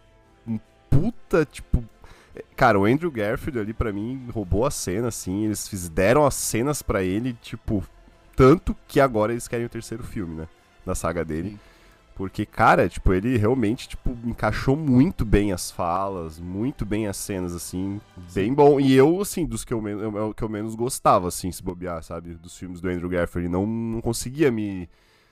um 0.47 0.59
puta, 0.91 1.45
tipo. 1.45 1.83
Cara, 2.55 2.79
o 2.79 2.85
Andrew 2.85 3.11
Garfield 3.11 3.59
ali 3.59 3.73
para 3.73 3.93
mim 3.93 4.29
roubou 4.33 4.67
a 4.67 4.71
cena, 4.71 5.09
assim. 5.09 5.45
Eles 5.45 5.67
fizeram 5.67 6.27
as 6.27 6.35
cenas 6.35 6.83
para 6.83 7.03
ele, 7.03 7.33
tipo. 7.41 7.83
Tanto 8.35 8.77
que 8.87 9.01
agora 9.01 9.33
eles 9.33 9.49
querem 9.49 9.65
o 9.65 9.71
terceiro 9.71 10.05
filme, 10.05 10.35
né? 10.35 10.49
Da 10.85 10.95
saga 10.95 11.25
dele. 11.25 11.51
Sim. 11.51 11.59
Porque, 12.17 12.47
cara, 12.47 12.89
tipo, 12.89 13.13
ele 13.13 13.37
realmente, 13.37 13.91
tipo, 13.91 14.17
encaixou 14.25 14.75
muito 14.75 15.23
bem 15.23 15.53
as 15.53 15.71
falas, 15.71 16.41
muito 16.41 16.87
bem 16.87 17.07
as 17.07 17.17
cenas, 17.19 17.55
assim, 17.55 18.01
bem 18.33 18.55
bom. 18.55 18.81
E 18.81 18.95
eu, 18.95 19.21
assim, 19.21 19.45
dos 19.45 19.65
que 19.65 19.75
eu, 19.75 19.83
que 20.35 20.43
eu 20.43 20.49
menos 20.49 20.75
gostava, 20.75 21.29
assim, 21.29 21.53
se 21.53 21.63
bobear, 21.63 22.03
sabe? 22.03 22.35
Dos 22.35 22.57
filmes 22.57 22.81
do 22.81 22.89
Andrew 22.89 23.11
Garfield. 23.11 23.51
Não, 23.51 23.67
não 23.67 24.01
conseguia 24.01 24.51
me 24.51 24.89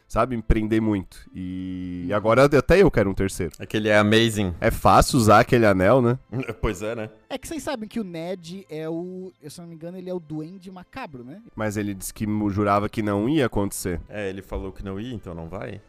sabe? 0.07 0.37
Empreender 0.37 0.81
muito. 0.81 1.29
E 1.35 2.09
agora 2.13 2.45
até 2.45 2.83
eu 2.83 2.91
quero 2.91 3.11
um 3.11 3.15
terceiro. 3.15 3.53
Aquele 3.59 3.89
é 3.89 3.97
amazing. 3.97 4.55
É 4.61 4.71
fácil 4.71 5.19
usar 5.19 5.41
aquele 5.41 5.67
anel, 5.67 6.01
né? 6.01 6.19
pois 6.61 6.83
é, 6.83 6.95
né? 6.95 7.11
É 7.29 7.37
que 7.37 7.49
vocês 7.49 7.63
sabem 7.63 7.89
que 7.89 7.99
o 7.99 8.05
Ned 8.05 8.65
é 8.71 8.89
o, 8.89 9.33
eu 9.43 9.51
se 9.51 9.61
não 9.61 9.67
me 9.67 9.75
engano, 9.75 9.99
ele 9.99 10.09
é 10.09 10.15
o 10.15 10.21
duende 10.21 10.71
macabro, 10.71 11.25
né? 11.25 11.43
Mas 11.57 11.77
ele 11.77 11.93
disse 11.93 12.15
que 12.15 12.27
jurava 12.51 12.89
que 12.89 13.03
não 13.03 13.29
ia 13.29 13.47
acontecer. 13.47 14.01
É, 14.09 14.29
ele 14.29 14.41
falou 14.41 14.71
que 14.71 14.85
não 14.85 15.01
ia, 15.01 15.13
então 15.13 15.35
não 15.35 15.49
vai. 15.49 15.81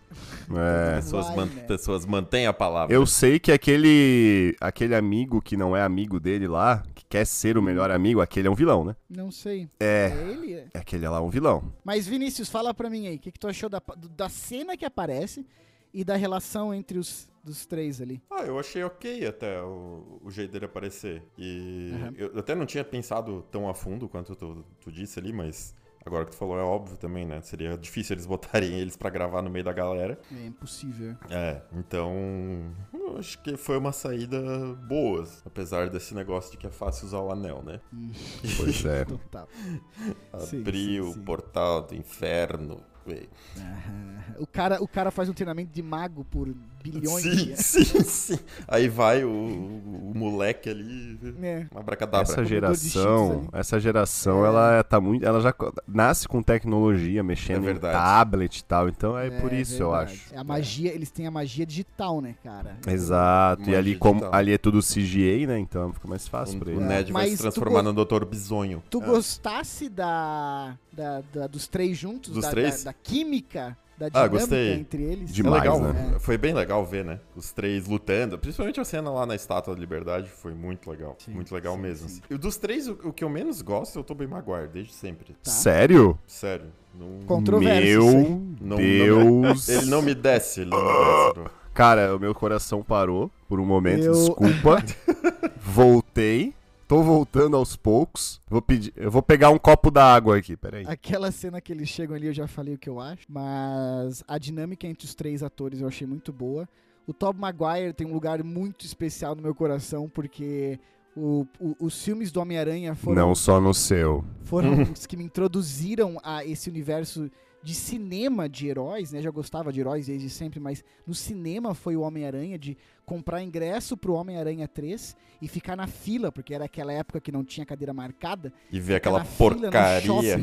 É. 0.50 0.96
pessoas, 0.96 1.36
man 1.36 1.46
né? 1.46 1.64
pessoas 1.64 2.06
mantêm 2.06 2.48
a 2.48 2.54
palavra. 2.54 2.96
Eu 2.96 3.06
sei 3.06 3.38
que 3.38 3.52
aquele 3.52 4.56
aquele 4.60 4.96
amigo 4.96 5.42
que 5.42 5.58
não 5.58 5.76
é 5.76 5.84
amigo 5.84 6.20
dele 6.20 6.48
lá, 6.48 6.84
que 6.96 7.06
quer 7.08 7.26
ser 7.26 7.58
o 7.58 7.62
melhor 7.62 7.92
amigo, 7.92 8.22
aquele 8.22 8.48
é 8.48 8.52
um 8.52 8.56
vilão, 8.56 8.86
né? 8.86 8.96
Não 9.10 9.30
sei. 9.30 9.70
É. 9.80 10.14
é 10.14 10.32
ele? 10.32 10.54
É. 10.54 10.68
Aquele 10.74 11.08
lá 11.08 11.18
é 11.18 11.22
um 11.22 11.30
vilão. 11.30 11.72
Mas 11.84 12.08
Vinícius, 12.08 12.50
fala 12.50 12.74
pra 12.74 12.90
mim 12.90 13.08
aí, 13.08 13.16
o 13.18 13.20
que, 13.20 13.32
que 13.32 13.40
tu 13.40 13.48
achou 13.48 13.70
da, 13.70 13.82
da 14.10 14.30
cena 14.30 14.78
que 14.78 14.86
aparece 14.86 15.46
e 15.94 16.04
da 16.04 16.16
relação 16.16 16.74
entre 16.74 16.98
os 16.98 17.28
dos 17.46 17.64
três 17.64 18.02
ali. 18.02 18.20
Ah, 18.32 18.42
eu 18.42 18.58
achei 18.58 18.84
ok 18.84 19.28
até 19.28 19.62
o, 19.62 20.20
o 20.24 20.32
jeito 20.32 20.52
dele 20.52 20.66
aparecer. 20.66 21.22
E 21.38 21.92
uhum. 21.94 22.14
eu 22.18 22.40
até 22.40 22.56
não 22.56 22.66
tinha 22.66 22.84
pensado 22.84 23.46
tão 23.52 23.70
a 23.70 23.74
fundo 23.76 24.10
quanto 24.10 24.36
tu, 24.36 24.66
tu 24.82 24.92
disse 24.92 25.20
ali, 25.20 25.32
mas 25.32 25.76
Agora 26.06 26.24
que 26.24 26.32
tu 26.32 26.38
falou 26.38 26.60
é 26.60 26.62
óbvio 26.62 26.96
também, 26.98 27.26
né? 27.26 27.42
Seria 27.42 27.76
difícil 27.76 28.14
eles 28.14 28.28
botarem 28.28 28.74
eles 28.80 28.96
para 28.96 29.10
gravar 29.10 29.42
no 29.42 29.50
meio 29.50 29.66
da 29.66 29.74
galera. 29.74 30.20
É 30.32 30.46
impossível. 30.46 31.16
É, 31.32 31.60
então 31.74 32.72
eu 32.94 33.18
acho 33.18 33.42
que 33.42 33.58
foi 33.58 33.76
uma 33.76 33.92
saída 33.92 34.40
boa, 34.88 35.28
apesar 35.44 35.90
desse 35.90 36.14
negócio 36.14 36.52
de 36.52 36.58
que 36.58 36.68
é 36.68 36.70
fácil 36.70 37.08
usar 37.08 37.22
o 37.22 37.32
anel, 37.32 37.64
né? 37.64 37.82
Hum. 37.92 38.12
Pois 38.56 38.86
é. 38.86 39.04
Abrir 40.32 41.02
o 41.02 41.18
portal 41.24 41.82
do 41.82 41.96
inferno, 41.96 42.84
o, 44.40 44.48
cara, 44.48 44.82
o 44.82 44.88
cara 44.88 45.12
faz 45.12 45.30
um 45.30 45.34
treinamento 45.34 45.72
de 45.72 45.82
mago 45.82 46.26
por 46.26 46.54
bilhões 46.84 47.24
sim, 47.24 47.36
de 47.36 47.58
Sim, 47.62 48.04
sim. 48.04 48.40
Aí 48.68 48.88
vai 48.88 49.24
o, 49.24 49.30
o, 49.30 50.12
o 50.12 50.18
moleque 50.18 50.70
ali, 50.70 51.20
é. 51.42 51.68
uma 51.72 51.84
bracadabra. 51.84 52.22
Essa 52.22 52.44
geração, 52.44 53.48
essa 53.54 53.80
geração, 53.80 54.46
é. 54.46 54.48
ela 54.48 54.84
tá 54.84 55.00
muito, 55.00 55.26
ela 55.26 55.40
já 55.42 55.54
nasce 55.88 56.28
com 56.28 56.42
tecnologia, 56.42 57.24
mexendo 57.24 57.70
é 57.70 57.72
em 57.72 57.78
tablet 57.78 58.58
e 58.58 58.64
tal, 58.64 58.90
então 58.90 59.18
é, 59.18 59.28
é 59.28 59.42
por 59.42 59.54
isso 59.54 59.78
verdade. 59.78 59.84
eu 59.84 59.94
acho. 59.94 60.36
É 60.36 60.38
a 60.38 60.44
magia, 60.44 60.94
eles 60.94 61.12
têm 61.12 61.28
a 61.28 61.32
magia 61.32 61.66
digital, 61.66 62.22
né, 62.22 62.36
cara? 62.44 62.78
Exato. 62.88 63.62
Magia 63.62 63.74
e 63.74 63.78
ali 63.78 63.90
digital. 63.92 64.14
como 64.14 64.34
ali 64.34 64.54
é 64.54 64.58
tudo 64.58 64.80
CGI, 64.80 65.48
né? 65.48 65.60
Então 65.60 65.94
fica 65.94 66.08
mais 66.08 66.28
fácil 66.28 66.58
o, 66.58 66.60
pra 66.60 66.72
ele. 66.72 66.82
O 66.82 66.86
Ned 66.86 67.12
vai 67.12 67.30
se 67.30 67.38
transformar 67.38 67.82
no 67.82 67.94
Doutor 67.94 68.26
Bisonho. 68.26 68.84
Tu 68.90 69.02
é. 69.02 69.06
gostasse 69.06 69.90
da, 69.90 70.78
da, 70.96 71.22
da, 71.34 71.48
dos 71.48 71.68
três 71.68 71.98
juntos, 71.98 72.32
dos 72.32 72.44
da, 72.44 72.50
três? 72.50 72.84
Da, 72.84 72.92
da 72.92 72.94
química 72.94 73.78
da 73.98 74.08
ah, 74.08 74.28
dinâmica 74.28 74.56
ah, 74.56 74.74
entre 74.76 75.04
eles. 75.04 75.34
Demais, 75.34 75.64
é 75.64 75.72
legal, 75.72 75.82
né? 75.82 76.16
Foi 76.20 76.38
bem 76.38 76.54
legal 76.54 76.86
ver, 76.86 77.06
né? 77.06 77.20
Os 77.36 77.52
três 77.52 77.88
lutando. 77.88 78.38
Principalmente 78.38 78.80
a 78.80 78.86
cena 78.86 79.10
lá 79.10 79.26
na 79.26 79.36
Estátua 79.36 79.74
da 79.74 79.80
Liberdade 79.80 80.30
foi 80.30 80.54
muito 80.54 80.90
legal. 80.90 81.16
Sim, 81.20 81.32
muito 81.32 81.54
legal 81.54 81.76
sim, 81.76 81.82
mesmo. 81.82 82.10
Sim. 82.10 82.22
E 82.30 82.38
dos 82.38 82.58
três, 82.58 82.88
o, 82.88 82.94
o, 83.06 83.14
que 83.14 83.24
eu 83.24 83.30
menos 83.30 83.62
gosto 83.62 83.98
é 83.98 84.02
o 84.02 84.04
Tobey 84.04 84.28
Maguire, 84.28 84.68
desde 84.68 84.94
sempre. 84.94 85.34
Tá. 85.34 85.50
Sério? 85.50 86.20
Sério. 86.28 86.68
Não... 86.94 87.26
Controvérsia. 87.26 88.00
Meu 88.00 88.42
Deus. 88.78 89.68
Não, 89.68 89.76
ele 89.78 89.86
não 89.86 90.02
me 90.02 90.14
desce, 90.14 90.62
ele 90.62 90.72
não 90.72 90.82
me 90.82 91.34
desce. 91.44 91.56
Cara, 91.74 92.16
o 92.16 92.20
meu 92.20 92.34
coração 92.34 92.84
parou 92.84 93.32
por 93.48 93.60
um 93.60 93.66
momento, 93.66 94.04
eu... 94.04 94.14
desculpa. 94.14 94.84
Voltei. 95.60 96.54
Tô 96.88 97.02
voltando 97.02 97.58
aos 97.58 97.76
poucos. 97.76 98.40
Vou 98.48 98.62
pedir, 98.62 98.94
eu 98.96 99.10
vou 99.10 99.24
pegar 99.24 99.50
um 99.50 99.58
copo 99.58 99.90
d'água 99.90 100.38
aqui, 100.38 100.56
peraí. 100.56 100.86
Aquela 100.88 101.32
cena 101.32 101.60
que 101.60 101.74
eles 101.74 101.90
chegam 101.90 102.16
ali, 102.16 102.28
eu 102.28 102.34
já 102.34 102.48
falei 102.48 102.76
o 102.76 102.78
que 102.78 102.90
eu 102.90 103.00
acho, 103.00 103.26
mas 103.28 104.24
a 104.28 104.38
dinâmica 104.38 104.86
entre 104.86 105.06
os 105.06 105.16
três 105.16 105.42
atores 105.42 105.82
eu 105.82 105.88
achei 105.88 106.06
muito 106.06 106.32
boa. 106.32 106.70
O 107.08 107.14
Tobey 107.14 107.42
Maguire 107.42 107.94
tem 107.94 108.06
um 108.06 108.14
lugar 108.14 108.44
muito 108.44 108.86
especial 108.86 109.36
no 109.36 109.42
meu 109.42 109.56
coração 109.56 110.08
porque 110.08 110.80
o, 111.16 111.46
o, 111.60 111.76
os 111.80 112.04
filmes 112.04 112.32
do 112.32 112.40
Homem-Aranha 112.40 112.94
foram 112.94 113.16
não 113.16 113.36
só 113.36 113.62
no 113.62 113.74
seu 113.74 114.26
foram 114.44 114.82
os 114.92 115.06
que 115.06 115.16
me 115.16 115.24
introduziram 115.24 116.18
a 116.24 116.44
esse 116.44 116.70
universo 116.70 117.30
de 117.66 117.74
cinema 117.74 118.48
de 118.48 118.68
heróis, 118.68 119.12
né? 119.12 119.24
Já 119.24 119.32
gostava 119.32 119.74
de 119.74 119.80
heróis 119.80 120.06
desde 120.06 120.30
sempre, 120.30 120.60
mas 120.60 120.84
no 121.06 121.16
cinema 121.16 121.74
foi 121.74 121.96
o 121.96 122.02
Homem-Aranha 122.02 122.60
de 122.60 122.78
comprar 123.04 123.42
ingresso 123.42 123.98
pro 123.98 124.14
Homem-Aranha 124.14 124.68
3 124.68 125.18
e 125.42 125.48
ficar 125.48 125.76
na 125.76 125.88
fila, 125.88 126.32
porque 126.32 126.54
era 126.54 126.66
aquela 126.66 126.94
época 126.94 127.20
que 127.20 127.32
não 127.32 127.44
tinha 127.44 127.66
cadeira 127.66 127.92
marcada. 127.92 128.54
E 128.72 128.80
ver 128.80 128.98
aquela 128.98 129.26
porcaria. 129.26 130.38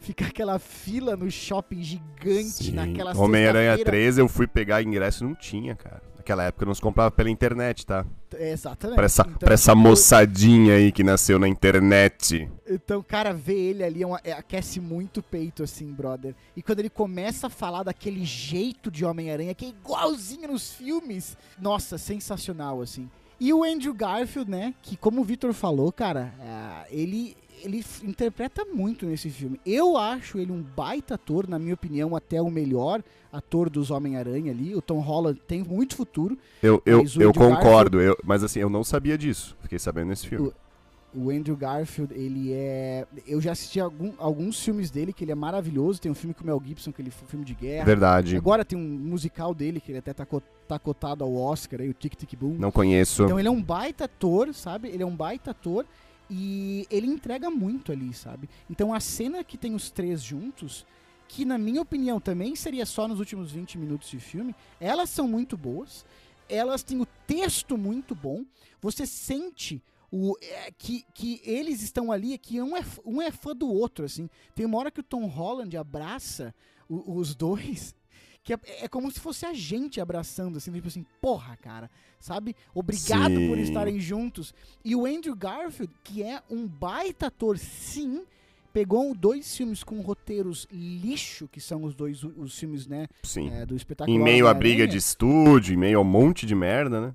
Ficar 0.00 0.26
aquela 0.26 0.58
fila 0.58 1.16
no 1.16 1.30
shopping 1.30 1.82
gigante, 1.82 2.64
Sim. 2.64 2.72
naquela 2.72 3.16
Homem-Aranha 3.16 3.82
3 3.82 4.18
eu 4.18 4.28
fui 4.28 4.46
pegar 4.46 4.82
ingresso 4.82 5.24
e 5.24 5.28
não 5.28 5.34
tinha, 5.34 5.74
cara. 5.74 6.02
Naquela 6.22 6.44
época 6.44 6.64
não 6.64 6.72
se 6.72 6.80
comprava 6.80 7.10
pela 7.10 7.28
internet, 7.28 7.84
tá? 7.84 8.06
Exatamente. 8.38 8.94
Pra 8.94 9.04
essa, 9.04 9.22
então, 9.22 9.38
pra 9.38 9.54
essa 9.54 9.74
moçadinha 9.74 10.76
aí 10.76 10.92
que 10.92 11.02
nasceu 11.02 11.36
na 11.36 11.48
internet. 11.48 12.48
Então, 12.64 13.02
cara, 13.02 13.32
ver 13.32 13.58
ele 13.58 13.82
ali 13.82 14.04
é 14.04 14.06
uma, 14.06 14.20
é, 14.22 14.30
aquece 14.30 14.78
muito 14.78 15.18
o 15.18 15.22
peito, 15.22 15.64
assim, 15.64 15.92
brother. 15.92 16.32
E 16.56 16.62
quando 16.62 16.78
ele 16.78 16.88
começa 16.88 17.48
a 17.48 17.50
falar 17.50 17.82
daquele 17.82 18.24
jeito 18.24 18.88
de 18.88 19.04
Homem-Aranha, 19.04 19.52
que 19.52 19.64
é 19.64 19.68
igualzinho 19.70 20.52
nos 20.52 20.72
filmes, 20.72 21.36
nossa, 21.60 21.98
sensacional, 21.98 22.80
assim. 22.80 23.10
E 23.40 23.52
o 23.52 23.64
Andrew 23.64 23.92
Garfield, 23.92 24.48
né, 24.48 24.72
que 24.80 24.96
como 24.96 25.22
o 25.22 25.24
Victor 25.24 25.52
falou, 25.52 25.90
cara, 25.90 26.32
é, 26.38 26.86
ele, 26.96 27.36
ele 27.62 27.84
interpreta 28.02 28.64
muito 28.64 29.06
nesse 29.06 29.30
filme. 29.30 29.60
Eu 29.64 29.96
acho 29.96 30.38
ele 30.38 30.52
um 30.52 30.62
baita 30.62 31.14
ator, 31.14 31.48
na 31.48 31.58
minha 31.58 31.74
opinião, 31.74 32.14
até 32.16 32.40
o 32.40 32.50
melhor 32.50 33.02
ator 33.32 33.70
dos 33.70 33.90
Homem-Aranha 33.90 34.52
ali. 34.52 34.74
O 34.74 34.82
Tom 34.82 35.00
Holland 35.00 35.40
tem 35.46 35.62
muito 35.62 35.96
futuro. 35.96 36.36
Eu, 36.62 36.82
eu, 36.84 37.04
eu 37.18 37.32
concordo, 37.32 37.98
Garfield, 37.98 38.04
eu, 38.04 38.18
mas 38.24 38.42
assim, 38.42 38.60
eu 38.60 38.68
não 38.68 38.84
sabia 38.84 39.16
disso. 39.16 39.56
Fiquei 39.62 39.78
sabendo 39.78 40.08
nesse 40.08 40.26
filme. 40.26 40.48
O, 40.48 40.54
o 41.14 41.30
Andrew 41.30 41.56
Garfield, 41.56 42.12
ele 42.14 42.52
é. 42.52 43.06
Eu 43.26 43.40
já 43.40 43.52
assisti 43.52 43.78
algum, 43.78 44.12
alguns 44.18 44.62
filmes 44.62 44.90
dele, 44.90 45.12
que 45.12 45.24
ele 45.24 45.32
é 45.32 45.34
maravilhoso. 45.34 46.00
Tem 46.00 46.10
um 46.10 46.14
filme 46.14 46.34
com 46.34 46.42
o 46.42 46.46
Mel 46.46 46.62
Gibson, 46.64 46.92
que 46.92 47.02
ele 47.02 47.10
foi 47.10 47.26
um 47.26 47.28
filme 47.28 47.44
de 47.44 47.54
guerra. 47.54 47.84
Verdade. 47.84 48.36
Agora 48.36 48.64
tem 48.64 48.78
um 48.78 48.82
musical 48.82 49.54
dele, 49.54 49.80
que 49.80 49.92
ele 49.92 49.98
até 49.98 50.12
tá, 50.12 50.26
tá 50.66 50.78
cotado 50.78 51.22
ao 51.22 51.34
Oscar, 51.34 51.80
aí, 51.80 51.88
o 51.88 51.94
Tic 51.94 52.14
Tic 52.16 52.34
Boom. 52.34 52.54
Não 52.58 52.72
conheço. 52.72 53.24
Então 53.24 53.38
ele 53.38 53.48
é 53.48 53.50
um 53.50 53.62
baita 53.62 54.04
ator, 54.04 54.52
sabe? 54.54 54.88
Ele 54.88 55.02
é 55.02 55.06
um 55.06 55.14
baita 55.14 55.50
ator. 55.50 55.84
E 56.34 56.86
ele 56.90 57.06
entrega 57.06 57.50
muito 57.50 57.92
ali, 57.92 58.14
sabe? 58.14 58.48
Então 58.70 58.94
a 58.94 59.00
cena 59.00 59.44
que 59.44 59.58
tem 59.58 59.74
os 59.74 59.90
três 59.90 60.22
juntos 60.22 60.86
que 61.28 61.44
na 61.44 61.58
minha 61.58 61.82
opinião 61.82 62.18
também 62.18 62.56
seria 62.56 62.86
só 62.86 63.06
nos 63.06 63.18
últimos 63.18 63.52
20 63.52 63.76
minutos 63.76 64.08
de 64.08 64.18
filme, 64.18 64.54
elas 64.80 65.10
são 65.10 65.28
muito 65.28 65.56
boas, 65.58 66.06
elas 66.48 66.82
têm 66.82 67.00
o 67.00 67.06
texto 67.26 67.76
muito 67.76 68.14
bom, 68.14 68.44
você 68.80 69.06
sente 69.06 69.82
o, 70.10 70.34
é, 70.40 70.70
que, 70.70 71.04
que 71.14 71.40
eles 71.44 71.82
estão 71.82 72.10
ali, 72.10 72.36
que 72.38 72.60
um 72.62 72.76
é, 72.76 72.84
um 73.04 73.20
é 73.20 73.30
fã 73.30 73.54
do 73.54 73.68
outro, 73.70 74.04
assim. 74.04 74.28
Tem 74.54 74.64
uma 74.64 74.78
hora 74.78 74.90
que 74.90 75.00
o 75.00 75.04
Tom 75.04 75.26
Holland 75.26 75.74
abraça 75.76 76.54
o, 76.88 77.16
os 77.16 77.34
dois, 77.34 77.94
que 78.42 78.52
é, 78.52 78.58
é, 78.80 78.88
como 78.88 79.10
se 79.10 79.20
fosse 79.20 79.46
a 79.46 79.52
gente 79.52 80.00
abraçando, 80.00 80.56
assim, 80.56 80.72
tipo 80.72 80.88
assim, 80.88 81.06
porra, 81.20 81.56
cara, 81.56 81.90
sabe? 82.18 82.56
Obrigado 82.74 83.36
sim. 83.36 83.48
por 83.48 83.58
estarem 83.58 84.00
juntos. 84.00 84.52
E 84.84 84.96
o 84.96 85.06
Andrew 85.06 85.34
Garfield, 85.34 85.92
que 86.02 86.22
é 86.22 86.42
um 86.50 86.66
baita 86.66 87.28
ator, 87.28 87.56
sim, 87.56 88.24
pegou 88.72 89.14
dois 89.14 89.56
filmes 89.56 89.84
com 89.84 90.00
roteiros 90.00 90.66
lixo, 90.72 91.46
que 91.48 91.60
são 91.60 91.84
os 91.84 91.94
dois 91.94 92.24
os 92.24 92.58
filmes, 92.58 92.86
né? 92.86 93.06
Sim. 93.22 93.50
É, 93.50 93.64
do 93.64 93.76
espetáculo. 93.76 94.16
Em 94.16 94.20
meio 94.20 94.48
à 94.48 94.54
briga 94.54 94.88
de 94.88 94.96
estúdio, 94.96 95.74
em 95.74 95.76
meio 95.76 95.98
a 95.98 96.02
um 96.02 96.04
monte 96.04 96.44
de 96.44 96.54
merda, 96.54 97.00
né? 97.00 97.14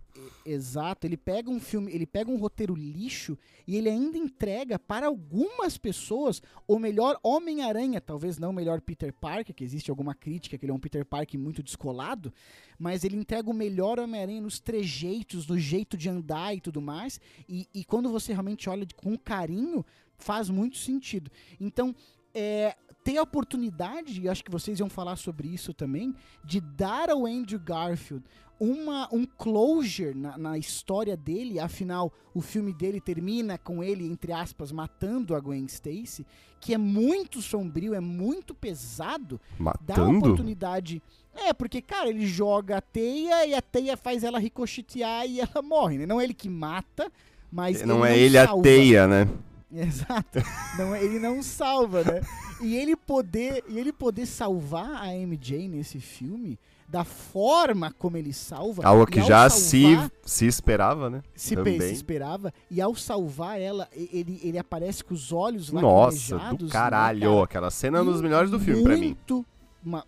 Exato, 0.49 1.05
ele 1.05 1.17
pega 1.17 1.49
um 1.49 1.59
filme, 1.59 1.91
ele 1.91 2.05
pega 2.05 2.31
um 2.31 2.37
roteiro 2.37 2.73
lixo 2.73 3.37
e 3.67 3.75
ele 3.75 3.89
ainda 3.89 4.17
entrega 4.17 4.79
para 4.79 5.07
algumas 5.07 5.77
pessoas 5.77 6.41
o 6.65 6.79
melhor 6.79 7.19
Homem-Aranha, 7.21 7.99
talvez 7.99 8.39
não 8.39 8.51
o 8.51 8.53
melhor 8.53 8.79
Peter 8.79 9.13
Parker, 9.13 9.53
que 9.53 9.65
existe 9.65 9.89
alguma 9.89 10.15
crítica 10.15 10.57
que 10.57 10.63
ele 10.63 10.71
é 10.71 10.73
um 10.73 10.79
Peter 10.79 11.03
Parker 11.03 11.37
muito 11.37 11.61
descolado, 11.61 12.33
mas 12.79 13.03
ele 13.03 13.17
entrega 13.17 13.49
o 13.49 13.53
melhor 13.53 13.99
Homem-Aranha 13.99 14.39
nos 14.39 14.57
trejeitos, 14.57 15.45
no 15.47 15.59
jeito 15.59 15.97
de 15.97 16.07
andar 16.07 16.55
e 16.55 16.61
tudo 16.61 16.81
mais, 16.81 17.19
e, 17.49 17.67
e 17.73 17.83
quando 17.83 18.09
você 18.09 18.31
realmente 18.31 18.69
olha 18.69 18.87
com 18.95 19.17
carinho, 19.17 19.85
faz 20.17 20.49
muito 20.49 20.77
sentido. 20.77 21.29
Então, 21.59 21.93
é, 22.33 22.73
ter 23.03 23.17
a 23.17 23.23
oportunidade, 23.23 24.21
e 24.21 24.29
acho 24.29 24.45
que 24.45 24.51
vocês 24.51 24.79
iam 24.79 24.89
falar 24.89 25.17
sobre 25.17 25.49
isso 25.49 25.73
também, 25.73 26.15
de 26.45 26.61
dar 26.61 27.09
ao 27.09 27.25
Andrew 27.25 27.59
Garfield 27.59 28.23
uma, 28.59 29.07
um 29.13 29.25
closure 29.25 30.13
na, 30.13 30.37
na, 30.37 30.57
história 30.57 31.15
dele, 31.15 31.59
afinal, 31.59 32.11
o 32.33 32.41
filme 32.41 32.73
dele 32.73 32.99
termina 32.99 33.57
com 33.57 33.83
ele, 33.83 34.05
entre 34.05 34.31
aspas, 34.31 34.71
matando 34.71 35.35
a 35.35 35.39
Gwen 35.39 35.65
Stacy, 35.65 36.25
que 36.59 36.73
é 36.73 36.77
muito 36.77 37.41
sombrio, 37.41 37.93
é 37.93 37.99
muito 37.99 38.53
pesado. 38.53 39.39
Matando? 39.59 39.83
Dá 39.85 40.01
a 40.01 40.09
oportunidade. 40.09 41.01
É, 41.33 41.53
porque, 41.53 41.81
cara, 41.81 42.09
ele 42.09 42.25
joga 42.25 42.77
a 42.77 42.81
teia 42.81 43.45
e 43.45 43.53
a 43.53 43.61
teia 43.61 43.95
faz 43.95 44.23
ela 44.23 44.39
ricochetear 44.39 45.25
e 45.27 45.39
ela 45.39 45.61
morre, 45.61 45.99
né? 45.99 46.05
Não 46.05 46.19
é 46.19 46.23
ele 46.23 46.33
que 46.33 46.49
mata, 46.49 47.11
mas. 47.51 47.83
Não 47.83 48.05
ele 48.05 48.15
é 48.15 48.19
ele 48.19 48.45
salva. 48.45 48.59
a 48.59 48.63
teia, 48.63 49.07
né? 49.07 49.29
Exato. 49.71 50.39
Não, 50.77 50.95
é, 50.95 51.03
ele 51.03 51.19
não 51.19 51.43
salva, 51.43 52.03
né? 52.03 52.21
E 52.61 52.75
ele 52.75 52.95
poder, 52.95 53.63
e 53.67 53.77
ele 53.77 53.93
poder 53.93 54.25
salvar 54.25 55.03
a 55.03 55.13
MJ 55.13 55.67
nesse 55.67 55.99
filme 55.99 56.57
da 56.87 57.03
forma 57.03 57.93
como 57.99 58.15
ele 58.15 58.31
salva. 58.31 58.85
Algo 58.85 59.05
que 59.05 59.21
já 59.21 59.49
salvar, 59.49 59.51
se, 59.51 60.11
se 60.23 60.45
esperava, 60.47 61.09
né? 61.09 61.21
Se, 61.35 61.55
se, 61.55 61.93
esperava. 61.93 62.53
E 62.71 62.79
ao 62.79 62.95
salvar 62.95 63.59
ela, 63.59 63.89
ele, 63.91 64.39
ele 64.41 64.57
aparece 64.57 65.03
com 65.03 65.13
os 65.13 65.33
olhos 65.33 65.69
lá 65.69 65.81
Nossa, 65.81 66.37
do 66.53 66.65
né, 66.65 66.71
caralho. 66.71 67.35
Né, 67.35 67.41
Aquela 67.43 67.69
cena 67.69 67.97
é 67.97 68.01
um 68.01 68.05
dos 68.05 68.21
melhores 68.21 68.49
do 68.49 68.59
filme, 68.59 68.83
pra 68.83 68.95
mim. 68.95 69.07
Muito 69.07 69.45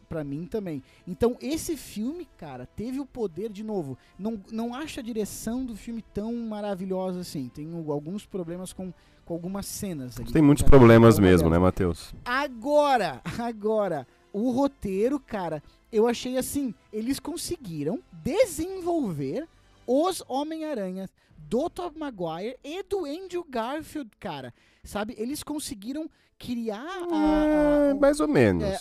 para 0.07 0.23
mim 0.23 0.45
também. 0.45 0.83
Então, 1.07 1.37
esse 1.41 1.77
filme, 1.77 2.27
cara, 2.37 2.65
teve 2.65 2.99
o 2.99 3.05
poder, 3.05 3.49
de 3.49 3.63
novo, 3.63 3.97
não, 4.17 4.41
não 4.51 4.73
acho 4.73 4.99
a 4.99 5.03
direção 5.03 5.65
do 5.65 5.75
filme 5.75 6.01
tão 6.13 6.33
maravilhosa 6.35 7.21
assim. 7.21 7.47
Tem 7.47 7.71
alguns 7.87 8.25
problemas 8.25 8.73
com, 8.73 8.93
com 9.23 9.33
algumas 9.33 9.65
cenas. 9.65 10.19
Ali, 10.19 10.33
Tem 10.33 10.41
muitos 10.41 10.63
problemas 10.63 11.17
mesmo, 11.17 11.49
né, 11.49 11.57
Matheus? 11.57 12.13
Agora, 12.25 13.21
agora, 13.39 14.05
o 14.33 14.51
roteiro, 14.51 15.19
cara, 15.19 15.63
eu 15.91 16.07
achei 16.07 16.37
assim, 16.37 16.73
eles 16.91 17.19
conseguiram 17.19 18.01
desenvolver 18.11 19.47
os 19.85 20.23
Homem-Aranhas 20.27 21.09
do 21.37 21.69
Tobey 21.69 21.99
Maguire 21.99 22.57
e 22.63 22.83
do 22.83 23.05
Andrew 23.05 23.45
Garfield, 23.49 24.11
cara. 24.19 24.53
Sabe? 24.83 25.15
Eles 25.17 25.41
conseguiram 25.41 26.09
criar 26.37 26.85
a, 27.11 27.91
a, 27.91 27.95
mais 27.95 28.19
ou 28.19 28.27
menos. 28.27 28.63
É, 28.63 28.79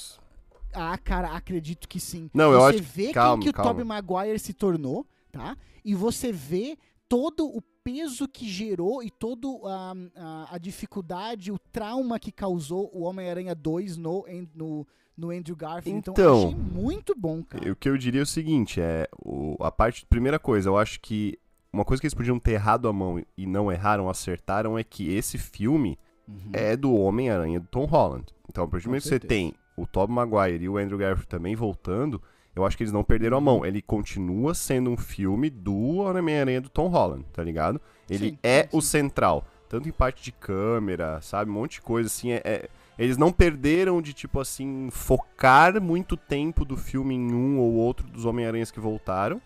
ah, 0.74 0.98
cara, 0.98 1.34
acredito 1.34 1.88
que 1.88 1.98
sim. 1.98 2.30
Não, 2.34 2.50
você 2.50 2.56
eu 2.56 2.64
acho 2.64 2.82
vê 2.82 3.12
calma, 3.12 3.42
quem 3.42 3.50
que 3.50 3.56
calma. 3.56 3.70
o 3.70 3.74
Tobey 3.74 3.84
Maguire 3.86 4.38
se 4.38 4.52
tornou, 4.52 5.06
tá? 5.32 5.56
E 5.84 5.94
você 5.94 6.30
vê 6.30 6.76
todo 7.08 7.46
o 7.46 7.62
peso 7.82 8.28
que 8.28 8.46
gerou 8.46 9.02
e 9.02 9.10
toda 9.10 9.48
a, 9.64 9.94
a, 10.14 10.54
a, 10.56 10.58
dificuldade, 10.58 11.50
o 11.50 11.58
trauma 11.58 12.18
que 12.18 12.30
causou 12.30 12.90
o 12.92 13.02
Homem-Aranha 13.04 13.54
2 13.54 13.96
no, 13.96 14.26
no, 14.54 14.86
no 15.18 15.30
Andrew 15.30 15.56
Garfield. 15.56 15.98
Então, 15.98 16.14
então 16.14 16.48
achei 16.48 16.54
muito 16.54 17.14
bom, 17.14 17.42
cara. 17.42 17.70
O 17.70 17.74
que 17.74 17.88
eu 17.88 17.98
diria 17.98 18.20
é 18.20 18.22
o 18.22 18.26
seguinte, 18.26 18.80
é 18.80 19.08
o, 19.20 19.56
a 19.60 19.70
parte, 19.70 20.06
primeira 20.06 20.38
coisa, 20.38 20.70
eu 20.70 20.78
acho 20.78 21.00
que 21.00 21.36
uma 21.72 21.84
coisa 21.84 22.00
que 22.00 22.06
eles 22.06 22.14
podiam 22.14 22.38
ter 22.38 22.52
errado 22.52 22.88
a 22.88 22.92
mão 22.92 23.22
e 23.36 23.46
não 23.46 23.70
erraram, 23.70 24.08
acertaram, 24.08 24.78
é 24.78 24.84
que 24.84 25.12
esse 25.12 25.36
filme 25.36 25.98
uhum. 26.26 26.50
é 26.52 26.76
do 26.76 26.94
Homem-Aranha 26.94 27.58
do 27.58 27.66
Tom 27.66 27.84
Holland. 27.84 28.26
Então, 28.48 28.64
a 28.64 28.68
partir 28.68 28.84
do 28.84 28.90
momento 28.90 29.02
que 29.02 29.08
você 29.08 29.20
tem 29.20 29.52
o 29.76 29.86
Tobey 29.86 30.14
Maguire 30.14 30.64
e 30.64 30.68
o 30.68 30.78
Andrew 30.78 30.98
Garfield 30.98 31.28
também 31.28 31.54
voltando, 31.54 32.22
eu 32.54 32.64
acho 32.64 32.76
que 32.76 32.82
eles 32.82 32.92
não 32.92 33.04
perderam 33.04 33.36
a 33.36 33.40
mão. 33.40 33.66
Ele 33.66 33.82
continua 33.82 34.54
sendo 34.54 34.90
um 34.90 34.96
filme 34.96 35.50
do 35.50 35.98
Homem-Aranha 35.98 36.60
do 36.60 36.68
Tom 36.68 36.88
Holland, 36.88 37.24
tá 37.32 37.42
ligado? 37.42 37.80
Ele 38.08 38.30
sim, 38.30 38.38
é 38.42 38.62
sim. 38.62 38.68
o 38.72 38.80
central. 38.80 39.46
Tanto 39.68 39.88
em 39.88 39.92
parte 39.92 40.24
de 40.24 40.32
câmera, 40.32 41.20
sabe? 41.20 41.50
Um 41.50 41.54
monte 41.54 41.72
de 41.72 41.82
coisa, 41.82 42.06
assim. 42.06 42.32
É, 42.32 42.40
é, 42.44 42.68
eles 42.98 43.16
não 43.16 43.30
perderam 43.30 44.02
de, 44.02 44.12
tipo 44.12 44.40
assim, 44.40 44.88
focar 44.90 45.80
muito 45.80 46.16
tempo 46.16 46.64
do 46.64 46.76
filme 46.76 47.14
em 47.14 47.32
um 47.32 47.58
ou 47.58 47.74
outro 47.74 48.06
dos 48.08 48.24
Homem-Aranhas 48.24 48.70
que 48.70 48.80
voltaram 48.80 49.40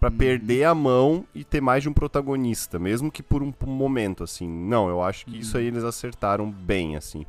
para 0.00 0.10
uhum. 0.10 0.16
perder 0.16 0.64
a 0.64 0.74
mão 0.74 1.24
e 1.34 1.44
ter 1.44 1.60
mais 1.60 1.82
de 1.82 1.88
um 1.88 1.92
protagonista, 1.92 2.78
mesmo 2.78 3.10
que 3.10 3.22
por 3.22 3.42
um, 3.42 3.52
por 3.52 3.68
um 3.68 3.72
momento, 3.72 4.24
assim. 4.24 4.48
Não, 4.48 4.88
eu 4.88 5.02
acho 5.02 5.26
que 5.26 5.32
uhum. 5.32 5.40
isso 5.40 5.56
aí 5.56 5.66
eles 5.66 5.84
acertaram 5.84 6.50
bem, 6.50 6.96
assim. 6.96 7.26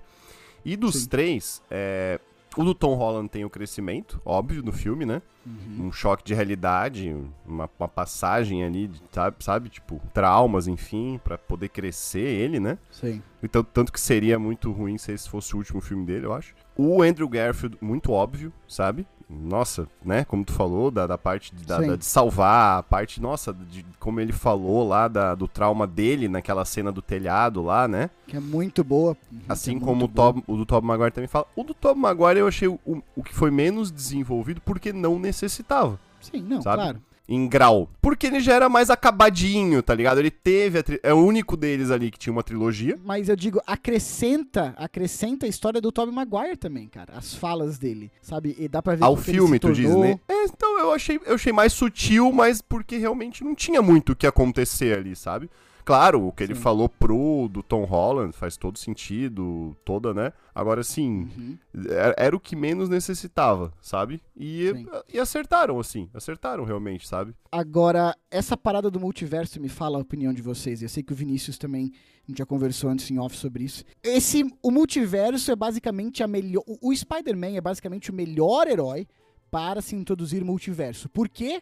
E 0.64 0.76
dos 0.76 1.04
Sim. 1.04 1.10
três, 1.10 1.62
é, 1.70 2.20
o 2.58 2.64
do 2.64 2.74
Tom 2.74 2.95
Holland 2.95 3.30
tem 3.30 3.43
o 3.43 3.49
crescimento, 3.49 4.22
óbvio, 4.26 4.64
no 4.64 4.72
filme, 4.72 5.06
né? 5.06 5.22
Uhum. 5.45 5.88
Um 5.88 5.91
choque 5.91 6.24
de 6.24 6.34
realidade, 6.34 7.16
uma, 7.45 7.70
uma 7.78 7.88
passagem 7.88 8.64
ali, 8.64 8.89
sabe, 9.12 9.38
sabe? 9.39 9.70
Tipo, 9.70 10.01
traumas, 10.14 10.68
enfim, 10.68 11.20
para 11.24 11.38
poder 11.38 11.70
crescer 11.70 12.20
ele, 12.20 12.60
né? 12.60 12.78
Sim. 12.89 13.22
Então, 13.43 13.64
tanto 13.64 13.91
que 13.91 13.99
seria 13.99 14.39
muito 14.39 14.72
ruim 14.72 14.97
se 14.97 15.12
esse 15.12 15.30
fosse 15.30 15.53
o 15.53 15.58
último 15.58 15.82
filme 15.82 16.06
dele, 16.06 16.26
eu 16.26 16.34
acho. 16.34 16.56
O 16.76 17.01
Andrew 17.01 17.30
Garfield, 17.30 17.78
muito 17.80 18.12
óbvio, 18.12 18.51
sabe? 18.68 19.06
Nossa, 19.30 19.88
né, 20.04 20.24
como 20.24 20.46
tu 20.46 20.54
falou, 20.54 20.92
da, 20.92 21.08
da 21.08 21.18
parte 21.18 21.54
de, 21.56 21.66
da, 21.66 21.80
da, 21.80 21.96
de 21.96 22.06
salvar, 22.06 22.80
a 22.80 22.84
parte, 22.84 23.22
nossa, 23.22 23.54
de 23.54 23.86
como 24.00 24.20
ele 24.20 24.32
falou 24.32 24.88
lá 24.88 25.08
da, 25.08 25.34
do 25.34 25.48
trauma 25.48 25.88
dele 25.88 26.28
naquela 26.28 26.64
cena 26.64 26.92
do 26.92 27.02
telhado 27.02 27.62
lá, 27.64 27.88
né? 27.88 28.10
Que 28.28 28.38
é 28.38 28.40
muito 28.40 28.84
boa. 28.84 29.18
Assim 29.50 29.78
é 29.78 29.80
como 29.80 30.06
o, 30.06 30.08
Tom, 30.08 30.44
o 30.46 30.58
do 30.58 30.66
Tom 30.66 30.82
Maguire 30.82 31.12
também 31.12 31.28
fala. 31.28 31.48
O 31.56 31.64
do 31.64 31.74
Tom 31.74 31.96
Maguire 31.96 32.40
eu 32.40 32.48
achei 32.48 32.68
o, 32.68 32.80
o 33.16 33.24
que 33.24 33.34
foi 33.34 33.50
menos 33.50 33.92
desenvolvido 33.92 34.62
porque 34.62 34.94
não 34.94 35.18
necessitava. 35.18 36.00
Sim, 36.22 36.42
não, 36.42 36.62
sabe? 36.62 36.84
claro 36.84 37.00
em 37.28 37.48
grau. 37.48 37.90
Porque 38.02 38.28
ele 38.28 38.40
já 38.40 38.54
era 38.54 38.70
mais 38.70 38.90
acabadinho, 38.90 39.82
tá 39.82 39.94
ligado? 39.94 40.20
Ele 40.20 40.32
teve. 40.32 40.82
Tri... 40.84 41.00
É 41.04 41.14
o 41.14 41.18
único 41.18 41.58
deles 41.58 41.92
ali 41.92 42.12
que 42.12 42.20
tinha 42.20 42.32
uma 42.34 42.44
trilogia. 42.44 42.98
Mas 43.04 43.30
eu 43.30 43.36
digo, 43.36 43.62
acrescenta, 43.66 44.74
acrescenta 44.78 45.46
a 45.46 45.50
história 45.50 45.82
do 45.82 45.92
Tobey 45.92 46.14
Maguire 46.14 46.58
também, 46.58 46.88
cara. 46.88 47.14
As 47.16 47.34
falas 47.34 47.78
dele, 47.78 48.12
sabe? 48.22 48.56
E 48.60 48.68
dá 48.68 48.82
pra 48.82 48.96
ver 48.96 49.04
Ao 49.04 49.16
filme, 49.16 49.60
tu 49.60 49.74
diz, 49.74 49.94
né? 49.96 50.20
É, 50.28 50.46
então 50.46 50.80
eu 50.80 50.92
achei, 50.92 51.20
eu 51.26 51.36
achei 51.36 51.52
mais 51.52 51.74
sutil, 51.74 52.32
mas 52.32 52.62
porque 52.62 52.98
realmente 52.98 53.44
não 53.44 53.56
tinha 53.56 53.82
muito 53.82 54.12
o 54.12 54.16
que 54.16 54.28
acontecer 54.28 54.98
ali, 54.98 55.16
sabe? 55.16 55.50
Claro, 55.86 56.26
o 56.26 56.32
que 56.32 56.44
ele 56.44 56.56
falou 56.56 56.90
pro 56.90 57.48
do 57.48 57.62
Tom 57.62 57.84
Holland 57.84 58.36
faz 58.36 58.58
todo 58.58 58.80
sentido, 58.80 59.78
toda, 59.86 60.16
né? 60.16 60.34
Agora, 60.54 60.84
sim, 60.84 61.30
uhum. 61.38 61.58
era, 61.88 62.16
era, 62.18 62.36
o 62.36 62.40
que 62.40 62.56
menos 62.56 62.90
necessitava, 62.90 63.72
sabe? 63.80 64.20
E, 64.36 64.74
e 65.14 65.20
acertaram, 65.20 65.80
assim, 65.80 66.10
acertaram 66.12 66.64
realmente, 66.64 67.08
sabe? 67.08 67.36
Agora, 67.52 68.16
essa 68.32 68.58
parada 68.58 68.90
do 68.90 69.00
multiverso 69.00 69.62
me 69.62 69.70
fala 69.70 70.00
a 70.00 70.02
opinião 70.02 70.34
de 70.34 70.42
vocês. 70.42 70.82
Eu 70.82 70.90
sei 70.90 71.04
que 71.04 71.14
o 71.14 71.16
Vinícius 71.16 71.60
também 71.60 71.92
já 72.36 72.48
conversou 72.48 72.90
antes 72.90 73.12
em 73.12 73.20
off 73.20 73.38
sobre 73.38 73.64
isso. 73.64 73.84
Esse, 74.02 74.44
o 74.64 74.72
multiverso 74.72 75.52
é 75.52 75.56
basicamente 75.56 76.24
a 76.24 76.28
melhor. 76.28 76.64
O, 76.66 76.90
o 76.90 76.96
Spider-Man 76.96 77.58
é 77.58 77.62
basicamente 77.62 78.10
o 78.10 78.14
melhor 78.14 78.68
herói 78.68 79.08
para 79.52 79.84
se 79.84 79.96
introduzir 79.96 80.44
multiverso. 80.44 81.08
Por 81.10 81.30
quê? 81.30 81.62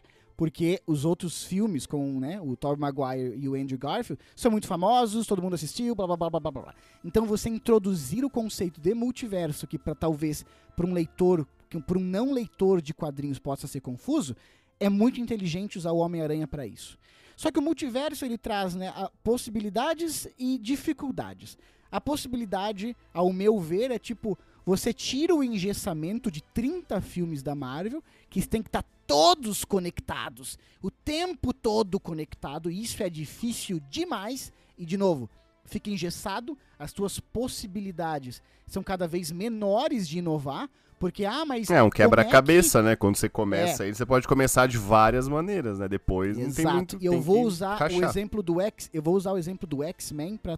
os 0.86 1.04
outros 1.04 1.44
filmes 1.44 1.86
com 1.86 2.18
né, 2.18 2.40
o 2.40 2.56
Tobey 2.56 2.80
Maguire 2.80 3.36
e 3.36 3.48
o 3.48 3.54
Andrew 3.54 3.78
Garfield 3.78 4.20
são 4.34 4.50
muito 4.50 4.66
famosos, 4.66 5.26
todo 5.26 5.40
mundo 5.40 5.54
assistiu, 5.54 5.94
blá 5.94 6.06
blá 6.06 6.16
blá 6.16 6.40
blá 6.40 6.50
blá. 6.50 6.74
Então 7.04 7.24
você 7.24 7.48
introduzir 7.48 8.24
o 8.24 8.30
conceito 8.30 8.80
de 8.80 8.94
multiverso 8.94 9.66
que 9.66 9.78
para 9.78 9.94
talvez 9.94 10.44
para 10.74 10.86
um 10.86 10.92
leitor, 10.92 11.46
para 11.86 11.98
um 11.98 12.02
não 12.02 12.32
leitor 12.32 12.82
de 12.82 12.92
quadrinhos 12.92 13.38
possa 13.38 13.66
ser 13.66 13.80
confuso, 13.80 14.34
é 14.80 14.88
muito 14.88 15.20
inteligente 15.20 15.78
usar 15.78 15.92
o 15.92 15.98
Homem-Aranha 15.98 16.46
para 16.46 16.66
isso. 16.66 16.98
Só 17.36 17.50
que 17.50 17.58
o 17.58 17.62
multiverso 17.62 18.24
ele 18.24 18.38
traz 18.38 18.74
né, 18.74 18.92
possibilidades 19.22 20.28
e 20.38 20.58
dificuldades. 20.58 21.58
A 21.90 22.00
possibilidade, 22.00 22.96
ao 23.12 23.32
meu 23.32 23.58
ver, 23.60 23.90
é 23.90 23.98
tipo 23.98 24.38
você 24.64 24.92
tira 24.92 25.34
o 25.34 25.44
engessamento 25.44 26.30
de 26.30 26.42
30 26.42 27.00
filmes 27.00 27.42
da 27.42 27.54
Marvel, 27.54 28.02
que 28.30 28.46
tem 28.46 28.62
que 28.62 28.68
estar 28.68 28.82
tá 28.82 28.88
todos 29.06 29.64
conectados, 29.64 30.58
o 30.82 30.90
tempo 30.90 31.52
todo 31.52 32.00
conectado, 32.00 32.70
isso 32.70 33.02
é 33.02 33.10
difícil 33.10 33.80
demais. 33.90 34.52
E 34.78 34.86
de 34.86 34.96
novo, 34.96 35.28
fica 35.64 35.90
engessado, 35.90 36.56
as 36.78 36.92
tuas 36.92 37.20
possibilidades 37.20 38.42
são 38.66 38.82
cada 38.82 39.06
vez 39.06 39.30
menores 39.30 40.08
de 40.08 40.18
inovar, 40.18 40.68
porque, 40.98 41.26
ah, 41.26 41.44
mas. 41.44 41.68
É 41.68 41.82
um 41.82 41.90
quebra-cabeça, 41.90 42.78
é 42.78 42.80
que... 42.80 42.88
né? 42.88 42.96
Quando 42.96 43.16
você 43.16 43.28
começa 43.28 43.82
é. 43.82 43.86
aí, 43.86 43.94
você 43.94 44.06
pode 44.06 44.26
começar 44.26 44.66
de 44.66 44.78
várias 44.78 45.28
maneiras, 45.28 45.78
né? 45.78 45.86
Depois 45.86 46.38
Exato. 46.38 46.48
não 46.48 46.54
tem 46.54 46.66
muito. 46.66 46.98
E 46.98 47.04
eu 47.04 47.20
vou 47.20 47.42
usar 47.42 47.78
o 47.92 48.04
exemplo 48.04 48.42
do 48.42 48.60
X. 48.60 48.88
Eu 48.90 49.02
vou 49.02 49.14
usar 49.14 49.32
o 49.32 49.36
exemplo 49.36 49.68
do 49.68 49.82
X-Men 49.82 50.38
pra 50.38 50.56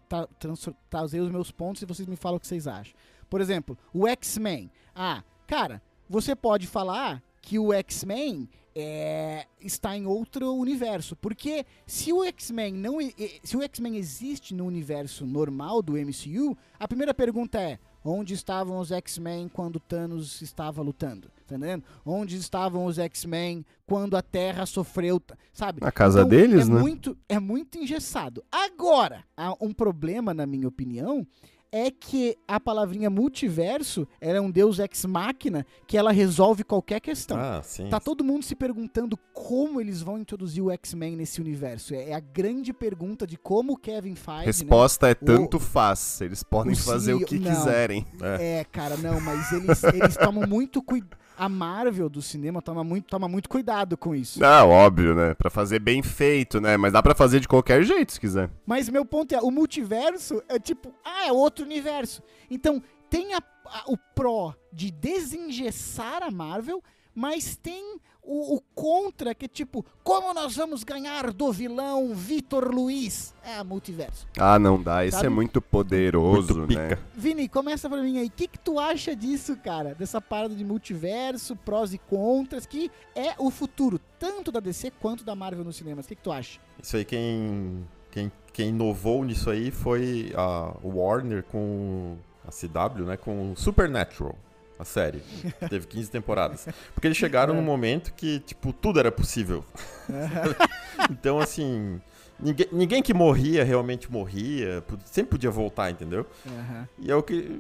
trazer 0.88 1.20
os 1.20 1.32
meus 1.32 1.50
pontos 1.50 1.82
e 1.82 1.86
vocês 1.86 2.06
me 2.06 2.14
falam 2.14 2.36
o 2.36 2.40
que 2.40 2.46
vocês 2.46 2.68
acham. 2.68 2.94
Por 3.28 3.40
exemplo, 3.40 3.76
o 3.92 4.06
X-Men. 4.06 4.70
Ah, 4.94 5.22
cara, 5.46 5.82
você 6.08 6.34
pode 6.34 6.66
falar 6.66 7.22
que 7.40 7.58
o 7.58 7.72
X-Men 7.72 8.48
é, 8.78 9.46
está 9.58 9.96
em 9.96 10.04
outro 10.04 10.52
universo. 10.52 11.16
Porque 11.16 11.64
se 11.86 12.12
o 12.12 12.22
X-Men 12.24 12.74
não 12.74 12.98
se 13.42 13.56
o 13.56 13.62
X-Men 13.62 13.96
existe 13.96 14.52
no 14.52 14.66
universo 14.66 15.24
normal 15.24 15.80
do 15.80 15.94
MCU, 15.94 16.56
a 16.78 16.86
primeira 16.86 17.14
pergunta 17.14 17.58
é: 17.58 17.78
onde 18.04 18.34
estavam 18.34 18.78
os 18.78 18.92
X-Men 18.92 19.48
quando 19.48 19.80
Thanos 19.80 20.42
estava 20.42 20.82
lutando? 20.82 21.28
Tá 21.46 21.54
entendendo? 21.54 21.84
Onde 22.04 22.36
estavam 22.36 22.84
os 22.84 22.98
X-Men 22.98 23.64
quando 23.86 24.16
a 24.16 24.22
Terra 24.22 24.66
sofreu, 24.66 25.22
sabe? 25.52 25.78
A 25.82 25.92
casa 25.92 26.18
então, 26.18 26.28
deles, 26.28 26.68
é 26.68 26.72
né? 26.72 26.80
Muito, 26.80 27.16
é 27.28 27.38
muito 27.38 27.78
engessado. 27.78 28.44
Agora, 28.50 29.24
há 29.36 29.54
um 29.60 29.72
problema, 29.72 30.34
na 30.34 30.44
minha 30.44 30.68
opinião, 30.68 31.26
é 31.70 31.90
que 31.90 32.36
a 32.46 32.58
palavrinha 32.58 33.10
multiverso 33.10 34.06
ela 34.20 34.38
é 34.38 34.40
um 34.40 34.50
deus 34.50 34.78
ex 34.78 35.04
máquina 35.04 35.66
que 35.86 35.96
ela 35.96 36.12
resolve 36.12 36.64
qualquer 36.64 37.00
questão. 37.00 37.36
Ah, 37.38 37.60
sim. 37.62 37.88
Tá 37.88 38.00
todo 38.00 38.24
mundo 38.24 38.44
se 38.44 38.54
perguntando 38.54 39.18
como 39.32 39.80
eles 39.80 40.00
vão 40.00 40.18
introduzir 40.18 40.62
o 40.62 40.70
X-Men 40.70 41.16
nesse 41.16 41.40
universo. 41.40 41.94
É, 41.94 42.10
é, 42.10 42.14
a 42.14 42.20
grande 42.20 42.72
pergunta 42.72 43.26
de 43.26 43.36
como 43.36 43.74
o 43.74 43.76
Kevin 43.76 44.14
faz. 44.14 44.40
Né? 44.40 44.46
Resposta 44.46 45.06
né? 45.06 45.12
é 45.12 45.14
tanto 45.14 45.58
o... 45.58 45.60
faz. 45.60 46.20
Eles 46.20 46.42
podem 46.42 46.72
o 46.72 46.76
fazer 46.76 47.12
CEO... 47.12 47.20
o 47.20 47.24
que 47.24 47.38
não, 47.38 47.54
quiserem. 47.54 48.06
É. 48.22 48.60
é. 48.60 48.64
cara, 48.64 48.96
não, 48.96 49.20
mas 49.20 49.52
eles, 49.52 49.84
eles 49.84 50.16
tomam 50.16 50.46
muito 50.46 50.82
cuidado 50.82 51.25
a 51.36 51.48
Marvel 51.48 52.08
do 52.08 52.22
cinema 52.22 52.62
toma 52.62 52.82
muito, 52.82 53.06
toma 53.06 53.28
muito 53.28 53.48
cuidado 53.48 53.96
com 53.96 54.14
isso. 54.14 54.40
Não, 54.40 54.70
óbvio, 54.70 55.14
né? 55.14 55.34
Pra 55.34 55.50
fazer 55.50 55.78
bem 55.78 56.02
feito, 56.02 56.60
né? 56.60 56.76
Mas 56.76 56.92
dá 56.92 57.02
pra 57.02 57.14
fazer 57.14 57.40
de 57.40 57.48
qualquer 57.48 57.82
jeito, 57.82 58.12
se 58.12 58.20
quiser. 58.20 58.50
Mas 58.64 58.88
meu 58.88 59.04
ponto 59.04 59.34
é, 59.34 59.40
o 59.40 59.50
multiverso 59.50 60.42
é 60.48 60.58
tipo, 60.58 60.94
ah, 61.04 61.26
é 61.26 61.32
outro 61.32 61.64
universo. 61.64 62.22
Então, 62.50 62.82
tem 63.10 63.34
a, 63.34 63.38
a, 63.38 63.84
o 63.86 63.96
pró 64.14 64.54
de 64.72 64.90
desengessar 64.90 66.22
a 66.22 66.30
Marvel, 66.30 66.82
mas 67.16 67.56
tem 67.56 67.98
o, 68.22 68.56
o, 68.56 68.60
contra, 68.74 69.34
que 69.34 69.46
é 69.46 69.48
tipo, 69.48 69.86
como 70.04 70.34
nós 70.34 70.54
vamos 70.54 70.84
ganhar 70.84 71.32
do 71.32 71.50
vilão 71.50 72.14
Vitor 72.14 72.68
Luiz? 72.74 73.32
É, 73.42 73.62
multiverso. 73.62 74.26
Ah, 74.36 74.58
não 74.58 74.82
dá, 74.82 75.06
isso 75.06 75.24
é 75.24 75.28
muito 75.28 75.62
poderoso, 75.62 76.58
muito 76.58 76.74
né? 76.74 76.98
Vini, 77.14 77.48
começa 77.48 77.88
pra 77.88 78.02
mim 78.02 78.18
aí, 78.18 78.26
o 78.26 78.30
que, 78.30 78.46
que 78.48 78.58
tu 78.58 78.78
acha 78.78 79.16
disso, 79.16 79.56
cara? 79.56 79.94
Dessa 79.94 80.20
parada 80.20 80.54
de 80.54 80.62
multiverso, 80.62 81.56
prós 81.56 81.94
e 81.94 81.98
contras, 81.98 82.66
que 82.66 82.90
é 83.14 83.34
o 83.38 83.50
futuro, 83.50 83.98
tanto 84.18 84.52
da 84.52 84.60
DC 84.60 84.92
quanto 85.00 85.24
da 85.24 85.34
Marvel 85.34 85.64
nos 85.64 85.76
cinemas. 85.76 86.04
O 86.04 86.08
que, 86.08 86.16
que 86.16 86.22
tu 86.22 86.32
acha? 86.32 86.60
Isso 86.82 86.98
aí, 86.98 87.04
quem, 87.04 87.86
quem, 88.10 88.30
quem 88.52 88.68
inovou 88.68 89.24
nisso 89.24 89.48
aí 89.48 89.70
foi 89.70 90.32
a 90.36 90.74
Warner 90.84 91.44
com 91.44 92.18
a 92.46 92.50
CW, 92.50 93.04
né, 93.06 93.16
com 93.16 93.54
Supernatural 93.56 94.36
a 94.78 94.84
série. 94.84 95.22
Teve 95.68 95.86
15 95.86 96.10
temporadas. 96.10 96.68
Porque 96.94 97.06
eles 97.06 97.16
chegaram 97.16 97.54
é. 97.54 97.56
num 97.56 97.62
momento 97.62 98.12
que, 98.14 98.40
tipo, 98.40 98.72
tudo 98.72 98.98
era 98.98 99.10
possível. 99.10 99.64
então, 101.10 101.38
assim, 101.38 102.00
ninguém, 102.38 102.66
ninguém 102.72 103.02
que 103.02 103.14
morria 103.14 103.64
realmente 103.64 104.10
morria. 104.10 104.82
Sempre 105.04 105.32
podia 105.32 105.50
voltar, 105.50 105.90
entendeu? 105.90 106.26
Uhum. 106.44 106.86
E 106.98 107.10
é 107.10 107.14
o 107.16 107.22
que. 107.22 107.50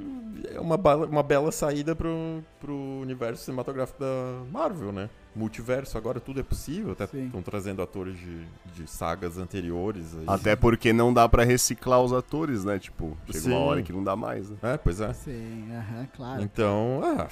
É 0.54 0.60
uma, 0.60 0.76
uma 0.76 1.22
bela 1.22 1.50
saída 1.50 1.94
pro, 1.94 2.42
pro 2.60 2.74
universo 2.74 3.44
cinematográfico 3.44 3.98
da 4.00 4.42
Marvel, 4.50 4.92
né? 4.92 5.08
Multiverso, 5.36 5.98
agora 5.98 6.18
tudo 6.18 6.40
é 6.40 6.42
possível. 6.42 6.92
Até 6.92 7.04
estão 7.04 7.42
trazendo 7.42 7.82
atores 7.82 8.18
de, 8.18 8.46
de 8.74 8.90
sagas 8.90 9.38
anteriores. 9.38 10.14
Aí. 10.16 10.24
Até 10.26 10.56
porque 10.56 10.92
não 10.92 11.12
dá 11.12 11.28
para 11.28 11.44
reciclar 11.44 12.00
os 12.02 12.12
atores, 12.12 12.64
né? 12.64 12.78
Tipo, 12.78 13.16
chega 13.26 13.40
Sim. 13.40 13.50
uma 13.50 13.60
hora 13.60 13.82
que 13.82 13.92
não 13.92 14.02
dá 14.02 14.16
mais. 14.16 14.50
Né? 14.50 14.56
É, 14.62 14.76
pois 14.76 15.00
é. 15.00 15.12
Sim, 15.12 15.68
aham, 15.72 16.08
claro. 16.14 16.42
Então, 16.42 17.00
ah, 17.04 17.28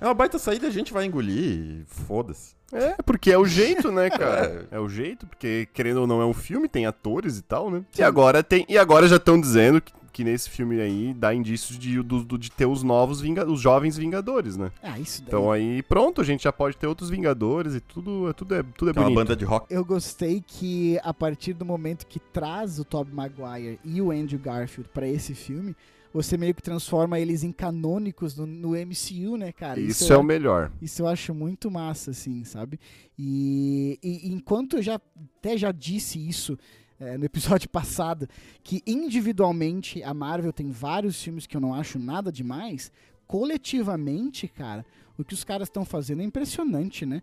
é 0.00 0.04
uma 0.04 0.14
baita 0.14 0.38
saída, 0.38 0.66
a 0.66 0.70
gente 0.70 0.92
vai 0.92 1.06
engolir, 1.06 1.84
foda-se. 1.86 2.56
É, 2.70 2.96
porque 3.02 3.30
é 3.30 3.38
o 3.38 3.46
jeito, 3.46 3.90
né, 3.90 4.10
cara? 4.10 4.66
É. 4.70 4.76
é. 4.76 4.78
o 4.78 4.88
jeito, 4.88 5.26
porque 5.26 5.66
querendo 5.72 6.02
ou 6.02 6.06
não 6.06 6.20
é 6.20 6.26
um 6.26 6.34
filme, 6.34 6.68
tem 6.68 6.84
atores 6.84 7.38
e 7.38 7.42
tal, 7.42 7.70
né? 7.70 7.82
E 7.98 8.02
agora 8.02 8.42
tem, 8.42 8.66
e 8.68 8.76
agora 8.76 9.08
já 9.08 9.16
estão 9.16 9.40
dizendo 9.40 9.80
que 9.80 9.92
que 10.18 10.24
nesse 10.24 10.50
filme 10.50 10.80
aí 10.80 11.14
dá 11.14 11.32
indícios 11.32 11.78
de, 11.78 12.02
de, 12.02 12.38
de 12.38 12.50
ter 12.50 12.66
os 12.66 12.82
novos 12.82 13.20
vinga, 13.20 13.48
os 13.48 13.60
jovens 13.60 13.96
Vingadores, 13.96 14.56
né? 14.56 14.72
Ah, 14.82 14.98
isso 14.98 15.22
daí. 15.22 15.28
Então 15.28 15.52
aí, 15.52 15.80
pronto, 15.80 16.20
a 16.20 16.24
gente 16.24 16.42
já 16.42 16.52
pode 16.52 16.76
ter 16.76 16.88
outros 16.88 17.08
Vingadores 17.08 17.76
e 17.76 17.80
tudo, 17.80 18.34
tudo 18.34 18.56
é, 18.56 18.64
tudo 18.64 18.90
é 18.90 18.92
Tem 18.92 19.00
bonito. 19.00 19.16
uma 19.16 19.24
banda 19.24 19.36
de 19.36 19.44
rock. 19.44 19.72
Eu 19.72 19.84
gostei 19.84 20.42
que 20.44 20.98
a 21.04 21.14
partir 21.14 21.52
do 21.52 21.64
momento 21.64 22.04
que 22.04 22.18
traz 22.18 22.80
o 22.80 22.84
Tobey 22.84 23.14
Maguire 23.14 23.78
e 23.84 24.02
o 24.02 24.10
Andrew 24.10 24.40
Garfield 24.40 24.90
para 24.92 25.06
esse 25.06 25.36
filme, 25.36 25.76
você 26.12 26.36
meio 26.36 26.52
que 26.52 26.62
transforma 26.62 27.20
eles 27.20 27.44
em 27.44 27.52
canônicos 27.52 28.36
no, 28.36 28.44
no 28.44 28.70
MCU, 28.70 29.36
né, 29.36 29.52
cara? 29.52 29.78
Isso, 29.78 30.02
isso 30.02 30.12
é 30.12 30.16
o 30.16 30.24
melhor. 30.24 30.72
Isso 30.82 31.02
eu 31.02 31.06
acho 31.06 31.32
muito 31.32 31.70
massa, 31.70 32.10
assim, 32.10 32.42
sabe? 32.42 32.80
E, 33.16 34.00
e 34.02 34.32
enquanto 34.32 34.78
eu 34.78 34.82
já 34.82 35.00
até 35.38 35.56
já 35.56 35.70
disse 35.70 36.18
isso 36.18 36.58
é, 37.00 37.16
no 37.16 37.24
episódio 37.24 37.68
passado, 37.70 38.28
que 38.62 38.82
individualmente 38.86 40.02
a 40.02 40.12
Marvel 40.12 40.52
tem 40.52 40.70
vários 40.70 41.22
filmes 41.22 41.46
que 41.46 41.56
eu 41.56 41.60
não 41.60 41.74
acho 41.74 41.98
nada 41.98 42.30
demais, 42.32 42.92
coletivamente, 43.26 44.48
cara, 44.48 44.84
o 45.16 45.24
que 45.24 45.34
os 45.34 45.44
caras 45.44 45.68
estão 45.68 45.84
fazendo 45.84 46.22
é 46.22 46.24
impressionante, 46.24 47.04
né? 47.04 47.22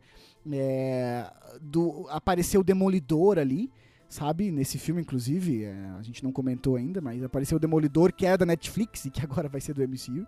É, 0.51 1.31
do, 1.61 2.05
apareceu 2.09 2.61
o 2.61 2.63
Demolidor 2.63 3.39
ali, 3.39 3.71
sabe? 4.07 4.51
Nesse 4.51 4.77
filme, 4.77 5.01
inclusive, 5.01 5.63
é, 5.63 5.73
a 5.97 6.01
gente 6.03 6.23
não 6.23 6.31
comentou 6.31 6.75
ainda, 6.75 7.01
mas 7.01 7.23
apareceu 7.23 7.55
o 7.55 7.59
Demolidor, 7.59 8.13
que 8.13 8.25
é 8.25 8.37
da 8.37 8.45
Netflix 8.45 9.05
e 9.05 9.09
que 9.09 9.21
agora 9.23 9.49
vai 9.49 9.61
ser 9.61 9.73
do 9.73 9.81
MCU. 9.81 10.27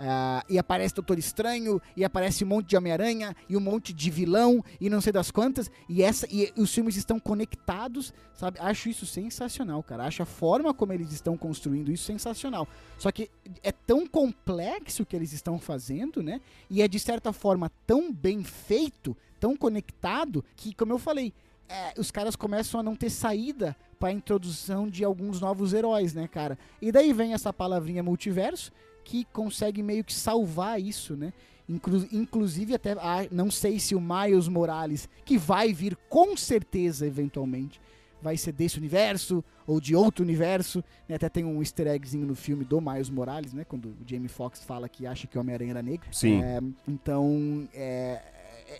Uh, 0.00 0.40
e 0.48 0.58
aparece 0.58 0.94
Doutor 0.94 1.18
Estranho, 1.18 1.78
e 1.94 2.06
aparece 2.06 2.42
um 2.42 2.46
monte 2.46 2.68
de 2.68 2.76
Homem-Aranha, 2.76 3.36
e 3.46 3.54
um 3.54 3.60
monte 3.60 3.92
de 3.92 4.10
vilão, 4.10 4.64
e 4.80 4.88
não 4.88 4.98
sei 4.98 5.12
das 5.12 5.30
quantas, 5.30 5.70
e, 5.86 6.02
essa, 6.02 6.26
e 6.30 6.50
os 6.56 6.72
filmes 6.72 6.96
estão 6.96 7.20
conectados, 7.20 8.14
sabe? 8.32 8.58
Acho 8.60 8.88
isso 8.88 9.04
sensacional, 9.04 9.82
cara. 9.82 10.06
Acho 10.06 10.22
a 10.22 10.26
forma 10.26 10.72
como 10.72 10.94
eles 10.94 11.12
estão 11.12 11.36
construindo 11.36 11.92
isso 11.92 12.04
sensacional. 12.04 12.66
Só 12.96 13.12
que 13.12 13.30
é 13.62 13.70
tão 13.70 14.06
complexo 14.06 15.02
o 15.02 15.06
que 15.06 15.14
eles 15.14 15.34
estão 15.34 15.58
fazendo, 15.58 16.22
né? 16.22 16.40
E 16.70 16.80
é 16.80 16.88
de 16.88 16.98
certa 16.98 17.30
forma 17.30 17.70
tão 17.86 18.10
bem 18.10 18.42
feito, 18.42 19.14
tão 19.38 19.54
conectado, 19.54 20.42
que, 20.56 20.74
como 20.74 20.94
eu 20.94 20.98
falei, 20.98 21.34
é, 21.68 21.92
os 21.98 22.10
caras 22.10 22.34
começam 22.34 22.80
a 22.80 22.82
não 22.82 22.96
ter 22.96 23.10
saída 23.10 23.76
para 23.98 24.08
a 24.08 24.12
introdução 24.12 24.88
de 24.88 25.04
alguns 25.04 25.42
novos 25.42 25.74
heróis, 25.74 26.14
né, 26.14 26.26
cara? 26.26 26.58
E 26.80 26.90
daí 26.90 27.12
vem 27.12 27.34
essa 27.34 27.52
palavrinha 27.52 28.02
multiverso, 28.02 28.72
que 29.04 29.24
consegue 29.32 29.82
meio 29.82 30.04
que 30.04 30.12
salvar 30.12 30.80
isso, 30.80 31.16
né? 31.16 31.32
Inclu 31.68 32.06
inclusive 32.10 32.74
até 32.74 32.92
ah, 32.92 33.26
não 33.30 33.50
sei 33.50 33.78
se 33.78 33.94
o 33.94 34.00
Miles 34.00 34.48
Morales, 34.48 35.08
que 35.24 35.38
vai 35.38 35.72
vir 35.72 35.96
com 36.08 36.36
certeza 36.36 37.06
eventualmente, 37.06 37.80
vai 38.20 38.36
ser 38.36 38.52
desse 38.52 38.78
universo 38.78 39.44
ou 39.66 39.80
de 39.80 39.94
outro 39.94 40.24
universo. 40.24 40.84
Né? 41.08 41.16
Até 41.16 41.28
tem 41.28 41.44
um 41.44 41.60
easter 41.60 41.86
eggzinho 41.86 42.26
no 42.26 42.34
filme 42.34 42.64
do 42.64 42.80
Miles 42.80 43.08
Morales, 43.08 43.52
né? 43.52 43.64
Quando 43.64 43.86
o 43.86 43.96
Jamie 44.06 44.28
Foxx 44.28 44.64
fala 44.64 44.88
que 44.88 45.06
acha 45.06 45.26
que 45.26 45.38
o 45.38 45.40
Homem-Aranha 45.40 45.70
era 45.70 45.82
negro. 45.82 46.08
Sim. 46.12 46.42
É, 46.42 46.60
então, 46.88 47.68
é, 47.72 48.20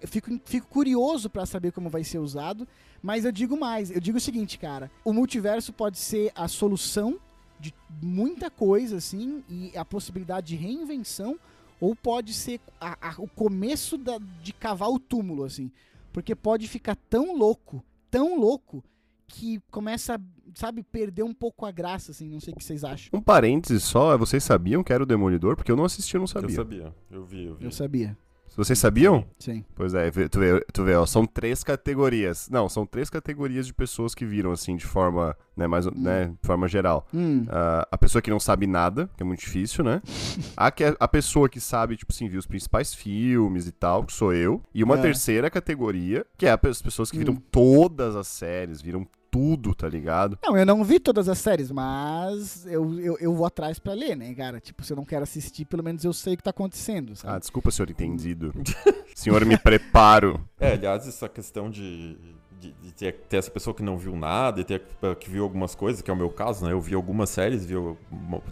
é 0.03 0.07
fico, 0.07 0.39
fico 0.45 0.67
curioso 0.67 1.31
para 1.31 1.47
saber 1.47 1.73
como 1.73 1.89
vai 1.89 2.05
ser 2.05 2.19
usado. 2.19 2.67
Mas 3.03 3.25
eu 3.25 3.33
digo 3.33 3.57
mais, 3.57 3.91
eu 3.91 4.01
digo 4.01 4.19
o 4.19 4.21
seguinte, 4.21 4.59
cara. 4.59 4.91
O 5.05 5.13
multiverso 5.13 5.73
pode 5.73 5.99
ser 5.99 6.33
a 6.35 6.49
solução 6.49 7.19
de 7.61 7.75
muita 8.03 8.51
coisa, 8.51 8.97
assim, 8.97 9.45
e 9.49 9.77
a 9.77 9.85
possibilidade 9.85 10.49
de 10.49 10.57
reinvenção, 10.57 11.39
ou 11.81 11.95
pode 11.95 12.33
ser 12.33 12.61
a, 12.81 13.11
a, 13.11 13.15
o 13.19 13.29
começo 13.29 13.97
da, 13.97 14.19
de 14.43 14.53
cavar 14.53 14.89
o 14.89 14.99
túmulo, 14.99 15.45
assim. 15.45 15.71
Porque 16.13 16.35
pode 16.35 16.67
ficar 16.67 16.97
tão 17.09 17.37
louco, 17.37 17.85
tão 18.11 18.39
louco, 18.39 18.83
que 19.31 19.61
começa, 19.71 20.21
sabe, 20.55 20.83
perder 20.83 21.23
um 21.23 21.33
pouco 21.33 21.65
a 21.65 21.71
graça, 21.71 22.11
assim, 22.11 22.29
não 22.29 22.41
sei 22.41 22.53
o 22.53 22.57
que 22.57 22.65
vocês 22.65 22.83
acham. 22.83 23.11
Um 23.13 23.23
parênteses 23.23 23.85
só, 23.85 24.19
vocês 24.19 24.43
sabiam 24.43 24.83
que 24.83 24.93
era 24.93 25.03
o 25.03 25.07
Demolidor? 25.07 25.57
Porque 25.57 25.71
eu 25.71 25.77
não 25.77 25.85
assisti, 25.85 26.17
eu 26.17 26.21
não 26.21 26.27
sabia. 26.27 26.51
Eu 26.51 26.55
sabia, 26.55 26.95
eu 27.11 27.25
vi, 27.25 27.45
eu 27.45 27.55
vi. 27.55 27.65
Eu 27.65 27.71
sabia. 27.71 28.19
Vocês 28.57 28.79
sabiam? 28.79 29.25
Sim. 29.39 29.65
Pois 29.75 29.95
é, 29.95 30.11
tu 30.11 30.41
vê, 30.41 30.61
tu 30.73 30.85
vê 30.85 30.95
ó, 30.95 31.07
são 31.07 31.27
três 31.27 31.63
categorias. 31.63 32.49
Não, 32.51 32.69
são 32.69 32.85
três 32.85 33.09
categorias 33.09 33.67
de 33.67 33.75
pessoas 33.75 34.15
que 34.15 34.25
viram, 34.25 34.51
assim, 34.51 34.77
de 34.77 34.85
forma, 34.87 35.37
né, 35.57 35.67
mais, 35.67 35.87
hum. 35.87 35.93
né, 35.95 36.27
de 36.27 36.47
forma 36.47 36.69
geral. 36.69 37.07
Hum. 37.15 37.43
Uh, 37.43 37.87
a 37.91 37.99
pessoa 37.99 38.21
que 38.21 38.31
não 38.31 38.41
sabe 38.41 38.67
nada, 38.67 39.09
que 39.17 39.23
é 39.23 39.27
muito 39.27 39.41
difícil, 39.41 39.85
né? 39.85 40.03
a, 40.57 40.71
que 40.71 40.85
é, 40.85 40.97
a 40.99 41.09
pessoa 41.09 41.49
que 41.49 41.61
sabe, 41.61 41.97
tipo 41.97 42.13
assim, 42.13 42.29
viu 42.29 42.39
os 42.39 42.47
principais 42.47 42.95
filmes 42.95 43.67
e 43.67 43.73
tal, 43.73 44.05
que 44.05 44.13
sou 44.13 44.33
eu. 44.35 44.63
E 44.75 44.83
uma 44.83 44.99
é. 44.99 45.03
terceira 45.03 45.51
categoria, 45.51 46.27
que 46.37 46.47
é 46.47 46.53
as 46.53 46.83
pessoas 46.83 47.11
que 47.11 47.19
viram 47.19 47.35
hum. 47.35 47.43
todas 47.51 48.17
as 48.17 48.27
séries, 48.27 48.83
viram 48.83 49.07
tudo, 49.31 49.75
tá 49.75 49.89
ligado? 49.89 50.39
Não, 50.43 50.57
eu 50.57 50.67
não 50.67 50.83
vi 50.83 50.99
todas 50.99 51.29
as 51.29 51.39
séries, 51.39 51.71
mas 51.71 52.67
eu, 52.67 52.99
eu, 53.01 53.19
eu 53.21 53.35
vou 53.35 53.47
atrás 53.47 53.79
pra 53.79 53.93
ler, 53.93 54.17
né, 54.17 54.35
cara? 54.35 54.61
Tipo, 54.61 54.83
se 54.83 54.93
eu 54.93 54.97
não 54.97 55.05
quero 55.05 55.23
assistir, 55.23 55.65
pelo 55.65 55.83
menos 55.83 56.05
eu 56.05 56.13
sei 56.13 56.35
o 56.35 56.37
que 56.37 56.43
tá 56.43 56.51
acontecendo. 56.51 57.15
Sabe? 57.15 57.35
Ah, 57.35 57.39
desculpa, 57.39 57.71
senhor 57.71 57.91
entendido. 57.91 58.53
senhor, 59.15 59.45
me 59.45 59.57
preparo. 59.57 60.45
É, 60.59 60.73
aliás, 60.73 61.07
essa 61.07 61.29
questão 61.29 61.71
de 61.71 62.19
de, 62.61 62.73
de 62.73 62.93
ter, 62.93 63.15
ter, 63.29 63.39
essa 63.39 63.51
pessoa 63.51 63.75
que 63.75 63.83
não 63.83 63.97
viu 63.97 64.15
nada 64.15 64.61
e 64.61 64.65
ter 64.65 64.83
que 65.19 65.31
viu 65.31 65.43
algumas 65.43 65.75
coisas, 65.75 66.03
que 66.03 66.11
é 66.11 66.15
o 66.15 66.17
meu 66.17 66.29
caso, 66.29 66.65
né? 66.65 66.73
Eu 66.73 66.81
vi 66.81 66.95
algumas 66.95 67.31
séries, 67.31 67.65
vi 67.65 67.75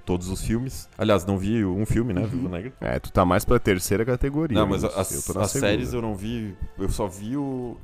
todos 0.04 0.28
os 0.28 0.42
filmes. 0.42 0.88
Aliás, 0.96 1.26
não 1.26 1.36
vi 1.36 1.64
um 1.64 1.84
filme, 1.84 2.14
né? 2.14 2.22
Uhum. 2.22 2.28
Vivo 2.28 2.48
Negro. 2.48 2.72
É, 2.80 2.98
tu 2.98 3.12
tá 3.12 3.24
mais 3.24 3.44
pra 3.44 3.58
terceira 3.58 4.04
categoria. 4.04 4.58
Não, 4.58 4.66
mas 4.66 4.82
as, 4.82 5.28
as 5.36 5.50
séries 5.50 5.92
eu 5.92 6.00
não 6.00 6.14
vi. 6.14 6.56
Eu 6.78 6.88
só 6.88 7.06
vi 7.06 7.36
o. 7.36 7.76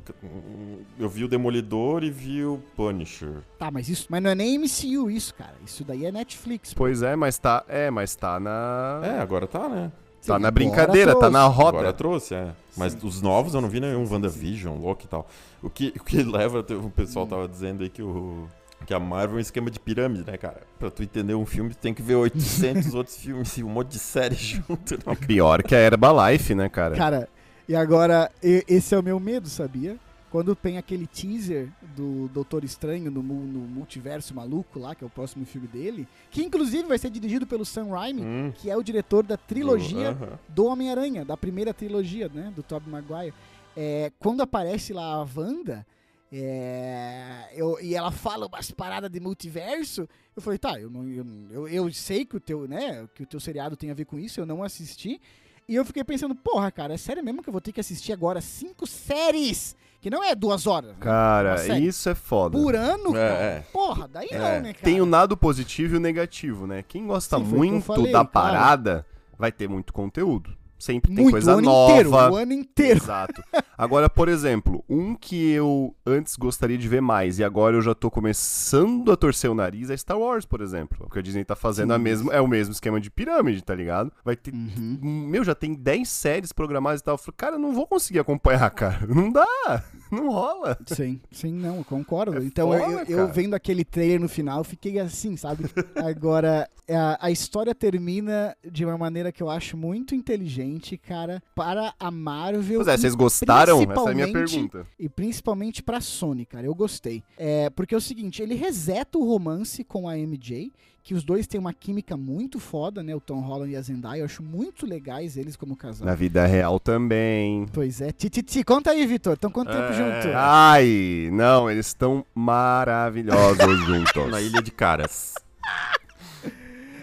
Eu 0.99 1.09
vi 1.09 1.25
o 1.25 1.29
Demolidor 1.29 2.03
e 2.03 2.11
vi 2.11 2.45
o 2.45 2.61
Punisher. 2.75 3.43
Tá, 3.59 3.71
mas 3.71 3.89
isso. 3.89 4.07
Mas 4.09 4.23
não 4.23 4.31
é 4.31 4.35
nem 4.35 4.59
MCU 4.59 5.11
isso, 5.11 5.35
cara. 5.35 5.55
Isso 5.65 5.85
daí 5.85 6.07
é 6.07 6.13
Netflix. 6.13 6.73
Pois 6.73 7.03
é, 7.03 7.15
mas 7.15 7.37
tá. 7.37 7.65
É, 7.69 7.91
mas 7.91 8.17
tá 8.17 8.41
na. 8.41 9.01
É, 9.05 9.19
agora 9.21 9.47
tá, 9.47 9.69
né? 9.69 9.93
Tá 10.27 10.39
na 10.39 10.51
brincadeira, 10.51 11.15
tá 11.19 11.31
na 11.31 11.45
roda. 11.45 11.79
Agora 11.79 11.93
trouxe, 11.93 12.35
é. 12.35 12.53
Mas 12.77 12.93
Sim. 12.93 13.07
os 13.07 13.21
novos 13.21 13.55
eu 13.55 13.61
não 13.61 13.69
vi 13.69 13.81
nenhum 13.81 14.11
WandaVision, 14.11 14.79
Loki 14.79 15.07
e 15.07 15.09
tal. 15.09 15.29
O 15.63 15.71
que, 15.71 15.93
o 15.99 16.05
que 16.05 16.23
leva, 16.25 16.61
o 16.61 16.91
pessoal 16.91 17.27
tava 17.27 17.49
dizendo 17.49 17.83
aí 17.83 17.91
que 17.91 18.03
o. 18.03 18.47
Que 18.87 18.93
a 18.93 19.01
Marvel 19.01 19.37
é 19.37 19.39
um 19.39 19.41
esquema 19.41 19.71
de 19.71 19.81
pirâmide, 19.81 20.31
né, 20.31 20.37
cara? 20.37 20.61
Pra 20.79 20.91
tu 20.91 21.03
entender 21.03 21.35
um 21.35 21.47
filme, 21.47 21.71
tu 21.71 21.79
tem 21.79 21.95
que 21.95 22.03
ver 22.03 22.17
800 22.17 22.93
outros 22.95 23.17
filmes 23.17 23.57
e 23.57 23.65
um 23.65 23.69
monte 23.71 23.93
de 23.93 23.99
série 23.99 24.35
junto. 24.35 24.95
Né? 24.95 25.17
Pior 25.27 25.63
que 25.63 25.75
a 25.75 25.79
Herbalife, 25.79 26.55
né, 26.55 26.69
cara? 26.69 26.95
Cara, 26.95 27.29
e 27.67 27.75
agora, 27.75 28.31
esse 28.43 28.95
é 28.95 28.99
o 28.99 29.03
meu 29.03 29.19
medo, 29.19 29.49
sabia? 29.49 29.97
Quando 30.35 30.57
tem 30.57 30.79
aquele 30.79 31.07
teaser 31.07 31.71
do 31.95 32.27
Doutor 32.27 32.65
Estranho 32.65 33.09
no, 33.09 33.23
no, 33.23 33.61
Multiverso 33.69 34.35
Maluco 34.35 34.81
lá, 34.81 34.93
que 34.93 35.05
é 35.05 35.07
o 35.07 35.11
próximo 35.11 35.47
filme 35.47 35.69
dele, 35.69 36.09
que 36.29 36.43
inclusive 36.43 36.89
vai 36.89 36.99
ser 36.99 37.09
dirigido 37.09 37.47
pelo 37.47 37.65
Sam 37.65 37.91
Raimi, 37.91 38.23
hum. 38.23 38.53
que 38.53 38.69
é 38.69 38.77
o 38.77 38.83
diretor 38.83 39.23
da 39.23 39.37
trilogia 39.37 40.11
uh 40.11 40.15
-huh. 40.17 40.39
do 40.49 40.65
Homem-Aranha, 40.65 41.25
da 41.25 41.37
primeira 41.37 41.73
trilogia, 41.73 42.29
né, 42.29 42.53
do 42.53 42.65
Tobey 42.65 42.91
Maguire. 42.91 43.33
É, 43.77 44.11
quando 44.19 44.41
aparece 44.41 44.93
lá 44.93 45.05
a 45.05 45.19
Wanda, 45.37 45.87
é, 46.33 47.53
eu, 47.55 47.79
e 47.81 47.95
ela 47.95 48.11
fala 48.11 48.49
umas 48.49 48.73
paradas 48.73 49.13
de 49.13 49.21
multiverso, 49.21 50.09
eu 50.35 50.43
falei, 50.43 50.59
tá, 50.59 50.81
eu, 50.81 50.91
não, 50.91 51.09
eu, 51.09 51.25
eu, 51.53 51.69
eu 51.69 51.93
sei 51.93 52.25
que 52.25 52.37
o, 52.37 52.41
teu, 52.41 52.67
né, 52.67 53.09
que 53.15 53.23
o 53.23 53.27
teu 53.27 53.39
seriado 53.39 53.77
tem 53.77 53.93
a 53.93 53.95
ver 53.95 54.05
com 54.05 54.19
isso, 54.19 54.41
eu 54.41 54.47
não 54.47 54.65
assisti, 54.65 55.21
e 55.69 55.77
eu 55.77 55.85
fiquei 55.85 56.03
pensando, 56.03 56.35
porra, 56.35 56.73
cara, 56.73 56.95
é 56.95 56.97
sério 56.97 57.23
mesmo 57.23 57.41
que 57.41 57.49
eu 57.49 57.53
vou 57.53 57.61
ter 57.61 57.71
que 57.71 57.79
assistir 57.79 58.13
agora 58.13 58.41
cinco 58.41 58.85
séries 58.85 59.77
que 60.05 60.11
não 60.11 60.23
é 60.23 60.35
duas 60.35 60.67
horas. 60.67 60.91
Né? 60.91 60.97
Cara, 61.01 61.79
isso 61.79 62.11
é 62.11 62.15
foda. 62.15 62.59
Por 62.59 62.77
ano, 62.77 63.17
é, 63.17 63.29
cara. 63.29 63.43
É. 63.43 63.65
Porra, 63.73 64.07
daí 64.07 64.29
é. 64.31 64.39
não, 64.39 64.61
né, 64.61 64.73
cara? 64.75 64.85
Tem 64.85 65.01
o 65.01 65.07
lado 65.07 65.35
positivo 65.35 65.95
e 65.95 65.97
o 65.97 66.01
negativo, 66.01 66.67
né? 66.67 66.85
Quem 66.87 67.07
gosta 67.07 67.39
Sim, 67.39 67.45
muito 67.45 67.87
falei, 67.87 68.13
da 68.13 68.23
parada 68.23 69.07
vai 69.39 69.51
ter 69.51 69.67
muito 69.67 69.95
conteúdo. 69.95 70.55
Sempre 70.85 71.15
tem 71.15 71.23
Muito, 71.23 71.33
coisa 71.33 71.55
o 71.55 71.59
ano 71.59 71.63
nova. 71.63 71.93
Inteiro, 71.93 72.11
o 72.11 72.37
ano 72.37 72.53
inteiro. 72.53 73.01
Exato. 73.03 73.43
Agora, 73.77 74.11
por 74.11 74.29
exemplo, 74.29 74.85
um 74.87 75.15
que 75.15 75.53
eu 75.53 75.97
antes 76.05 76.37
gostaria 76.37 76.77
de 76.77 76.87
ver 76.87 77.01
mais 77.01 77.39
e 77.39 77.45
agora 77.45 77.75
eu 77.75 77.81
já 77.81 77.95
tô 77.95 78.11
começando 78.11 79.11
a 79.11 79.17
torcer 79.17 79.51
o 79.51 79.55
nariz 79.55 79.89
é 79.89 79.97
Star 79.97 80.19
Wars, 80.19 80.45
por 80.45 80.61
exemplo. 80.61 80.99
Porque 80.99 81.21
a 81.21 81.23
Disney 81.23 81.43
tá 81.43 81.57
fazendo 81.57 81.95
a 81.95 81.99
mesma, 81.99 82.35
é 82.35 82.41
o 82.41 82.47
mesmo 82.47 82.73
esquema 82.73 83.01
de 83.01 83.11
pirâmide, 83.11 83.65
tá 83.65 83.75
ligado? 83.75 84.13
Vai 84.23 84.37
ter. 84.37 84.53
Uhum. 84.53 85.27
Meu, 85.31 85.43
já 85.43 85.55
tem 85.55 85.73
10 85.73 86.07
séries 86.07 86.53
programadas 86.53 87.01
e 87.01 87.05
tal. 87.05 87.15
Eu 87.15 87.19
falei, 87.19 87.35
cara, 87.35 87.55
eu 87.57 87.61
não 87.61 87.73
vou 87.73 87.87
conseguir 87.87 88.19
acompanhar, 88.19 88.69
cara. 88.71 89.07
Não 89.07 89.33
dá. 89.33 89.83
Não 90.15 90.31
rola. 90.31 90.79
Sim, 90.87 91.21
sim, 91.31 91.53
não, 91.53 91.83
concordo. 91.83 92.39
É 92.39 92.45
então 92.45 92.69
foda, 92.69 93.05
eu, 93.09 93.19
eu, 93.19 93.33
vendo 93.33 93.55
aquele 93.55 93.85
trailer 93.85 94.21
no 94.21 94.29
final, 94.29 94.63
fiquei 94.65 94.99
assim, 94.99 95.37
sabe? 95.37 95.65
Agora, 95.97 96.69
a, 96.89 97.27
a 97.27 97.31
história 97.31 97.75
termina 97.75 98.57
de 98.65 98.85
uma 98.85 98.97
maneira 98.97 99.33
que 99.33 99.43
eu 99.43 99.51
acho 99.51 99.77
muito 99.77 100.15
inteligente, 100.15 100.97
cara, 100.97 101.43
para 101.55 101.95
a 101.99 102.11
Marvel. 102.11 102.79
Pois 102.79 102.89
é, 102.89 102.97
vocês 102.97 103.15
gostaram? 103.15 103.83
Essa 103.83 104.09
é 104.09 104.13
a 104.13 104.15
minha 104.15 104.33
pergunta. 104.33 104.87
E 104.99 105.09
principalmente 105.09 105.83
pra 105.83 106.01
Sony, 106.01 106.45
cara. 106.45 106.67
Eu 106.67 106.75
gostei. 106.75 107.23
É, 107.37 107.71
porque 107.71 107.95
é 107.95 107.99
o 107.99 108.01
seguinte, 108.01 108.43
ele 108.43 108.55
reseta 108.55 109.19
o 109.19 109.25
romance 109.25 109.83
com 109.85 110.09
a 110.09 110.17
MJ 110.17 110.73
que 111.05 111.13
os 111.13 111.23
dois 111.23 111.47
têm 111.47 111.61
uma 111.61 111.75
química 111.75 112.17
muito 112.17 112.59
foda, 112.59 113.03
né? 113.03 113.15
O 113.15 113.21
Tom 113.21 113.41
Holland 113.41 113.71
e 113.71 113.77
a 113.77 113.83
Zendaya. 113.83 114.21
Eu 114.21 114.25
acho 114.25 114.43
muito 114.43 114.87
legais 114.87 115.37
eles 115.37 115.55
como 115.55 115.77
casal. 115.77 116.07
Na 116.07 116.15
vida 116.15 116.47
real 116.47 116.81
também. 116.81 117.67
Pois 117.75 118.01
é. 118.01 118.11
Titi, 118.11 118.65
conta 118.65 118.91
aí, 118.91 119.07
Vitor. 119.07 119.35
Estão 119.35 119.51
quanto 119.51 119.71
tempo 119.71 119.83
é... 119.83 119.93
juntos? 119.93 120.31
Ai, 120.35 121.29
não, 121.31 121.71
eles 121.71 121.89
estão 121.89 122.25
maravilhosos 122.35 123.59
juntos. 123.85 124.31
Na 124.31 124.41
Ilha 124.41 124.63
de 124.63 124.71
Caras. 124.71 125.35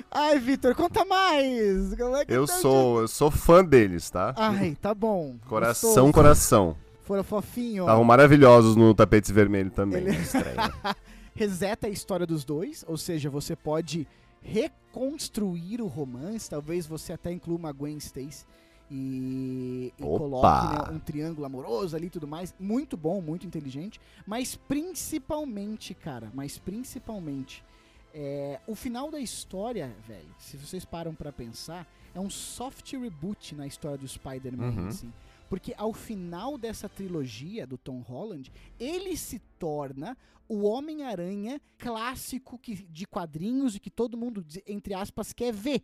Ai, 0.09 0.39
Vitor, 0.39 0.73
conta 0.73 1.05
mais. 1.05 1.93
É 1.93 2.25
eu 2.27 2.47
tá 2.47 2.53
sou, 2.55 3.01
eu 3.01 3.07
sou 3.07 3.29
fã 3.29 3.63
deles, 3.63 4.09
tá? 4.09 4.33
Ai, 4.35 4.75
tá 4.81 4.95
bom. 4.95 5.35
Coração, 5.47 5.89
Gostoso. 5.91 6.11
coração. 6.11 6.77
Foram 7.03 7.23
fofinhos. 7.23 7.85
Estavam 7.85 8.03
maravilhosos 8.03 8.75
no 8.75 8.95
tapete 8.95 9.31
vermelho 9.31 9.69
também. 9.69 10.05
Ele... 10.07 10.17
reseta 11.35 11.87
a 11.87 11.89
história 11.89 12.25
dos 12.25 12.43
dois, 12.43 12.83
ou 12.87 12.97
seja, 12.97 13.29
você 13.29 13.55
pode 13.55 14.07
reconstruir 14.41 15.81
o 15.81 15.87
romance, 15.87 16.49
talvez 16.49 16.85
você 16.85 17.13
até 17.13 17.31
inclua 17.31 17.57
uma 17.57 17.71
Gwen 17.71 17.97
Stacy 17.97 18.45
e, 18.89 19.93
e 19.97 20.01
coloque 20.01 20.75
né, 20.75 20.95
um 20.95 20.99
triângulo 20.99 21.45
amoroso 21.45 21.95
ali 21.95 22.07
e 22.07 22.09
tudo 22.09 22.27
mais. 22.27 22.53
Muito 22.59 22.97
bom, 22.97 23.21
muito 23.21 23.47
inteligente, 23.47 24.01
mas 24.25 24.55
principalmente, 24.55 25.93
cara, 25.93 26.31
mas 26.33 26.57
principalmente, 26.57 27.63
é, 28.13 28.59
o 28.67 28.75
final 28.75 29.09
da 29.09 29.19
história, 29.19 29.95
velho, 30.05 30.35
se 30.37 30.57
vocês 30.57 30.83
param 30.83 31.15
para 31.15 31.31
pensar, 31.31 31.87
é 32.13 32.19
um 32.19 32.29
soft 32.29 32.91
reboot 32.93 33.55
na 33.55 33.65
história 33.65 33.97
do 33.97 34.07
Spider-Man, 34.07 34.71
uhum. 34.71 34.87
assim. 34.87 35.13
Porque 35.51 35.73
ao 35.77 35.91
final 35.91 36.57
dessa 36.57 36.87
trilogia 36.87 37.67
do 37.67 37.77
Tom 37.77 37.99
Holland, 37.99 38.49
ele 38.79 39.17
se 39.17 39.37
torna 39.59 40.17
o 40.47 40.61
Homem-Aranha 40.61 41.59
clássico 41.77 42.57
que, 42.57 42.73
de 42.73 43.05
quadrinhos 43.05 43.75
e 43.75 43.79
que 43.81 43.89
todo 43.89 44.17
mundo, 44.17 44.45
entre 44.65 44.93
aspas, 44.93 45.33
quer 45.33 45.51
ver. 45.51 45.81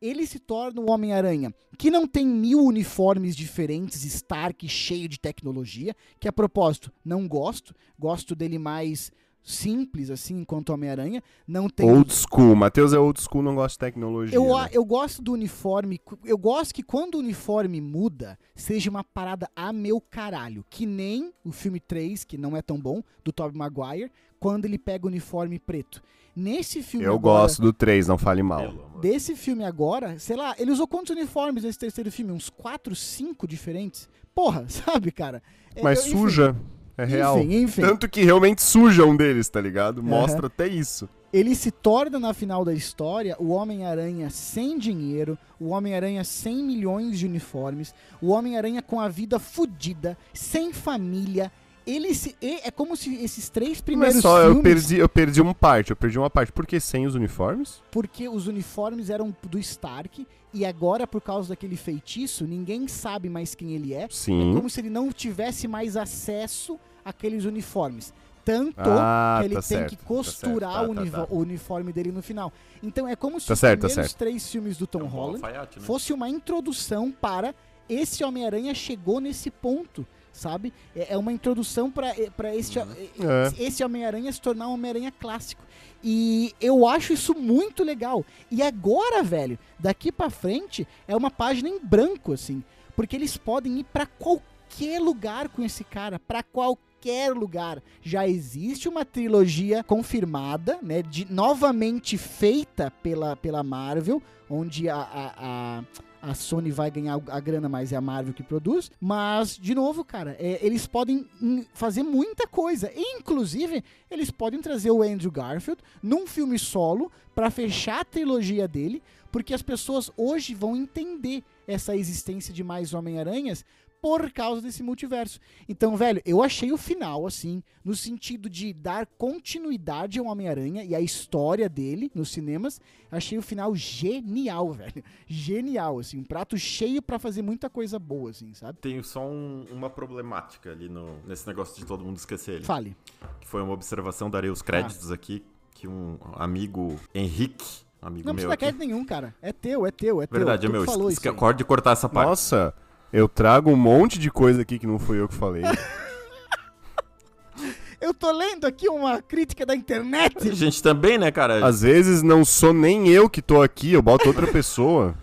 Ele 0.00 0.26
se 0.26 0.38
torna 0.38 0.80
o 0.80 0.88
Homem-Aranha, 0.88 1.54
que 1.76 1.90
não 1.90 2.08
tem 2.08 2.26
mil 2.26 2.64
uniformes 2.64 3.36
diferentes, 3.36 4.04
Stark 4.04 4.66
cheio 4.66 5.06
de 5.06 5.20
tecnologia, 5.20 5.94
que 6.18 6.26
a 6.26 6.32
propósito, 6.32 6.90
não 7.04 7.28
gosto, 7.28 7.74
gosto 7.98 8.34
dele 8.34 8.58
mais 8.58 9.12
simples, 9.42 10.10
assim, 10.10 10.40
enquanto 10.40 10.70
Homem-Aranha. 10.70 11.22
Não 11.46 11.68
tem. 11.68 11.88
Old 11.88 12.12
school. 12.12 12.54
Matheus 12.54 12.92
é 12.92 12.98
old 12.98 13.20
school, 13.20 13.42
não 13.42 13.54
gosta 13.54 13.74
de 13.74 13.78
tecnologia. 13.78 14.36
Eu, 14.36 14.56
né? 14.56 14.68
eu 14.72 14.84
gosto 14.84 15.22
do 15.22 15.32
uniforme. 15.32 16.00
Eu 16.24 16.38
gosto 16.38 16.74
que 16.74 16.82
quando 16.82 17.14
o 17.14 17.18
uniforme 17.18 17.80
muda, 17.80 18.38
seja 18.54 18.90
uma 18.90 19.04
parada 19.04 19.48
a 19.54 19.72
meu 19.72 20.00
caralho. 20.00 20.64
Que 20.68 20.86
nem 20.86 21.32
o 21.44 21.52
filme 21.52 21.80
3, 21.80 22.24
que 22.24 22.38
não 22.38 22.56
é 22.56 22.62
tão 22.62 22.78
bom, 22.78 23.02
do 23.24 23.32
Tobey 23.32 23.56
Maguire, 23.56 24.10
quando 24.38 24.64
ele 24.64 24.78
pega 24.78 25.06
o 25.06 25.08
uniforme 25.08 25.58
preto. 25.58 26.02
Nesse 26.34 26.82
filme 26.82 27.04
Eu 27.04 27.14
agora, 27.14 27.42
gosto 27.42 27.60
do 27.60 27.72
3, 27.72 28.06
não 28.06 28.16
fale 28.16 28.42
mal. 28.42 28.72
Desse 29.00 29.34
filme 29.34 29.64
agora, 29.64 30.18
sei 30.18 30.36
lá, 30.36 30.54
ele 30.58 30.70
usou 30.70 30.86
quantos 30.86 31.10
uniformes 31.10 31.64
nesse 31.64 31.78
terceiro 31.78 32.10
filme? 32.10 32.32
Uns 32.32 32.48
4, 32.48 32.94
5 32.94 33.46
diferentes? 33.48 34.08
Porra, 34.34 34.64
sabe, 34.70 35.10
cara? 35.10 35.42
Mas 35.82 36.06
eu, 36.06 36.12
suja. 36.12 36.50
Enfim, 36.50 36.79
é 37.02 37.04
real. 37.04 37.38
Enfim, 37.38 37.62
enfim. 37.62 37.82
Tanto 37.82 38.08
que 38.08 38.22
realmente 38.22 38.62
suja 38.62 39.04
um 39.04 39.16
deles, 39.16 39.48
tá 39.48 39.60
ligado? 39.60 40.02
Mostra 40.02 40.40
uhum. 40.40 40.46
até 40.46 40.66
isso. 40.66 41.08
Ele 41.32 41.54
se 41.54 41.70
torna, 41.70 42.18
na 42.18 42.34
final 42.34 42.64
da 42.64 42.74
história, 42.74 43.36
o 43.38 43.50
Homem-Aranha 43.50 44.30
sem 44.30 44.76
dinheiro, 44.78 45.38
o 45.60 45.68
Homem-Aranha 45.68 46.24
sem 46.24 46.56
milhões 46.62 47.18
de 47.18 47.26
uniformes, 47.26 47.94
o 48.20 48.30
Homem-Aranha 48.30 48.82
com 48.82 48.98
a 48.98 49.08
vida 49.08 49.38
fodida, 49.38 50.18
sem 50.34 50.72
família, 50.72 51.52
ele 51.86 52.14
se, 52.14 52.36
é 52.40 52.70
como 52.70 52.96
se 52.96 53.14
esses 53.16 53.48
três 53.48 53.80
primeiros 53.80 54.16
Mas 54.16 54.22
só, 54.22 54.40
filmes... 54.42 54.56
eu 54.56 54.62
perdi, 54.62 54.96
eu 54.98 55.08
perdi 55.08 55.40
uma 55.40 55.54
parte, 55.54 55.90
eu 55.90 55.96
perdi 55.96 56.18
uma 56.18 56.30
parte. 56.30 56.52
Por 56.52 56.66
que 56.66 56.78
sem 56.78 57.06
os 57.06 57.14
uniformes? 57.14 57.82
Porque 57.90 58.28
os 58.28 58.46
uniformes 58.46 59.08
eram 59.08 59.34
do 59.42 59.58
Stark 59.58 60.26
e 60.52 60.64
agora, 60.64 61.06
por 61.06 61.20
causa 61.20 61.50
daquele 61.50 61.76
feitiço, 61.76 62.44
ninguém 62.44 62.86
sabe 62.86 63.28
mais 63.28 63.54
quem 63.54 63.72
ele 63.72 63.94
é. 63.94 64.06
Sim. 64.10 64.50
É 64.50 64.54
como 64.54 64.68
se 64.68 64.80
ele 64.80 64.90
não 64.90 65.10
tivesse 65.10 65.66
mais 65.66 65.96
acesso 65.96 66.78
aqueles 67.10 67.44
uniformes. 67.44 68.12
Tanto 68.44 68.80
ah, 68.80 69.38
que 69.40 69.46
ele 69.46 69.54
tá 69.54 69.60
tem 69.60 69.68
certo, 69.68 69.90
que 69.90 69.96
tá 69.96 70.04
costurar 70.04 70.88
tá 70.88 70.94
tá, 70.94 71.10
tá, 71.10 71.26
o, 71.30 71.38
uniforme 71.38 71.92
dele 71.92 72.10
no 72.10 72.22
final. 72.22 72.52
Então 72.82 73.06
é 73.06 73.14
como 73.14 73.38
se 73.38 73.46
tá 73.46 73.52
os 73.52 73.60
certo, 73.60 73.86
primeiros 73.86 74.14
três 74.14 74.50
filmes 74.50 74.78
do 74.78 74.86
Tom 74.86 75.00
é 75.00 75.04
um 75.04 75.06
Holland 75.06 75.44
alfaiate, 75.44 75.78
né? 75.78 75.84
fosse 75.84 76.12
uma 76.12 76.28
introdução 76.28 77.12
para 77.12 77.54
esse 77.88 78.24
Homem-Aranha 78.24 78.74
chegou 78.74 79.20
nesse 79.20 79.50
ponto, 79.50 80.06
sabe? 80.32 80.72
É, 80.94 81.14
é 81.14 81.18
uma 81.18 81.32
introdução 81.32 81.90
para 81.90 82.14
esse, 82.54 82.78
uhum. 82.78 82.86
é. 82.88 83.62
esse 83.62 83.84
Homem-Aranha 83.84 84.32
se 84.32 84.40
tornar 84.40 84.68
um 84.68 84.74
Homem-Aranha 84.74 85.12
clássico. 85.12 85.62
E 86.02 86.54
eu 86.60 86.86
acho 86.86 87.12
isso 87.12 87.34
muito 87.34 87.84
legal. 87.84 88.24
E 88.50 88.62
agora, 88.62 89.22
velho, 89.22 89.58
daqui 89.78 90.10
para 90.10 90.30
frente 90.30 90.88
é 91.06 91.14
uma 91.14 91.30
página 91.30 91.68
em 91.68 91.78
branco, 91.78 92.32
assim. 92.32 92.64
Porque 92.96 93.16
eles 93.16 93.36
podem 93.36 93.80
ir 93.80 93.84
para 93.84 94.06
qualquer 94.06 95.00
lugar 95.00 95.48
com 95.48 95.62
esse 95.62 95.84
cara, 95.84 96.18
para 96.18 96.42
qualquer 96.42 96.89
qualquer 97.00 97.32
lugar. 97.32 97.82
Já 98.02 98.28
existe 98.28 98.88
uma 98.88 99.04
trilogia 99.04 99.82
confirmada, 99.82 100.78
né? 100.82 101.02
De, 101.02 101.30
novamente 101.32 102.18
feita 102.18 102.92
pela, 103.02 103.34
pela 103.34 103.62
Marvel, 103.62 104.22
onde 104.48 104.88
a, 104.88 104.96
a, 104.96 105.34
a 105.36 105.84
a 106.22 106.34
Sony 106.34 106.70
vai 106.70 106.90
ganhar 106.90 107.18
a 107.28 107.40
grana, 107.40 107.66
mas 107.66 107.94
é 107.94 107.96
a 107.96 108.00
Marvel 108.00 108.34
que 108.34 108.42
produz. 108.42 108.90
Mas, 109.00 109.56
de 109.56 109.74
novo, 109.74 110.04
cara, 110.04 110.36
é, 110.38 110.58
eles 110.60 110.86
podem 110.86 111.26
fazer 111.72 112.02
muita 112.02 112.46
coisa. 112.46 112.92
Inclusive, 112.94 113.82
eles 114.10 114.30
podem 114.30 114.60
trazer 114.60 114.90
o 114.90 115.02
Andrew 115.02 115.30
Garfield 115.30 115.80
num 116.02 116.26
filme 116.26 116.58
solo 116.58 117.10
para 117.34 117.50
fechar 117.50 118.00
a 118.00 118.04
trilogia 118.04 118.68
dele, 118.68 119.02
porque 119.32 119.54
as 119.54 119.62
pessoas 119.62 120.10
hoje 120.14 120.52
vão 120.52 120.76
entender 120.76 121.42
essa 121.66 121.96
existência 121.96 122.52
de 122.52 122.62
mais 122.62 122.92
Homem-Aranhas 122.92 123.64
por 124.00 124.30
causa 124.30 124.62
desse 124.62 124.82
multiverso. 124.82 125.38
Então, 125.68 125.96
velho, 125.96 126.22
eu 126.24 126.42
achei 126.42 126.72
o 126.72 126.76
final, 126.76 127.26
assim, 127.26 127.62
no 127.84 127.94
sentido 127.94 128.48
de 128.48 128.72
dar 128.72 129.06
continuidade 129.06 130.18
ao 130.18 130.26
Homem-Aranha 130.26 130.84
e 130.84 130.94
a 130.94 131.00
história 131.00 131.68
dele 131.68 132.10
nos 132.14 132.30
cinemas. 132.30 132.80
Achei 133.10 133.36
o 133.36 133.42
final 133.42 133.74
genial, 133.74 134.72
velho. 134.72 135.02
Genial, 135.26 135.98
assim, 135.98 136.18
um 136.18 136.24
prato 136.24 136.56
cheio 136.56 137.02
para 137.02 137.18
fazer 137.18 137.42
muita 137.42 137.68
coisa 137.68 137.98
boa, 137.98 138.30
assim, 138.30 138.54
sabe? 138.54 138.78
Tenho 138.80 139.04
só 139.04 139.26
um, 139.26 139.66
uma 139.70 139.90
problemática 139.90 140.70
ali 140.70 140.88
no, 140.88 141.18
nesse 141.26 141.46
negócio 141.46 141.76
de 141.78 141.84
todo 141.84 142.04
mundo 142.04 142.16
esquecer 142.16 142.56
ele. 142.56 142.64
Fale. 142.64 142.96
Que 143.40 143.46
foi 143.46 143.62
uma 143.62 143.72
observação, 143.72 144.30
darei 144.30 144.50
os 144.50 144.62
créditos 144.62 145.10
ah. 145.10 145.14
aqui, 145.14 145.42
que 145.74 145.86
um 145.86 146.18
amigo 146.34 146.98
Henrique 147.14 147.90
amigo 148.02 148.26
não 148.26 148.34
meu. 148.34 148.42
Não 148.44 148.48
precisa 148.48 148.56
crédito 148.56 148.80
nenhum, 148.80 149.04
cara. 149.04 149.34
É 149.42 149.52
teu, 149.52 149.86
é 149.86 149.90
teu, 149.90 150.22
é 150.22 150.26
teu. 150.26 150.38
Verdade, 150.38 150.66
é 150.66 150.68
meu. 150.68 150.84
Falou 150.84 151.10
isso 151.10 151.28
acorde 151.28 151.58
de 151.58 151.64
cortar 151.64 151.92
essa 151.92 152.08
parte. 152.08 152.28
Nossa, 152.28 152.74
eu 153.12 153.28
trago 153.28 153.70
um 153.70 153.76
monte 153.76 154.18
de 154.18 154.30
coisa 154.30 154.62
aqui 154.62 154.78
que 154.78 154.86
não 154.86 154.98
fui 154.98 155.20
eu 155.20 155.28
que 155.28 155.34
falei. 155.34 155.62
eu 158.00 158.14
tô 158.14 158.32
lendo 158.32 158.66
aqui 158.66 158.88
uma 158.88 159.20
crítica 159.20 159.66
da 159.66 159.74
internet. 159.74 160.48
A 160.48 160.54
gente 160.54 160.82
também, 160.82 161.18
né, 161.18 161.30
cara? 161.30 161.66
Às 161.66 161.82
vezes 161.82 162.22
não 162.22 162.44
sou 162.44 162.72
nem 162.72 163.08
eu 163.08 163.28
que 163.28 163.42
tô 163.42 163.62
aqui, 163.62 163.92
eu 163.92 164.02
boto 164.02 164.28
outra 164.28 164.46
pessoa. 164.46 165.14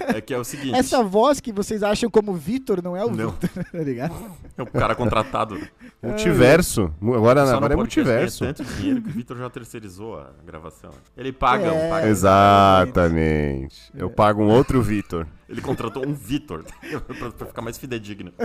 É 0.00 0.20
que 0.20 0.32
é 0.32 0.38
o 0.38 0.44
seguinte. 0.44 0.76
Essa 0.76 1.02
voz 1.02 1.40
que 1.40 1.52
vocês 1.52 1.82
acham 1.82 2.08
como 2.08 2.32
Vitor 2.32 2.82
não 2.82 2.96
é 2.96 3.04
o 3.04 3.10
Vitor, 3.10 3.50
tá 3.72 3.78
ligado? 3.78 4.14
É 4.56 4.62
o 4.62 4.66
cara 4.66 4.94
contratado. 4.94 5.58
Multiverso. 6.02 6.92
Agora, 7.02 7.42
agora 7.42 7.74
é 7.74 7.76
multiverso. 7.76 8.44
tanto 8.44 8.64
dinheiro 8.64 9.02
que 9.02 9.08
o 9.08 9.12
Vitor 9.12 9.36
já 9.36 9.50
terceirizou 9.50 10.18
a 10.18 10.30
gravação. 10.44 10.90
Ele 11.16 11.32
paga, 11.32 11.66
é, 11.66 11.72
um 11.72 11.90
paga. 11.90 12.08
Exatamente. 12.08 13.90
Eu 13.94 14.08
pago 14.08 14.42
um 14.42 14.48
outro 14.48 14.80
Vitor. 14.80 15.26
Ele 15.48 15.60
contratou 15.60 16.06
um 16.06 16.12
Vitor 16.12 16.64
pra 17.36 17.46
ficar 17.46 17.62
mais 17.62 17.78
fidedigno. 17.78 18.32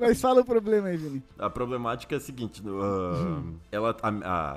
Mas 0.00 0.20
fala 0.20 0.40
o 0.40 0.44
problema 0.44 0.88
aí, 0.88 0.96
Vini. 0.96 1.22
A 1.38 1.48
problemática 1.50 2.14
é 2.14 2.18
a 2.18 2.20
seguinte: 2.20 2.62
uh, 2.62 3.54
ela, 3.70 3.96
a, 4.02 4.08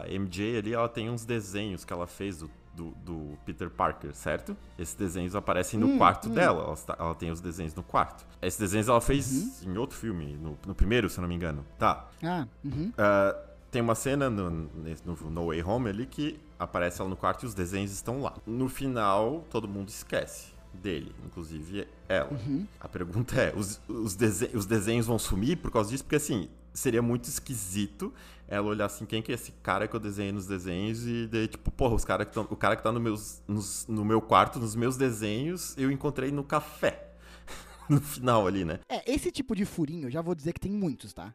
a, 0.02 0.08
MJ 0.08 0.58
ali, 0.58 0.74
ela 0.74 0.90
tem 0.90 1.10
uns 1.10 1.26
desenhos 1.26 1.84
que 1.84 1.94
ela 1.94 2.08
fez 2.08 2.38
do 2.38 2.50
do, 2.78 2.92
do, 3.04 3.38
Peter 3.44 3.72
Parker, 3.72 4.14
certo? 4.14 4.56
Esses 4.78 4.94
desenhos 4.94 5.36
aparecem 5.36 5.80
no 5.80 5.88
hum, 5.88 5.98
quarto 5.98 6.30
hum. 6.30 6.34
dela. 6.34 6.64
Ela, 6.64 6.96
ela, 7.00 7.16
tem 7.16 7.32
os 7.32 7.42
desenhos 7.42 7.74
no 7.74 7.82
quarto. 7.82 8.24
Esses 8.40 8.60
desenhos 8.60 8.88
ela 8.88 9.02
fez 9.02 9.64
uhum. 9.64 9.74
em 9.74 9.78
outro 9.80 9.98
filme, 9.98 10.38
no, 10.38 10.56
no, 10.64 10.76
primeiro, 10.76 11.10
se 11.10 11.18
eu 11.18 11.24
não 11.24 11.28
me 11.28 11.34
engano. 11.34 11.66
Tá. 11.80 12.08
Ah, 12.24 12.48
uhum. 12.64 12.92
uh, 12.92 13.48
tem 13.72 13.82
uma 13.82 13.96
cena 13.96 14.30
no, 14.30 14.50
no, 14.52 15.30
no 15.32 15.48
Way 15.48 15.64
Home 15.64 15.90
ali 15.90 16.06
que 16.06 16.40
aparece 16.60 17.02
ela 17.02 17.10
no 17.10 17.16
quarto 17.16 17.44
e 17.44 17.46
os 17.46 17.54
desenhos 17.54 17.92
estão 17.92 18.22
lá. 18.22 18.36
No 18.46 18.70
final, 18.70 19.46
todo 19.50 19.68
mundo 19.68 19.90
esquece 19.90 20.58
dele, 20.74 21.14
inclusive 21.26 21.88
ela. 22.08 22.32
Uhum. 22.32 22.66
A 22.80 22.88
pergunta 22.88 23.36
é: 23.42 23.54
os, 23.56 23.82
os, 23.88 24.16
desen 24.16 24.50
os 24.54 24.66
desenhos 24.66 25.06
vão 25.06 25.20
sumir 25.20 25.58
por 25.58 25.72
causa 25.72 25.90
disso? 25.90 26.04
Porque 26.04 26.16
assim, 26.16 26.50
seria 26.74 27.02
muito 27.02 27.26
esquisito 27.26 28.14
ela 28.48 28.68
olhar 28.68 28.86
assim, 28.86 29.06
quem 29.06 29.22
que 29.22 29.32
é 29.32 29.36
esse 29.36 29.52
cara 29.64 29.88
que 29.88 29.96
eu 29.96 30.00
desenhei 30.00 30.32
nos 30.32 30.48
desenhos 30.48 31.06
e 31.06 31.28
daí, 31.28 31.48
tipo, 31.48 31.70
porra, 31.70 31.96
os 31.96 32.06
cara 32.06 32.24
que 32.24 32.32
tão, 32.32 32.48
o 32.50 32.56
cara 32.56 32.78
que 32.78 32.84
tá 32.84 32.92
no, 32.92 33.00
meus, 33.00 33.42
nos, 33.46 33.86
no 33.88 34.06
meu 34.06 34.22
quarto, 34.22 34.58
nos 34.58 34.74
meus 34.74 34.96
desenhos, 34.96 35.76
eu 35.78 35.92
encontrei 35.92 36.32
no 36.32 36.44
café. 36.44 37.04
no 37.90 38.02
final 38.02 38.48
ali, 38.48 38.64
né? 38.64 38.80
É, 38.88 39.12
esse 39.12 39.32
tipo 39.32 39.56
de 39.56 39.66
furinho, 39.66 40.08
eu 40.08 40.12
já 40.12 40.22
vou 40.22 40.36
dizer 40.36 40.54
que 40.54 40.60
tem 40.60 40.72
muitos, 40.72 41.14
tá? 41.14 41.34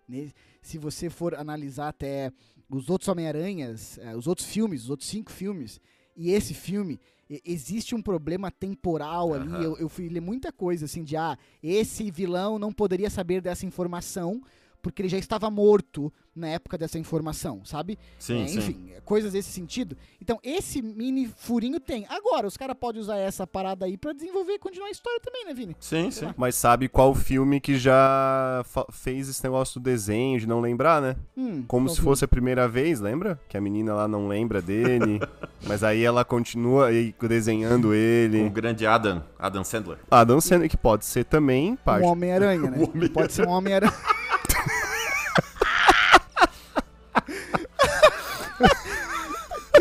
Se 0.60 0.78
você 0.78 1.10
for 1.10 1.34
analisar 1.34 1.88
até 1.88 2.30
os 2.76 2.88
outros 2.88 3.08
Homem-Aranhas, 3.08 3.98
é, 3.98 4.16
os 4.16 4.26
outros 4.26 4.46
filmes, 4.46 4.84
os 4.84 4.90
outros 4.90 5.08
cinco 5.08 5.30
filmes, 5.30 5.80
e 6.16 6.30
esse 6.30 6.54
filme, 6.54 7.00
existe 7.44 7.94
um 7.94 8.02
problema 8.02 8.50
temporal 8.50 9.32
ali. 9.32 9.48
Uhum. 9.48 9.62
Eu, 9.62 9.78
eu 9.78 9.88
fui 9.88 10.08
ler 10.08 10.20
muita 10.20 10.52
coisa 10.52 10.84
assim 10.84 11.02
de 11.02 11.16
ah, 11.16 11.38
esse 11.62 12.10
vilão 12.10 12.58
não 12.58 12.72
poderia 12.72 13.08
saber 13.08 13.40
dessa 13.40 13.64
informação 13.64 14.42
porque 14.82 15.00
ele 15.00 15.08
já 15.08 15.18
estava 15.18 15.48
morto 15.50 16.12
na 16.34 16.48
época 16.48 16.78
dessa 16.78 16.98
informação, 16.98 17.64
sabe? 17.64 17.98
Sim, 18.18 18.40
é, 18.40 18.44
enfim, 18.44 18.60
sim. 18.60 18.90
coisas 19.04 19.32
desse 19.32 19.50
sentido. 19.50 19.96
Então, 20.20 20.38
esse 20.42 20.80
mini 20.80 21.30
furinho 21.36 21.78
tem. 21.78 22.06
Agora, 22.08 22.46
os 22.46 22.56
caras 22.56 22.76
podem 22.78 23.00
usar 23.00 23.18
essa 23.18 23.46
parada 23.46 23.84
aí 23.84 23.98
para 23.98 24.12
desenvolver 24.12 24.54
e 24.54 24.58
continuar 24.58 24.88
a 24.88 24.90
história 24.90 25.20
também, 25.20 25.44
né, 25.44 25.52
Vini? 25.52 25.76
Sim, 25.78 26.10
sim. 26.10 26.32
Mas 26.36 26.54
sabe 26.54 26.88
qual 26.88 27.14
filme 27.14 27.60
que 27.60 27.76
já 27.76 28.64
fez 28.90 29.28
esse 29.28 29.44
negócio 29.44 29.78
do 29.78 29.84
desenho, 29.84 30.40
de 30.40 30.46
não 30.46 30.60
lembrar, 30.60 31.02
né? 31.02 31.16
Hum, 31.36 31.64
Como 31.68 31.88
se 31.88 31.96
filme? 31.96 32.10
fosse 32.10 32.24
a 32.24 32.28
primeira 32.28 32.66
vez, 32.66 32.98
lembra? 32.98 33.38
Que 33.48 33.56
a 33.56 33.60
menina 33.60 33.94
lá 33.94 34.08
não 34.08 34.26
lembra 34.26 34.62
dele, 34.62 35.20
mas 35.66 35.84
aí 35.84 36.02
ela 36.02 36.24
continua 36.24 36.86
aí 36.86 37.14
desenhando 37.20 37.92
ele. 37.92 38.42
O 38.46 38.50
grande 38.50 38.86
Adam, 38.86 39.22
Adam 39.38 39.62
Sandler. 39.64 39.98
Adam 40.10 40.40
Sandler, 40.40 40.70
que 40.70 40.78
pode 40.78 41.04
ser 41.04 41.24
também 41.24 41.76
parte. 41.76 42.04
Um 42.04 42.08
Homem-Aranha, 42.08 42.62
né? 42.70 42.88
Homem 42.90 43.08
pode 43.10 43.32
ser 43.34 43.46
um 43.46 43.50
Homem-Aranha. 43.50 43.92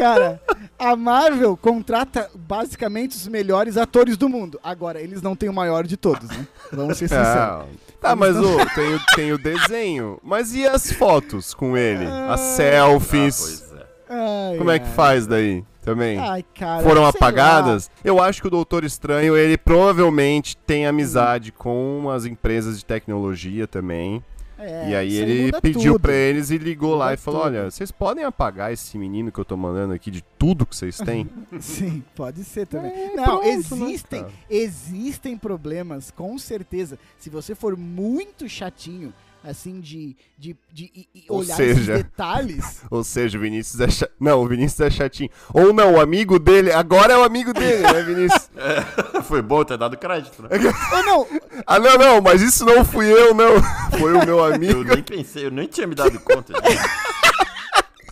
Cara, 0.01 0.41
a 0.79 0.95
Marvel 0.95 1.55
contrata 1.55 2.27
basicamente 2.33 3.15
os 3.15 3.27
melhores 3.27 3.77
atores 3.77 4.17
do 4.17 4.27
mundo. 4.27 4.59
Agora, 4.63 4.99
eles 4.99 5.21
não 5.21 5.35
têm 5.35 5.47
o 5.47 5.53
maior 5.53 5.85
de 5.85 5.95
todos, 5.95 6.27
né? 6.27 6.47
Vamos 6.73 6.97
ser 6.97 7.07
sinceros. 7.07 7.65
Tá, 8.01 8.15
mas 8.15 8.35
não... 8.35 8.55
oh, 8.55 8.65
tem, 8.73 8.95
o, 8.95 8.99
tem 9.15 9.31
o 9.31 9.37
desenho. 9.37 10.19
Mas 10.23 10.55
e 10.55 10.65
as 10.65 10.91
fotos 10.91 11.53
com 11.53 11.77
ele? 11.77 12.03
As 12.27 12.39
selfies? 12.39 13.71
Ah, 14.09 14.15
é. 14.15 14.51
Ai, 14.53 14.57
Como 14.57 14.71
é 14.71 14.79
que 14.79 14.87
faz 14.87 15.27
daí? 15.27 15.63
Também. 15.83 16.17
Ai, 16.17 16.43
cara, 16.55 16.81
Foram 16.81 17.05
apagadas? 17.05 17.87
Lá. 17.87 18.01
Eu 18.03 18.19
acho 18.19 18.41
que 18.41 18.47
o 18.47 18.51
Doutor 18.51 18.83
Estranho, 18.83 19.37
ele 19.37 19.57
provavelmente 19.57 20.57
tem 20.57 20.87
amizade 20.87 21.51
com 21.51 22.09
as 22.09 22.25
empresas 22.25 22.79
de 22.79 22.85
tecnologia 22.85 23.67
também. 23.67 24.23
É, 24.61 24.89
e 24.89 24.95
aí 24.95 25.15
ele 25.15 25.51
pediu 25.59 25.93
tudo. 25.93 26.01
pra 26.01 26.13
eles 26.13 26.51
e 26.51 26.57
ligou 26.57 26.91
muda 26.91 27.05
lá 27.05 27.13
e 27.13 27.17
falou: 27.17 27.41
tudo. 27.41 27.49
Olha, 27.49 27.71
vocês 27.71 27.91
podem 27.91 28.23
apagar 28.23 28.71
esse 28.71 28.97
menino 28.97 29.31
que 29.31 29.39
eu 29.39 29.45
tô 29.45 29.57
mandando 29.57 29.93
aqui 29.93 30.11
de 30.11 30.23
tudo 30.37 30.65
que 30.65 30.75
vocês 30.75 30.97
têm? 30.97 31.27
Sim, 31.59 32.03
pode 32.15 32.43
ser 32.43 32.67
também. 32.67 32.91
É, 32.91 33.15
não, 33.15 33.23
pronto, 33.23 33.43
né, 33.43 33.49
existem, 33.49 34.25
existem 34.49 35.37
problemas, 35.37 36.11
com 36.11 36.37
certeza. 36.37 36.99
Se 37.17 37.29
você 37.29 37.55
for 37.55 37.75
muito 37.75 38.47
chatinho 38.47 39.13
assim, 39.43 39.79
de, 39.79 40.15
de, 40.37 40.55
de, 40.71 40.91
de 40.91 41.07
olhar 41.27 41.55
seja, 41.55 41.71
esses 41.71 41.85
detalhes. 41.87 42.81
Ou 42.89 43.03
seja, 43.03 43.37
o 43.37 43.41
Vinícius 43.41 43.81
é 43.81 43.89
chatinho. 43.89 44.17
Não, 44.19 44.41
o 44.41 44.47
Vinícius 44.47 44.79
é 44.81 44.89
chatinho. 44.89 45.29
Ou 45.53 45.73
não, 45.73 45.95
o 45.95 45.99
amigo 45.99 46.37
dele, 46.37 46.71
agora 46.71 47.13
é 47.13 47.17
o 47.17 47.23
amigo 47.23 47.53
dele, 47.53 47.83
né, 47.83 48.01
Vinícius? 48.03 48.49
É, 48.61 49.21
foi 49.23 49.41
bom 49.41 49.63
ter 49.63 49.77
dado 49.77 49.97
crédito, 49.97 50.43
né? 50.43 50.49
Ou 50.93 51.03
não. 51.03 51.27
Ah, 51.65 51.79
não, 51.79 51.97
não, 51.97 52.21
mas 52.21 52.41
isso 52.41 52.63
não 52.63 52.85
fui 52.85 53.11
eu, 53.11 53.33
não. 53.33 53.55
Foi 53.97 54.13
o 54.13 54.25
meu 54.25 54.43
amigo. 54.43 54.81
Eu 54.81 54.95
nem 54.95 55.03
pensei, 55.03 55.45
eu 55.45 55.51
nem 55.51 55.67
tinha 55.67 55.87
me 55.87 55.95
dado 55.95 56.19
conta. 56.19 56.53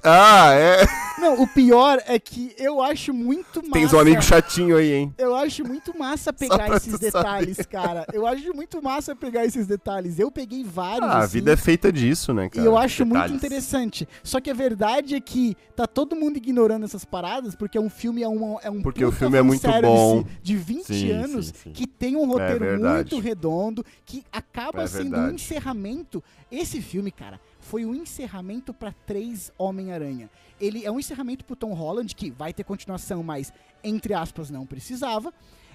Ah, 0.03 0.53
é. 0.53 0.85
Não, 1.19 1.41
o 1.41 1.47
pior 1.47 2.01
é 2.05 2.17
que 2.17 2.55
eu 2.57 2.81
acho 2.81 3.13
muito 3.13 3.61
massa. 3.61 3.73
Tens 3.73 3.93
um 3.93 3.99
amigo 3.99 4.21
chatinho 4.21 4.77
aí, 4.77 4.93
hein? 4.93 5.13
Eu 5.17 5.35
acho 5.35 5.65
muito 5.65 5.97
massa 5.97 6.31
pegar 6.31 6.69
esses 6.75 6.97
detalhes, 6.97 7.57
saber. 7.57 7.69
cara. 7.69 8.05
Eu 8.13 8.25
acho 8.25 8.53
muito 8.53 8.81
massa 8.81 9.15
pegar 9.15 9.45
esses 9.45 9.67
detalhes. 9.67 10.17
Eu 10.17 10.31
peguei 10.31 10.63
vários. 10.63 11.09
Ah, 11.09 11.19
a 11.19 11.25
vida 11.25 11.53
assim, 11.53 11.61
é 11.61 11.63
feita 11.63 11.91
disso, 11.91 12.33
né, 12.33 12.49
cara? 12.49 12.63
E 12.63 12.65
eu 12.65 12.77
acho 12.77 13.03
detalhes. 13.03 13.31
muito 13.31 13.45
interessante. 13.45 14.07
Só 14.23 14.39
que 14.39 14.49
a 14.49 14.53
verdade 14.53 15.15
é 15.15 15.19
que 15.19 15.57
tá 15.75 15.85
todo 15.85 16.15
mundo 16.15 16.37
ignorando 16.37 16.85
essas 16.85 17.03
paradas 17.03 17.53
porque 17.53 17.77
é 17.77 17.81
um 17.81 17.89
filme, 17.89 18.23
é 18.23 18.29
um, 18.29 18.57
é 18.61 18.69
um 18.69 18.81
Porque 18.81 19.03
o 19.03 19.11
filme 19.11 19.37
é 19.37 19.41
muito 19.41 19.67
bom. 19.81 20.23
De 20.41 20.55
20 20.55 20.85
sim, 20.85 21.11
anos, 21.11 21.47
sim, 21.47 21.53
sim. 21.63 21.71
que 21.71 21.85
tem 21.85 22.15
um 22.15 22.25
roteiro 22.25 22.65
é 22.65 22.77
muito 22.77 23.19
redondo, 23.19 23.85
que 24.05 24.23
acaba 24.31 24.83
é 24.83 24.87
sendo 24.87 25.11
verdade. 25.11 25.31
um 25.31 25.35
encerramento. 25.35 26.23
Esse 26.51 26.81
filme, 26.81 27.11
cara 27.11 27.39
foi 27.69 27.85
o 27.85 27.89
um 27.89 27.95
encerramento 27.95 28.73
para 28.73 28.91
três 29.05 29.51
Homem-Aranha. 29.55 30.27
Ele 30.59 30.83
é 30.83 30.91
um 30.91 30.99
encerramento 30.99 31.45
pro 31.45 31.55
Tom 31.55 31.71
Holland, 31.73 32.15
que 32.15 32.31
vai 32.31 32.51
ter 32.51 32.63
continuação, 32.63 33.21
mas, 33.21 33.53
entre 33.83 34.11
aspas, 34.11 34.49
não 34.49 34.65
precisava. 34.65 35.31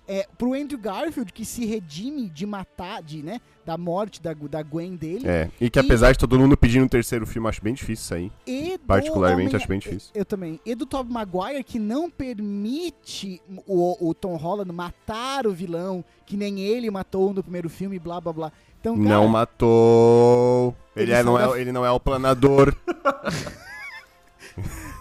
É, 0.07 0.27
pro 0.37 0.53
Andrew 0.53 0.79
Garfield, 0.79 1.33
que 1.33 1.47
se 1.47 1.65
redime 1.65 2.29
de 2.29 2.45
matar, 2.45 3.03
de, 3.03 3.23
né, 3.23 3.41
da 3.65 3.79
morte 3.79 4.21
da, 4.21 4.35
da 4.35 4.63
Gwen 4.63 4.97
dele. 4.97 5.27
É, 5.27 5.49
e 5.59 5.71
que 5.71 5.79
apesar 5.79 6.13
de 6.13 6.19
todo 6.19 6.39
mundo 6.39 6.57
pedindo 6.57 6.85
um 6.85 6.89
terceiro 6.89 7.25
filme, 7.27 7.49
acho 7.49 7.63
bem 7.63 7.73
difícil 7.73 8.05
isso 8.05 8.15
aí. 8.15 8.33
E 8.47 8.77
Particularmente 8.79 9.51
Homem- 9.51 9.57
acho 9.57 9.69
bem 9.69 9.79
difícil. 9.79 10.11
Eu 10.15 10.25
também. 10.27 10.61
E 10.67 10.75
do 10.75 10.85
Tobey 10.85 11.11
Maguire, 11.11 11.65
que 11.65 11.79
não 11.79 12.11
permite 12.11 13.41
o, 13.67 14.11
o 14.11 14.13
Tom 14.13 14.37
Holland 14.37 14.71
matar 14.73 15.47
o 15.47 15.55
vilão, 15.55 16.05
que 16.27 16.37
nem 16.37 16.61
ele 16.61 16.91
matou 16.91 17.33
no 17.33 17.43
primeiro 17.43 17.71
filme, 17.71 17.99
blá 17.99 18.21
blá 18.21 18.33
blá. 18.33 18.53
Então, 18.85 18.99
cara, 18.99 19.09
Não 19.09 19.27
matou. 19.27 20.77
Ele, 20.95 21.07
Ele 21.07 21.13
é, 21.13 21.23
não 21.23 21.41
é, 21.41 21.59
ele 21.59 21.73
não 21.73 21.87
é 21.87 21.91
o 21.91 21.99
planador. 21.99 22.77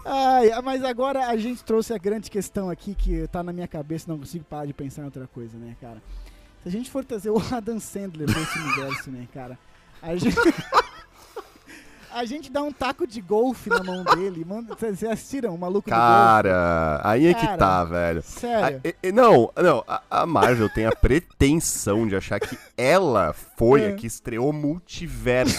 Ai, 0.06 0.48
mas 0.62 0.82
agora 0.82 1.26
a 1.26 1.36
gente 1.36 1.62
trouxe 1.62 1.92
a 1.92 1.98
grande 1.98 2.30
questão 2.30 2.70
aqui 2.70 2.94
que 2.94 3.28
tá 3.28 3.42
na 3.42 3.52
minha 3.52 3.68
cabeça, 3.68 4.06
não 4.08 4.18
consigo 4.18 4.42
parar 4.44 4.64
de 4.64 4.72
pensar 4.72 5.02
em 5.02 5.04
outra 5.04 5.26
coisa, 5.26 5.58
né, 5.58 5.76
cara? 5.82 6.02
Se 6.62 6.68
a 6.68 6.70
gente 6.70 6.90
for 6.90 7.04
trazer 7.04 7.28
o 7.28 7.36
Adam 7.52 7.78
Sandler 7.78 8.26
nesse 8.26 8.58
universo, 8.58 9.10
né, 9.10 9.28
cara? 9.34 9.58
A 10.00 10.16
gente... 10.16 10.34
a 12.14 12.24
gente 12.24 12.50
dá 12.50 12.62
um 12.62 12.72
taco 12.72 13.06
de 13.06 13.20
golfe 13.20 13.68
na 13.68 13.82
mão 13.82 14.04
dele. 14.04 14.44
manda- 14.46 14.74
Vocês 14.74 15.02
assistiram 15.04 15.54
o 15.54 15.58
maluco 15.58 15.88
Cara, 15.90 17.00
aí 17.02 17.26
é 17.26 17.34
que 17.34 17.44
Cara, 17.46 17.58
tá, 17.58 17.84
do 17.84 17.90
velho. 17.90 18.22
Sério. 18.22 18.80
A- 18.84 19.12
não, 19.12 19.50
não, 19.56 19.84
a, 19.86 20.00
a 20.10 20.26
Marvel 20.26 20.68
tem 20.68 20.86
a 20.86 20.92
pretensão 20.94 22.06
de 22.06 22.16
achar 22.16 22.38
que 22.40 22.56
ela 22.76 23.34
foi 23.56 23.82
É. 23.82 23.88
a 23.88 23.92
que 23.94 24.06
estreou 24.06 24.52
multiverso 24.52 25.58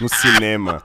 no 0.00 0.08
cinema. 0.08 0.82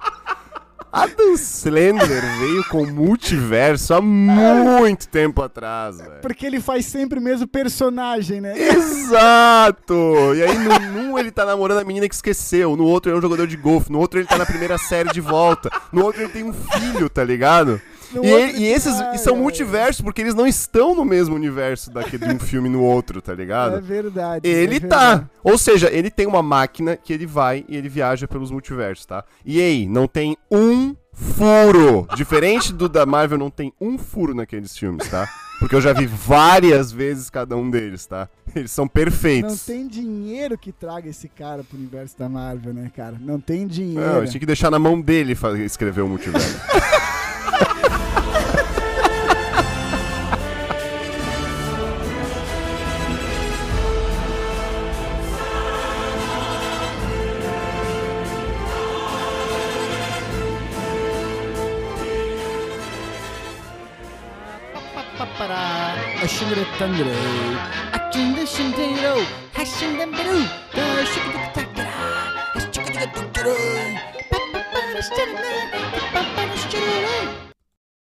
Adam 0.92 1.34
Slender 1.36 2.22
veio 2.40 2.64
com 2.66 2.86
multiverso 2.86 3.94
há 3.94 4.02
muito 4.02 5.08
tempo 5.08 5.42
atrás, 5.42 6.00
velho. 6.00 6.20
Porque 6.22 6.46
ele 6.46 6.60
faz 6.60 6.86
sempre 6.86 7.18
o 7.18 7.22
mesmo 7.22 7.48
personagem, 7.48 8.42
né? 8.42 8.54
Exato! 8.58 9.94
E 10.36 10.44
aí, 10.44 10.58
no, 10.58 10.80
num 10.80 11.18
ele 11.18 11.32
tá 11.32 11.46
namorando 11.46 11.80
a 11.80 11.86
menina 11.86 12.10
que 12.10 12.16
esqueceu, 12.16 12.76
no 12.76 12.84
outro 12.84 13.10
ele 13.10 13.16
é 13.16 13.20
um 13.20 13.22
jogador 13.22 13.48
de 13.48 13.56
golfe, 13.56 13.92
no 13.92 14.00
outro 14.00 14.20
ele 14.20 14.28
tá 14.28 14.38
na 14.38 14.46
primeira 14.46 14.78
série 14.78 15.12
de 15.14 15.22
volta, 15.22 15.70
no 15.94 16.04
outro 16.04 16.24
ele 16.24 16.32
tem 16.32 16.44
um 16.44 16.54
filho, 16.54 17.10
tá 17.10 17.24
ligado? 17.24 17.82
No 18.14 18.24
E, 18.24 18.34
outro 18.34 18.58
e 18.58 18.66
esses 18.66 18.94
são 19.22 19.36
multiversos, 19.36 20.02
porque 20.02 20.22
eles 20.22 20.36
não 20.36 20.46
estão 20.48 20.94
no 20.96 21.06
mesmo 21.06 21.36
universo 21.36 21.92
daqui 21.92 22.18
de 22.18 22.26
um 22.26 22.40
filme 22.40 22.70
no 22.70 22.82
outro, 22.84 23.22
tá 23.22 23.34
ligado? 23.34 23.78
É 23.78 23.82
verdade. 23.82 24.48
Ele 24.48 24.78
é 24.78 24.80
tá. 24.80 25.10
verdade. 25.10 25.30
Ou 25.44 25.58
seja, 25.58 25.90
ele 25.92 26.10
tem 26.10 26.28
uma 26.28 26.44
máquina 26.44 26.96
que 26.98 27.14
ele 27.14 27.26
vai 27.26 27.66
e 27.68 27.76
ele 27.76 27.90
viaja 27.90 28.28
pelos 28.28 28.52
multiversos, 28.52 29.06
tá? 29.06 29.24
E 29.46 29.62
aí, 29.62 29.88
não 29.88 30.08
tem 30.08 30.38
um 30.52 30.96
furo. 31.14 32.08
Diferente 32.16 32.74
do 32.74 32.88
da 32.90 33.06
Marvel, 33.06 33.38
não 33.38 33.50
tem 33.50 33.74
um 33.80 33.98
furo 33.98 34.34
naqueles 34.34 34.78
filmes, 34.78 35.08
tá? 35.10 35.28
Porque 35.60 35.76
eu 35.76 35.82
já 35.82 35.94
vi 35.94 36.08
várias 36.08 36.92
vezes 36.92 37.30
cada 37.30 37.56
um 37.56 37.70
deles, 37.70 38.08
tá? 38.08 38.28
Eles 38.56 38.72
são 38.72 38.86
Não 38.86 38.90
perfeitos. 38.90 39.64
tem 39.64 39.88
dinheiro 39.88 40.58
que 40.58 40.72
traga 40.72 41.08
esse 41.08 41.28
cara 41.28 41.64
pro 41.64 41.78
universo 41.78 42.18
da 42.18 42.28
Marvel, 42.28 42.74
né, 42.74 42.92
cara? 42.96 43.16
Não 43.20 43.40
tem 43.40 43.68
dinheiro. 43.68 44.02
Não, 44.02 44.18
eu 44.22 44.28
tinha 44.28 44.40
que 44.40 44.46
deixar 44.46 44.72
na 44.72 44.80
mão 44.80 45.00
dele 45.00 45.38
escrever 45.64 46.02
o 46.02 46.08
multiverso. 46.08 46.58
싱글했던 66.42 66.98
노래 66.98 67.14
아낀 67.92 68.34
듯신 68.34 68.72
대로 68.72 69.20
하신 69.54 69.96
담배로 69.96 70.32
더 70.72 71.06
쉽게 71.06 71.54
듣고 71.54 71.74
닦아라 71.76 72.52
다시 72.56 72.72
축하드려 72.72 73.14
뚝뚝 73.14 73.34
빠빠빠라 74.32 75.02
시작했네 75.02 76.31